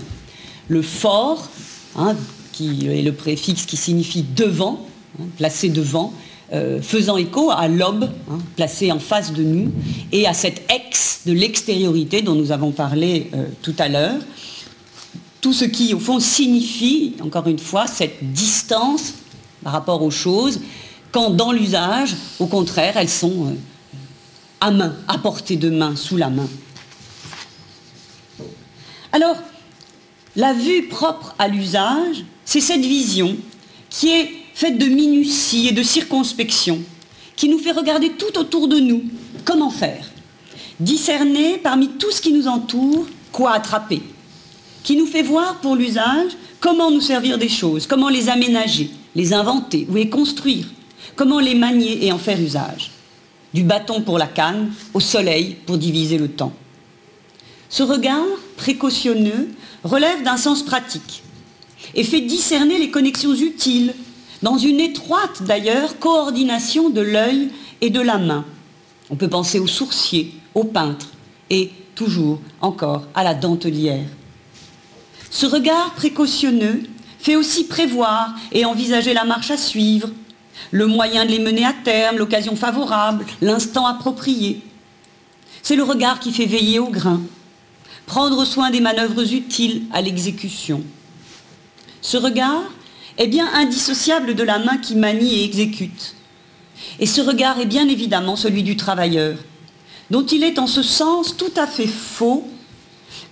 Le 0.67 0.81
fort, 0.81 1.49
hein, 1.95 2.15
qui 2.51 2.88
est 2.88 3.01
le 3.01 3.13
préfixe 3.13 3.65
qui 3.65 3.77
signifie 3.77 4.23
devant, 4.23 4.86
hein, 5.19 5.25
placé 5.38 5.69
devant, 5.69 6.13
euh, 6.53 6.81
faisant 6.81 7.17
écho 7.17 7.49
à 7.51 7.67
l'aube, 7.67 8.10
hein, 8.29 8.39
placé 8.55 8.91
en 8.91 8.99
face 8.99 9.31
de 9.31 9.43
nous, 9.43 9.71
et 10.12 10.27
à 10.27 10.34
cette 10.34 10.63
ex 10.69 11.21
de 11.25 11.34
l'extériorité 11.34 12.21
dont 12.21 12.36
nous 12.36 12.51
avons 12.51 12.71
parlé 12.71 13.29
euh, 13.34 13.45
tout 13.62 13.75
à 13.79 13.88
l'heure. 13.88 14.19
Tout 15.39 15.53
ce 15.53 15.65
qui, 15.65 15.93
au 15.93 15.99
fond, 15.99 16.19
signifie, 16.19 17.13
encore 17.21 17.47
une 17.47 17.57
fois, 17.57 17.88
cette 17.88 18.34
distance 18.34 19.13
par 19.63 19.74
rapport 19.74 20.02
aux 20.02 20.12
choses, 20.12 20.60
quand 21.12 21.30
dans 21.30 21.52
l'usage, 21.52 22.15
au 22.39 22.47
contraire, 22.47 22.97
elles 22.97 23.10
sont 23.10 23.47
euh, 23.47 23.54
à 24.60 24.71
main, 24.71 24.95
à 25.08 25.17
portée 25.17 25.56
de 25.56 25.69
main, 25.69 25.95
sous 25.95 26.17
la 26.17 26.30
main. 26.30 26.47
Alors, 29.12 29.36
la 30.36 30.53
vue 30.53 30.84
propre 30.84 31.36
à 31.38 31.47
l'usage, 31.47 32.24
c'est 32.45 32.62
cette 32.62 32.82
vision 32.82 33.36
qui 33.89 34.09
est 34.09 34.32
faite 34.53 34.78
de 34.78 34.86
minutie 34.86 35.68
et 35.68 35.72
de 35.74 35.84
circonspection, 35.84 36.80
qui 37.36 37.49
nous 37.49 37.59
fait 37.59 37.72
regarder 37.72 38.12
tout 38.12 38.38
autour 38.38 38.68
de 38.68 38.80
nous. 38.80 39.03
Comment 39.43 39.70
faire? 39.70 40.09
Discerner 40.80 41.57
parmi 41.57 41.89
tout 41.89 42.12
ce 42.12 42.22
qui 42.22 42.32
nous 42.32 42.47
entoure 42.47 43.05
quoi 43.32 43.53
attraper, 43.53 44.01
qui 44.84 44.95
nous 44.95 45.05
fait 45.05 45.24
voir 45.24 45.59
pour 45.59 45.76
l'usage 45.76 46.32
comment 46.59 46.91
nous 46.91 47.01
servir 47.01 47.38
des 47.38 47.49
choses, 47.49 47.88
comment 47.88 48.09
les 48.09 48.30
aménager, 48.30 48.91
les 49.16 49.34
inventer 49.34 49.88
ou 49.89 49.95
les 49.95 50.09
construire, 50.09 50.68
comment 51.16 51.39
les 51.39 51.55
manier 51.55 52.05
et 52.05 52.12
en 52.12 52.18
faire 52.18 52.39
usage. 52.39 52.91
Du 53.53 53.64
bâton 53.64 54.01
pour 54.01 54.18
la 54.18 54.28
canne, 54.28 54.72
au 54.93 54.99
soleil 54.99 55.57
pour 55.66 55.78
diviser 55.78 56.18
le 56.18 56.30
temps. 56.30 56.53
Ce 57.70 57.84
regard 57.84 58.26
précautionneux 58.57 59.49
relève 59.84 60.24
d'un 60.24 60.38
sens 60.38 60.64
pratique 60.64 61.24
et 61.95 62.03
fait 62.03 62.22
discerner 62.22 62.78
les 62.78 62.91
connexions 62.91 63.34
utiles, 63.34 63.93
dans 64.41 64.57
une 64.57 64.80
étroite 64.80 65.43
d'ailleurs 65.43 65.99
coordination 65.99 66.89
de 66.89 67.01
l'œil 67.01 67.49
et 67.82 67.89
de 67.89 68.01
la 68.01 68.18
main. 68.18 68.45
On 69.09 69.16
peut 69.16 69.28
penser 69.28 69.59
au 69.59 69.68
sourcier, 69.68 70.34
au 70.55 70.64
peintre 70.64 71.07
et 71.49 71.72
toujours 71.95 72.39
encore 72.62 73.03
à 73.14 73.24
la 73.24 73.34
dentelière. 73.34 74.05
Ce 75.30 75.45
regard 75.45 75.93
précautionneux 75.93 76.84
fait 77.22 77.36
aussi 77.36 77.65
prévoir 77.65 78.34
et 78.51 78.65
envisager 78.65 79.13
la 79.13 79.26
marche 79.26 79.51
à 79.51 79.57
suivre, 79.57 80.09
le 80.72 80.88
moyen 80.88 81.26
de 81.26 81.32
les 81.32 81.39
mener 81.39 81.65
à 81.65 81.74
terme, 81.74 82.17
l'occasion 82.17 82.55
favorable, 82.55 83.26
l'instant 83.41 83.86
approprié. 83.86 84.61
C'est 85.61 85.76
le 85.76 85.84
regard 85.84 86.19
qui 86.19 86.32
fait 86.32 86.45
veiller 86.45 86.80
au 86.80 86.89
grain, 86.89 87.22
prendre 88.07 88.43
soin 88.45 88.72
des 88.72 88.82
manœuvres 88.82 89.34
utiles 89.34 89.84
à 89.93 90.01
l'exécution. 90.01 90.84
Ce 92.01 92.17
regard 92.17 92.63
est 93.17 93.28
bien 93.28 93.47
indissociable 93.53 94.34
de 94.34 94.43
la 94.43 94.57
main 94.57 94.78
qui 94.78 94.95
manie 94.95 95.36
et 95.36 95.43
exécute. 95.43 96.15
Et 96.99 97.05
ce 97.05 97.22
regard 97.22 97.59
est 97.59 97.67
bien 97.67 97.88
évidemment 97.88 98.36
celui 98.36 98.63
du 98.63 98.76
travailleur, 98.76 99.38
dont 100.09 100.26
il 100.26 100.43
est 100.43 100.57
en 100.57 100.67
ce 100.67 100.82
sens 100.82 101.38
tout 101.38 101.53
à 101.55 101.67
fait 101.67 101.88
faux, 101.88 102.47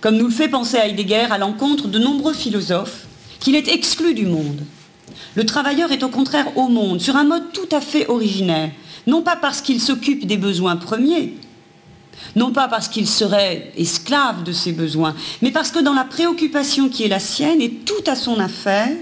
comme 0.00 0.16
nous 0.16 0.26
le 0.26 0.32
fait 0.32 0.48
penser 0.48 0.76
Heidegger 0.76 1.26
à 1.30 1.38
l'encontre 1.38 1.88
de 1.88 1.98
nombreux 1.98 2.32
philosophes, 2.34 3.06
qu'il 3.40 3.56
est 3.56 3.68
exclu 3.68 4.14
du 4.14 4.26
monde. 4.26 4.60
Le 5.34 5.46
travailleur 5.46 5.92
est 5.92 6.02
au 6.02 6.08
contraire 6.08 6.56
au 6.56 6.68
monde, 6.68 7.00
sur 7.00 7.16
un 7.16 7.24
mode 7.24 7.52
tout 7.52 7.68
à 7.72 7.80
fait 7.80 8.08
originaire, 8.08 8.70
non 9.06 9.22
pas 9.22 9.36
parce 9.36 9.60
qu'il 9.60 9.80
s'occupe 9.80 10.26
des 10.26 10.36
besoins 10.36 10.76
premiers, 10.76 11.34
non 12.36 12.52
pas 12.52 12.68
parce 12.68 12.88
qu'il 12.88 13.08
serait 13.08 13.72
esclave 13.76 14.44
de 14.44 14.52
ses 14.52 14.72
besoins, 14.72 15.14
mais 15.42 15.50
parce 15.50 15.70
que 15.70 15.78
dans 15.78 15.94
la 15.94 16.04
préoccupation 16.04 16.88
qui 16.88 17.04
est 17.04 17.08
la 17.08 17.18
sienne 17.18 17.60
et 17.60 17.70
tout 17.70 18.04
à 18.06 18.14
son 18.14 18.38
affaire, 18.38 18.96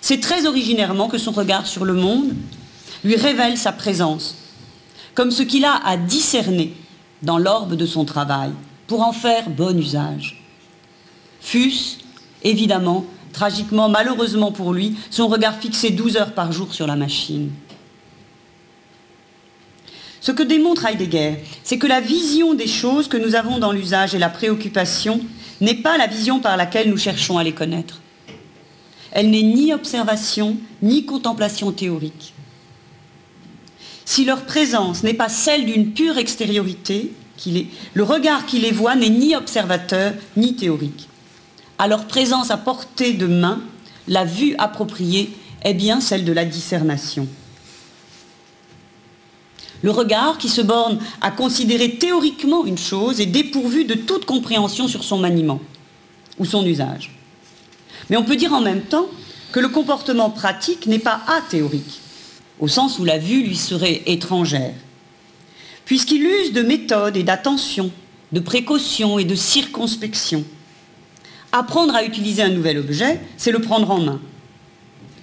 c'est 0.00 0.20
très 0.20 0.46
originairement 0.46 1.08
que 1.08 1.18
son 1.18 1.32
regard 1.32 1.66
sur 1.66 1.84
le 1.84 1.94
monde 1.94 2.34
lui 3.04 3.16
révèle 3.16 3.56
sa 3.56 3.72
présence, 3.72 4.36
comme 5.14 5.30
ce 5.30 5.42
qu'il 5.42 5.64
a 5.64 5.80
à 5.84 5.96
discerner 5.96 6.74
dans 7.22 7.38
l'orbe 7.38 7.74
de 7.74 7.86
son 7.86 8.04
travail, 8.04 8.50
pour 8.86 9.02
en 9.02 9.12
faire 9.12 9.48
bon 9.48 9.78
usage. 9.78 10.42
Fût-ce, 11.40 11.98
évidemment, 12.42 13.04
tragiquement, 13.32 13.88
malheureusement 13.88 14.52
pour 14.52 14.72
lui, 14.72 14.96
son 15.10 15.28
regard 15.28 15.56
fixé 15.56 15.90
12 15.90 16.16
heures 16.16 16.34
par 16.34 16.52
jour 16.52 16.74
sur 16.74 16.86
la 16.86 16.96
machine. 16.96 17.50
Ce 20.20 20.32
que 20.32 20.42
démontre 20.42 20.84
Heidegger, 20.84 21.36
c'est 21.64 21.78
que 21.78 21.86
la 21.86 22.00
vision 22.00 22.54
des 22.54 22.66
choses 22.66 23.08
que 23.08 23.16
nous 23.16 23.34
avons 23.34 23.58
dans 23.58 23.72
l'usage 23.72 24.14
et 24.14 24.18
la 24.18 24.28
préoccupation 24.28 25.20
n'est 25.60 25.74
pas 25.74 25.96
la 25.96 26.06
vision 26.06 26.40
par 26.40 26.56
laquelle 26.56 26.90
nous 26.90 26.98
cherchons 26.98 27.38
à 27.38 27.44
les 27.44 27.52
connaître. 27.52 28.00
Elle 29.12 29.30
n'est 29.30 29.42
ni 29.42 29.72
observation, 29.72 30.56
ni 30.82 31.04
contemplation 31.04 31.72
théorique. 31.72 32.34
Si 34.04 34.24
leur 34.24 34.44
présence 34.44 35.02
n'est 35.02 35.14
pas 35.14 35.28
celle 35.28 35.64
d'une 35.64 35.92
pure 35.92 36.18
extériorité, 36.18 37.12
le 37.94 38.02
regard 38.02 38.44
qui 38.44 38.58
les 38.58 38.72
voit 38.72 38.96
n'est 38.96 39.08
ni 39.08 39.34
observateur, 39.34 40.12
ni 40.36 40.54
théorique. 40.54 41.09
À 41.80 41.88
leur 41.88 42.04
présence 42.04 42.50
à 42.50 42.58
portée 42.58 43.14
de 43.14 43.26
main, 43.26 43.62
la 44.06 44.26
vue 44.26 44.54
appropriée 44.58 45.34
est 45.62 45.72
bien 45.72 46.02
celle 46.02 46.26
de 46.26 46.32
la 46.32 46.44
discernation. 46.44 47.26
Le 49.80 49.90
regard 49.90 50.36
qui 50.36 50.50
se 50.50 50.60
borne 50.60 50.98
à 51.22 51.30
considérer 51.30 51.92
théoriquement 51.94 52.66
une 52.66 52.76
chose 52.76 53.18
est 53.18 53.24
dépourvu 53.24 53.86
de 53.86 53.94
toute 53.94 54.26
compréhension 54.26 54.88
sur 54.88 55.02
son 55.02 55.16
maniement 55.16 55.58
ou 56.38 56.44
son 56.44 56.66
usage. 56.66 57.12
Mais 58.10 58.18
on 58.18 58.24
peut 58.24 58.36
dire 58.36 58.52
en 58.52 58.60
même 58.60 58.82
temps 58.82 59.06
que 59.50 59.60
le 59.60 59.70
comportement 59.70 60.28
pratique 60.28 60.86
n'est 60.86 60.98
pas 60.98 61.22
athéorique, 61.28 62.00
au 62.58 62.68
sens 62.68 62.98
où 62.98 63.06
la 63.06 63.16
vue 63.16 63.42
lui 63.42 63.56
serait 63.56 64.02
étrangère, 64.04 64.74
puisqu'il 65.86 66.24
use 66.24 66.52
de 66.52 66.60
méthode 66.60 67.16
et 67.16 67.22
d'attention, 67.22 67.90
de 68.32 68.40
précaution 68.40 69.18
et 69.18 69.24
de 69.24 69.34
circonspection. 69.34 70.44
Apprendre 71.52 71.94
à 71.94 72.04
utiliser 72.04 72.42
un 72.42 72.50
nouvel 72.50 72.78
objet, 72.78 73.20
c'est 73.36 73.50
le 73.50 73.60
prendre 73.60 73.90
en 73.90 74.00
main. 74.00 74.20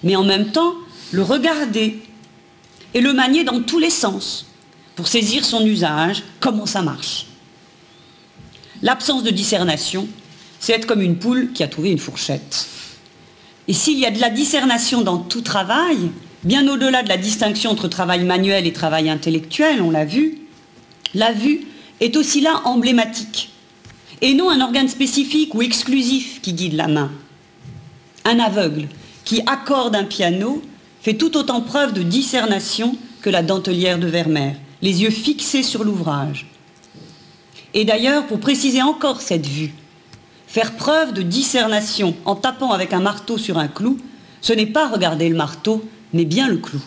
Mais 0.02 0.16
en 0.16 0.24
même 0.24 0.50
temps, 0.52 0.74
le 1.12 1.22
regarder 1.22 1.98
et 2.94 3.00
le 3.00 3.12
manier 3.12 3.44
dans 3.44 3.62
tous 3.62 3.78
les 3.78 3.90
sens, 3.90 4.46
pour 4.94 5.08
saisir 5.08 5.44
son 5.44 5.64
usage, 5.64 6.22
comment 6.40 6.66
ça 6.66 6.82
marche. 6.82 7.26
L'absence 8.82 9.22
de 9.22 9.30
discernation, 9.30 10.08
c'est 10.60 10.72
être 10.72 10.86
comme 10.86 11.02
une 11.02 11.18
poule 11.18 11.52
qui 11.52 11.62
a 11.62 11.68
trouvé 11.68 11.90
une 11.90 11.98
fourchette. 11.98 12.66
Et 13.66 13.72
s'il 13.72 13.98
y 13.98 14.06
a 14.06 14.10
de 14.10 14.20
la 14.20 14.30
discernation 14.30 15.02
dans 15.02 15.18
tout 15.18 15.42
travail, 15.42 16.10
bien 16.44 16.66
au-delà 16.68 17.02
de 17.02 17.08
la 17.08 17.16
distinction 17.16 17.70
entre 17.70 17.88
travail 17.88 18.24
manuel 18.24 18.66
et 18.66 18.72
travail 18.72 19.10
intellectuel, 19.10 19.82
on 19.82 19.90
l'a 19.90 20.04
vu, 20.04 20.38
la 21.14 21.32
vue 21.32 21.66
est 22.00 22.16
aussi 22.16 22.40
là 22.40 22.62
emblématique, 22.64 23.50
et 24.20 24.34
non 24.34 24.50
un 24.50 24.60
organe 24.60 24.88
spécifique 24.88 25.54
ou 25.54 25.62
exclusif 25.62 26.40
qui 26.40 26.52
guide 26.52 26.74
la 26.74 26.88
main. 26.88 27.10
Un 28.24 28.38
aveugle 28.38 28.88
qui 29.24 29.40
accorde 29.46 29.94
un 29.94 30.04
piano 30.04 30.62
fait 31.00 31.14
tout 31.14 31.36
autant 31.36 31.60
preuve 31.60 31.92
de 31.92 32.02
discernation 32.02 32.96
que 33.22 33.30
la 33.30 33.42
dentelière 33.42 33.98
de 33.98 34.06
Vermeer 34.06 34.56
les 34.82 35.02
yeux 35.02 35.10
fixés 35.10 35.62
sur 35.62 35.84
l'ouvrage. 35.84 36.46
Et 37.74 37.84
d'ailleurs, 37.84 38.26
pour 38.26 38.40
préciser 38.40 38.82
encore 38.82 39.20
cette 39.20 39.46
vue, 39.46 39.72
faire 40.46 40.76
preuve 40.76 41.12
de 41.12 41.22
discernation 41.22 42.14
en 42.24 42.34
tapant 42.34 42.72
avec 42.72 42.92
un 42.92 43.00
marteau 43.00 43.38
sur 43.38 43.58
un 43.58 43.68
clou, 43.68 43.98
ce 44.40 44.52
n'est 44.52 44.66
pas 44.66 44.88
regarder 44.88 45.28
le 45.28 45.36
marteau, 45.36 45.84
mais 46.12 46.24
bien 46.24 46.48
le 46.48 46.58
clou. 46.58 46.80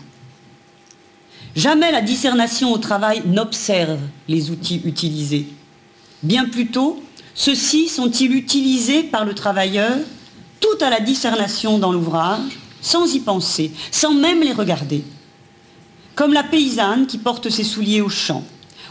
Jamais 1.56 1.92
la 1.92 2.02
discernation 2.02 2.72
au 2.72 2.78
travail 2.78 3.24
n'observe 3.26 4.00
les 4.28 4.52
outils 4.52 4.82
utilisés. 4.86 5.48
Bien 6.24 6.46
plutôt, 6.46 7.04
ceux-ci 7.34 7.88
sont-ils 7.88 8.34
utilisés 8.34 9.04
par 9.04 9.26
le 9.26 9.34
travailleur 9.34 9.98
tout 10.60 10.84
à 10.84 10.90
la 10.90 11.00
discernation 11.00 11.80
dans 11.80 11.92
l'ouvrage, 11.92 12.60
sans 12.82 13.14
y 13.14 13.20
penser, 13.20 13.72
sans 13.92 14.14
même 14.14 14.42
les 14.42 14.54
regarder 14.54 15.04
comme 16.16 16.34
la 16.34 16.44
paysanne 16.44 17.08
qui 17.08 17.18
porte 17.18 17.50
ses 17.50 17.64
souliers 17.64 18.02
au 18.02 18.10
champ, 18.10 18.44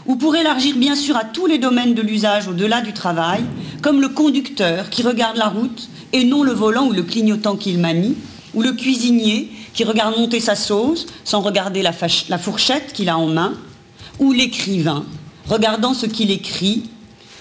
ou 0.05 0.15
pour 0.15 0.35
élargir 0.35 0.75
bien 0.75 0.95
sûr 0.95 1.15
à 1.15 1.23
tous 1.23 1.45
les 1.45 1.59
domaines 1.59 1.93
de 1.93 2.01
l'usage 2.01 2.47
au-delà 2.47 2.81
du 2.81 2.93
travail, 2.93 3.43
comme 3.81 4.01
le 4.01 4.09
conducteur 4.09 4.89
qui 4.89 5.03
regarde 5.03 5.37
la 5.37 5.47
route 5.47 5.87
et 6.13 6.25
non 6.25 6.43
le 6.43 6.51
volant 6.51 6.87
ou 6.87 6.91
le 6.91 7.03
clignotant 7.03 7.55
qu'il 7.55 7.77
manie, 7.77 8.17
ou 8.53 8.61
le 8.61 8.73
cuisinier 8.73 9.49
qui 9.73 9.85
regarde 9.85 10.17
monter 10.17 10.39
sa 10.39 10.55
sauce 10.55 11.05
sans 11.23 11.39
regarder 11.39 11.81
la, 11.81 11.93
la 12.27 12.37
fourchette 12.37 12.91
qu'il 12.91 13.07
a 13.07 13.17
en 13.17 13.27
main, 13.27 13.53
ou 14.19 14.33
l'écrivain 14.33 15.05
regardant 15.47 15.93
ce 15.93 16.07
qu'il 16.07 16.31
écrit, 16.31 16.83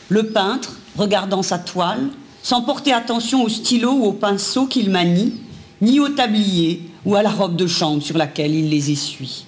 le 0.08 0.28
peintre 0.28 0.76
regardant 1.00 1.42
sa 1.42 1.58
toile, 1.58 2.10
sans 2.42 2.62
porter 2.62 2.92
attention 2.92 3.42
au 3.42 3.48
stylo 3.48 3.90
ou 3.90 4.04
au 4.04 4.12
pinceau 4.12 4.66
qu'il 4.66 4.90
manie, 4.90 5.32
ni 5.80 5.98
au 5.98 6.10
tablier 6.10 6.82
ou 7.06 7.14
à 7.16 7.22
la 7.22 7.30
robe 7.30 7.56
de 7.56 7.66
chambre 7.66 8.02
sur 8.02 8.18
laquelle 8.18 8.54
il 8.54 8.68
les 8.68 8.90
essuie. 8.90 9.46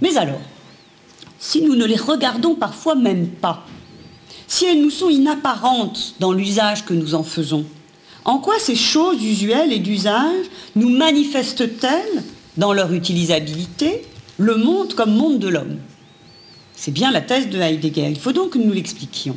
Mais 0.00 0.16
alors, 0.16 0.40
si 1.38 1.60
nous 1.62 1.76
ne 1.76 1.84
les 1.84 1.96
regardons 1.96 2.54
parfois 2.54 2.94
même 2.94 3.28
pas, 3.28 3.64
si 4.48 4.64
elles 4.64 4.80
nous 4.80 4.90
sont 4.90 5.10
inapparentes 5.10 6.14
dans 6.18 6.32
l'usage 6.32 6.84
que 6.84 6.94
nous 6.94 7.14
en 7.14 7.22
faisons, 7.22 7.66
en 8.24 8.38
quoi 8.38 8.58
ces 8.58 8.74
choses 8.74 9.22
usuelles 9.22 9.72
et 9.72 9.78
d'usage 9.78 10.46
nous 10.76 10.88
manifestent-elles, 10.88 12.22
dans 12.56 12.72
leur 12.72 12.92
utilisabilité, 12.94 14.02
le 14.38 14.56
monde 14.56 14.94
comme 14.94 15.14
monde 15.14 15.38
de 15.38 15.48
l'homme? 15.48 15.76
C'est 16.76 16.92
bien 16.92 17.10
la 17.10 17.22
thèse 17.22 17.48
de 17.48 17.58
Heidegger. 17.58 18.08
Il 18.08 18.20
faut 18.20 18.32
donc 18.32 18.50
que 18.50 18.58
nous 18.58 18.72
l'expliquions. 18.72 19.36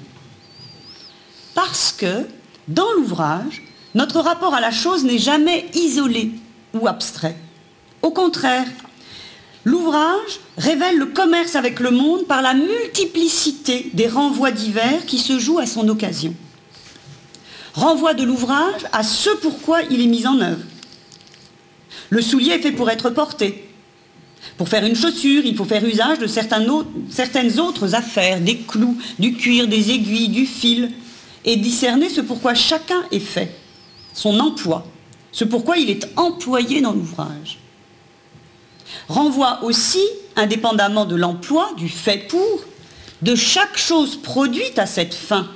Parce 1.56 1.92
que, 1.92 2.28
dans 2.68 2.92
l'ouvrage, 2.94 3.64
notre 3.96 4.20
rapport 4.20 4.54
à 4.54 4.62
la 4.62 4.72
chose 4.72 5.04
n'est 5.04 5.18
jamais 5.18 5.66
isolé 5.74 6.32
ou 6.74 6.88
abstrait. 6.88 7.38
Au 8.02 8.12
contraire, 8.12 8.68
L'ouvrage 9.66 10.40
révèle 10.58 10.98
le 10.98 11.08
commerce 11.08 11.56
avec 11.56 11.80
le 11.80 11.92
monde 11.92 12.26
par 12.26 12.42
la 12.42 12.54
multiplicité 12.54 13.92
des 13.94 14.08
renvois 14.08 14.52
divers 14.52 15.06
qui 15.06 15.20
se 15.20 15.38
jouent 15.38 15.60
à 15.60 15.66
son 15.66 15.88
occasion. 15.90 16.34
Renvoi 17.74 18.14
de 18.14 18.24
l'ouvrage 18.24 18.88
à 18.94 19.04
ce 19.04 19.30
pourquoi 19.42 19.82
il 19.84 20.02
est 20.02 20.08
mis 20.08 20.26
en 20.26 20.40
œuvre. 20.40 20.64
Le 22.10 22.22
soulier 22.22 22.54
est 22.54 22.62
fait 22.62 22.72
pour 22.72 22.90
être 22.90 23.10
porté. 23.10 23.69
Pour 24.58 24.70
faire 24.70 24.86
une 24.86 24.96
chaussure, 24.96 25.46
il 25.46 25.56
faut 25.56 25.66
faire 25.66 25.84
usage 25.86 26.20
de 26.20 26.28
certaines 26.28 27.60
autres 27.60 27.96
affaires, 27.96 28.42
des 28.42 28.58
clous, 28.58 28.98
du 29.18 29.34
cuir, 29.34 29.68
des 29.68 29.92
aiguilles, 29.92 30.30
du 30.30 30.46
fil, 30.46 30.92
et 31.46 31.56
discerner 31.56 32.10
ce 32.10 32.22
pourquoi 32.22 32.54
chacun 32.54 33.04
est 33.12 33.20
fait, 33.20 33.56
son 34.14 34.40
emploi, 34.40 34.86
ce 35.32 35.46
pourquoi 35.46 35.78
il 35.78 35.90
est 35.90 36.08
employé 36.18 36.82
dans 36.82 36.92
l'ouvrage 36.92 37.60
renvoie 39.08 39.64
aussi, 39.64 40.04
indépendamment 40.36 41.06
de 41.06 41.16
l'emploi, 41.16 41.72
du 41.78 41.90
fait 41.90 42.28
pour, 42.28 42.62
de 43.22 43.36
chaque 43.36 43.78
chose 43.78 44.16
produite 44.16 44.80
à 44.80 44.86
cette 44.86 45.14
fin, 45.14 45.48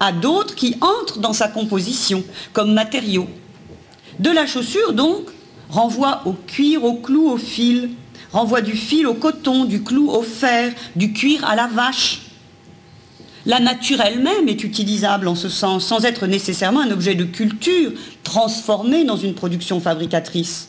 à 0.00 0.12
d'autres 0.12 0.54
qui 0.54 0.76
entrent 0.80 1.18
dans 1.18 1.32
sa 1.32 1.48
composition 1.48 2.24
comme 2.52 2.72
matériaux. 2.72 3.28
De 4.18 4.30
la 4.30 4.46
chaussure, 4.46 4.92
donc, 4.92 5.28
renvoie 5.68 6.22
au 6.26 6.32
cuir, 6.32 6.84
au 6.84 6.94
clou, 6.94 7.28
au 7.28 7.36
fil, 7.36 7.90
renvoie 8.32 8.60
du 8.60 8.72
fil 8.72 9.06
au 9.06 9.14
coton, 9.14 9.64
du 9.64 9.82
clou 9.82 10.10
au 10.10 10.22
fer, 10.22 10.72
du 10.94 11.12
cuir 11.12 11.44
à 11.44 11.56
la 11.56 11.66
vache. 11.66 12.22
La 13.44 13.60
nature 13.60 14.00
elle-même 14.00 14.48
est 14.48 14.64
utilisable 14.64 15.28
en 15.28 15.36
ce 15.36 15.48
sens, 15.48 15.86
sans 15.86 16.04
être 16.04 16.26
nécessairement 16.26 16.80
un 16.80 16.90
objet 16.90 17.14
de 17.14 17.24
culture 17.24 17.92
transformé 18.24 19.04
dans 19.04 19.16
une 19.16 19.34
production 19.34 19.80
fabricatrice. 19.80 20.68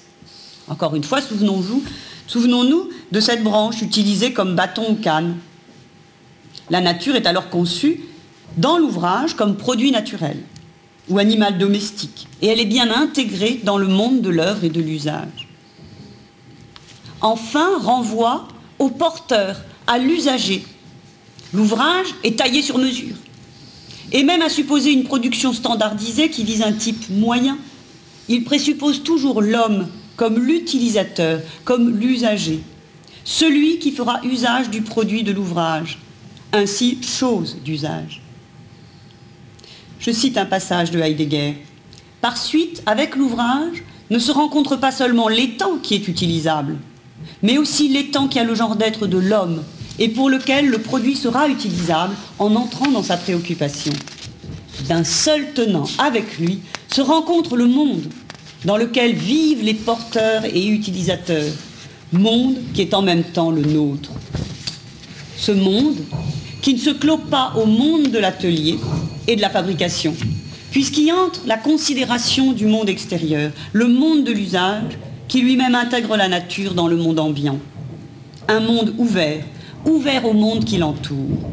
Encore 0.68 0.96
une 0.96 1.04
fois, 1.04 1.22
souvenons-nous 1.22 1.84
souvenons 2.28 2.88
de 3.12 3.20
cette 3.20 3.44
branche 3.44 3.82
utilisée 3.82 4.34
comme 4.34 4.56
bâton 4.56 4.86
ou 4.90 4.96
canne. 4.96 5.38
La 6.70 6.82
nature 6.82 7.16
est 7.16 7.26
alors 7.26 7.50
conçue 7.50 8.02
dans 8.58 8.78
l'ouvrage 8.78 9.36
comme 9.36 9.56
produit 9.56 9.92
naturel 9.92 10.38
ou 11.10 11.20
animal 11.20 11.58
domestique, 11.58 12.28
et 12.42 12.48
elle 12.48 12.60
est 12.60 12.66
bien 12.66 12.92
intégrée 12.92 13.62
dans 13.64 13.78
le 13.78 13.88
monde 13.88 14.22
de 14.22 14.30
l'œuvre 14.30 14.64
et 14.64 14.70
de 14.70 14.82
l'usage. 14.82 15.48
Enfin, 17.22 17.80
renvoie 17.80 18.48
au 18.80 18.90
porteur, 18.90 19.62
à 19.88 19.98
l'usager. 19.98 20.66
L'ouvrage 21.54 22.08
est 22.24 22.38
taillé 22.38 22.62
sur 22.62 22.78
mesure, 22.78 23.16
et 24.12 24.24
même 24.24 24.42
à 24.42 24.50
supposer 24.50 24.92
une 24.92 25.04
production 25.04 25.54
standardisée 25.54 26.30
qui 26.30 26.44
vise 26.44 26.62
un 26.62 26.74
type 26.74 27.10
moyen, 27.10 27.58
il 28.28 28.44
présuppose 28.44 29.04
toujours 29.04 29.42
l'homme 29.42 29.88
comme 30.18 30.40
l'utilisateur, 30.40 31.42
comme 31.64 31.98
l'usager, 31.98 32.60
celui 33.24 33.80
qui 33.80 33.92
fera 33.92 34.20
usage 34.24 34.70
du 34.70 34.82
produit 34.82 35.24
de 35.24 35.32
l'ouvrage, 35.32 36.00
ainsi 36.52 36.98
chose 37.02 37.58
d'usage. 37.64 38.22
Je 40.00 40.12
cite 40.12 40.38
un 40.38 40.46
passage 40.46 40.92
de 40.92 41.00
Heidegger. 41.00 41.56
Par 42.22 42.38
suite, 42.38 42.84
avec 42.86 43.16
l'ouvrage, 43.16 43.84
ne 44.10 44.20
se 44.20 44.32
rencontre 44.32 44.76
pas 44.76 44.92
seulement 44.92 45.28
l'étang 45.28 45.78
qui 45.82 45.96
est 45.96 46.08
utilisable, 46.08 46.78
mais 47.42 47.58
aussi 47.58 47.90
l'étang 47.90 48.28
qui 48.28 48.40
a 48.40 48.44
le 48.44 48.56
genre 48.56 48.76
d'être 48.76 49.08
de 49.08 49.18
l'homme 49.18 49.64
et 50.00 50.10
pour 50.10 50.30
lequel 50.30 50.68
le 50.68 50.78
produit 50.78 51.16
sera 51.16 51.50
utilisable 51.50 52.14
en 52.40 52.56
entrant 52.56 52.92
dans 52.92 53.04
sa 53.04 53.18
préoccupation. 53.18 53.94
D'un 54.88 55.04
seul 55.04 55.54
tenant 55.54 55.88
avec 55.98 56.38
lui 56.38 56.60
se 56.94 57.02
rencontre 57.02 57.58
le 57.58 57.68
monde 57.68 58.06
dans 58.64 58.78
lequel 58.78 59.14
vivent 59.16 59.64
les 59.64 59.74
porteurs 59.74 60.46
et 60.46 60.68
utilisateurs, 60.68 61.52
monde 62.14 62.58
qui 62.74 62.82
est 62.82 62.94
en 62.94 63.02
même 63.02 63.24
temps 63.24 63.52
le 63.52 63.64
nôtre. 63.64 64.12
Ce 65.38 65.52
monde 65.52 65.98
qui 66.62 66.74
ne 66.74 66.80
se 66.80 66.90
clôt 66.92 67.18
pas 67.18 67.54
au 67.56 67.66
monde 67.66 68.10
de 68.12 68.20
l'atelier 68.20 68.78
et 69.28 69.36
de 69.36 69.42
la 69.42 69.50
fabrication, 69.50 70.16
puisqu'il 70.72 71.12
entre 71.12 71.42
la 71.46 71.58
considération 71.58 72.54
du 72.54 72.66
monde 72.66 72.90
extérieur, 72.90 73.52
le 73.74 73.88
monde 73.88 74.24
de 74.24 74.32
l'usage, 74.32 74.98
qui 75.28 75.42
lui-même 75.42 75.76
intègre 75.76 76.16
la 76.16 76.30
nature 76.30 76.74
dans 76.74 76.88
le 76.88 76.96
monde 76.96 77.20
ambiant. 77.20 77.60
Un 78.48 78.62
monde 78.62 78.94
ouvert, 78.98 79.44
ouvert 79.86 80.26
au 80.26 80.34
monde 80.34 80.64
qui 80.64 80.78
l'entoure. 80.78 81.52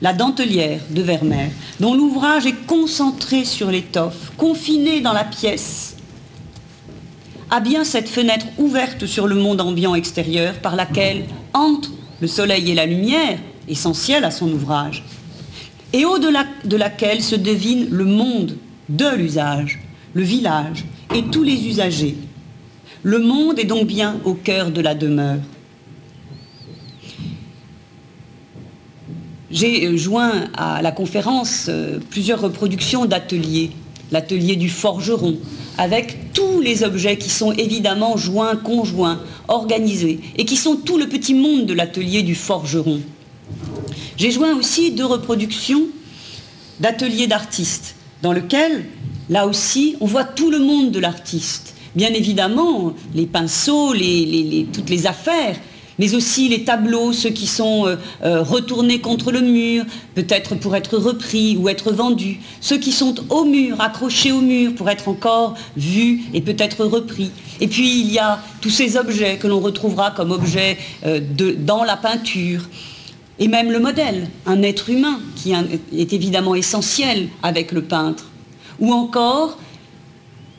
La 0.00 0.12
dentelière 0.12 0.80
de 0.90 1.02
Vermeer, 1.02 1.50
dont 1.80 1.94
l'ouvrage 1.94 2.46
est 2.46 2.66
concentré 2.66 3.44
sur 3.44 3.70
l'étoffe, 3.70 4.32
confiné 4.36 5.00
dans 5.00 5.12
la 5.12 5.24
pièce, 5.24 5.96
a 7.50 7.60
bien 7.60 7.82
cette 7.82 8.08
fenêtre 8.08 8.46
ouverte 8.58 9.06
sur 9.06 9.26
le 9.26 9.34
monde 9.34 9.60
ambiant 9.60 9.96
extérieur 9.96 10.54
par 10.54 10.76
laquelle 10.76 11.24
entre 11.52 11.90
le 12.20 12.28
soleil 12.28 12.70
et 12.70 12.74
la 12.74 12.86
lumière, 12.86 13.38
essentielle 13.68 14.24
à 14.24 14.30
son 14.30 14.50
ouvrage, 14.52 15.04
et 15.92 16.04
au-delà 16.04 16.46
de 16.64 16.76
laquelle 16.76 17.22
se 17.22 17.34
devine 17.34 17.88
le 17.90 18.04
monde 18.04 18.56
de 18.88 19.14
l'usage, 19.16 19.80
le 20.14 20.22
village 20.22 20.84
et 21.14 21.22
tous 21.22 21.42
les 21.42 21.66
usagers. 21.66 22.16
Le 23.02 23.18
monde 23.18 23.58
est 23.58 23.64
donc 23.64 23.86
bien 23.86 24.20
au 24.24 24.34
cœur 24.34 24.70
de 24.70 24.80
la 24.80 24.94
demeure. 24.94 25.38
J'ai 29.50 29.86
euh, 29.86 29.96
joint 29.96 30.44
à 30.56 30.80
la 30.80 30.92
conférence 30.92 31.66
euh, 31.68 31.98
plusieurs 32.10 32.40
reproductions 32.40 33.06
d'ateliers, 33.06 33.70
l'atelier 34.12 34.54
du 34.54 34.68
forgeron, 34.68 35.38
avec 35.76 36.32
tous 36.34 36.60
les 36.60 36.84
objets 36.84 37.16
qui 37.16 37.30
sont 37.30 37.52
évidemment 37.52 38.16
joints, 38.16 38.54
conjoints, 38.54 39.20
organisés, 39.48 40.20
et 40.36 40.44
qui 40.44 40.56
sont 40.56 40.76
tout 40.76 40.98
le 40.98 41.08
petit 41.08 41.34
monde 41.34 41.66
de 41.66 41.74
l'atelier 41.74 42.22
du 42.22 42.36
forgeron. 42.36 43.00
J'ai 44.20 44.30
joint 44.30 44.54
aussi 44.54 44.90
deux 44.90 45.06
reproductions 45.06 45.84
d'ateliers 46.78 47.26
d'artistes, 47.26 47.94
dans 48.20 48.32
lesquels, 48.32 48.84
là 49.30 49.46
aussi, 49.46 49.96
on 50.02 50.04
voit 50.04 50.24
tout 50.24 50.50
le 50.50 50.58
monde 50.58 50.90
de 50.90 50.98
l'artiste. 50.98 51.72
Bien 51.96 52.12
évidemment, 52.12 52.92
les 53.14 53.24
pinceaux, 53.24 53.94
toutes 54.74 54.90
les 54.90 55.06
affaires, 55.06 55.56
mais 55.98 56.14
aussi 56.14 56.50
les 56.50 56.64
tableaux, 56.64 57.14
ceux 57.14 57.30
qui 57.30 57.46
sont 57.46 57.86
euh, 57.86 57.96
euh, 58.22 58.42
retournés 58.42 59.00
contre 59.00 59.32
le 59.32 59.40
mur, 59.40 59.86
peut-être 60.14 60.54
pour 60.54 60.76
être 60.76 60.98
repris 60.98 61.56
ou 61.56 61.70
être 61.70 61.90
vendus, 61.90 62.40
ceux 62.60 62.76
qui 62.76 62.92
sont 62.92 63.14
au 63.30 63.44
mur, 63.44 63.80
accrochés 63.80 64.32
au 64.32 64.42
mur 64.42 64.74
pour 64.74 64.90
être 64.90 65.08
encore 65.08 65.54
vus 65.78 66.24
et 66.34 66.42
peut-être 66.42 66.84
repris. 66.84 67.30
Et 67.58 67.68
puis 67.68 68.02
il 68.02 68.12
y 68.12 68.18
a 68.18 68.38
tous 68.60 68.68
ces 68.68 68.98
objets 68.98 69.38
que 69.38 69.46
l'on 69.46 69.60
retrouvera 69.60 70.10
comme 70.10 70.30
objets 70.30 70.76
euh, 71.06 71.20
dans 71.56 71.84
la 71.84 71.96
peinture. 71.96 72.68
Et 73.40 73.48
même 73.48 73.72
le 73.72 73.80
modèle, 73.80 74.28
un 74.44 74.62
être 74.62 74.90
humain 74.90 75.18
qui 75.34 75.52
est 75.52 76.12
évidemment 76.12 76.54
essentiel 76.54 77.28
avec 77.42 77.72
le 77.72 77.82
peintre. 77.82 78.26
Ou 78.78 78.92
encore 78.92 79.58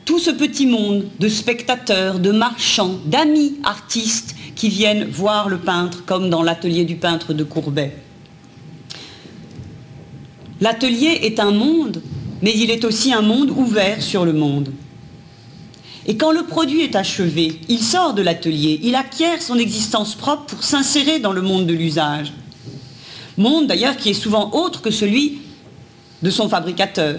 tout 0.04 0.18
ce 0.18 0.32
petit 0.32 0.66
monde 0.66 1.06
de 1.20 1.28
spectateurs, 1.28 2.18
de 2.18 2.32
marchands, 2.32 2.98
d'amis 3.06 3.54
artistes 3.62 4.34
qui 4.56 4.68
viennent 4.68 5.04
voir 5.04 5.48
le 5.48 5.58
peintre, 5.58 6.04
comme 6.04 6.28
dans 6.28 6.42
l'atelier 6.42 6.84
du 6.84 6.96
peintre 6.96 7.32
de 7.32 7.44
Courbet. 7.44 7.96
L'atelier 10.60 11.20
est 11.22 11.38
un 11.38 11.52
monde, 11.52 12.02
mais 12.42 12.52
il 12.54 12.70
est 12.70 12.84
aussi 12.84 13.12
un 13.12 13.22
monde 13.22 13.50
ouvert 13.50 14.02
sur 14.02 14.24
le 14.24 14.32
monde. 14.32 14.70
Et 16.06 16.16
quand 16.16 16.32
le 16.32 16.42
produit 16.42 16.82
est 16.82 16.96
achevé, 16.96 17.60
il 17.68 17.78
sort 17.78 18.14
de 18.14 18.22
l'atelier, 18.22 18.80
il 18.82 18.96
acquiert 18.96 19.40
son 19.40 19.56
existence 19.56 20.16
propre 20.16 20.46
pour 20.46 20.64
s'insérer 20.64 21.20
dans 21.20 21.32
le 21.32 21.42
monde 21.42 21.66
de 21.66 21.74
l'usage. 21.74 22.32
Monde 23.38 23.66
d'ailleurs 23.66 23.96
qui 23.96 24.10
est 24.10 24.14
souvent 24.14 24.50
autre 24.52 24.82
que 24.82 24.90
celui 24.90 25.38
de 26.22 26.30
son 26.30 26.48
fabricateur. 26.48 27.18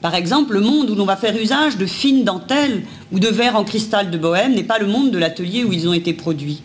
Par 0.00 0.14
exemple, 0.14 0.54
le 0.54 0.60
monde 0.60 0.90
où 0.90 0.94
l'on 0.94 1.04
va 1.04 1.16
faire 1.16 1.36
usage 1.36 1.76
de 1.76 1.86
fines 1.86 2.24
dentelles 2.24 2.82
ou 3.12 3.20
de 3.20 3.28
verres 3.28 3.56
en 3.56 3.64
cristal 3.64 4.10
de 4.10 4.18
bohème 4.18 4.54
n'est 4.54 4.62
pas 4.62 4.78
le 4.78 4.86
monde 4.86 5.10
de 5.10 5.18
l'atelier 5.18 5.64
où 5.64 5.72
ils 5.72 5.88
ont 5.88 5.92
été 5.92 6.12
produits. 6.12 6.62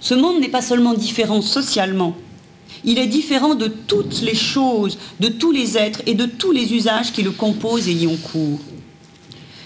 Ce 0.00 0.14
monde 0.14 0.40
n'est 0.40 0.48
pas 0.48 0.62
seulement 0.62 0.94
différent 0.94 1.40
socialement, 1.40 2.14
il 2.84 2.98
est 2.98 3.06
différent 3.06 3.54
de 3.54 3.68
toutes 3.68 4.20
les 4.20 4.34
choses, 4.34 4.98
de 5.20 5.28
tous 5.28 5.52
les 5.52 5.78
êtres 5.78 6.02
et 6.06 6.14
de 6.14 6.26
tous 6.26 6.52
les 6.52 6.74
usages 6.74 7.12
qui 7.12 7.22
le 7.22 7.30
composent 7.30 7.88
et 7.88 7.92
y 7.92 8.06
ont 8.06 8.16
cours. 8.16 8.60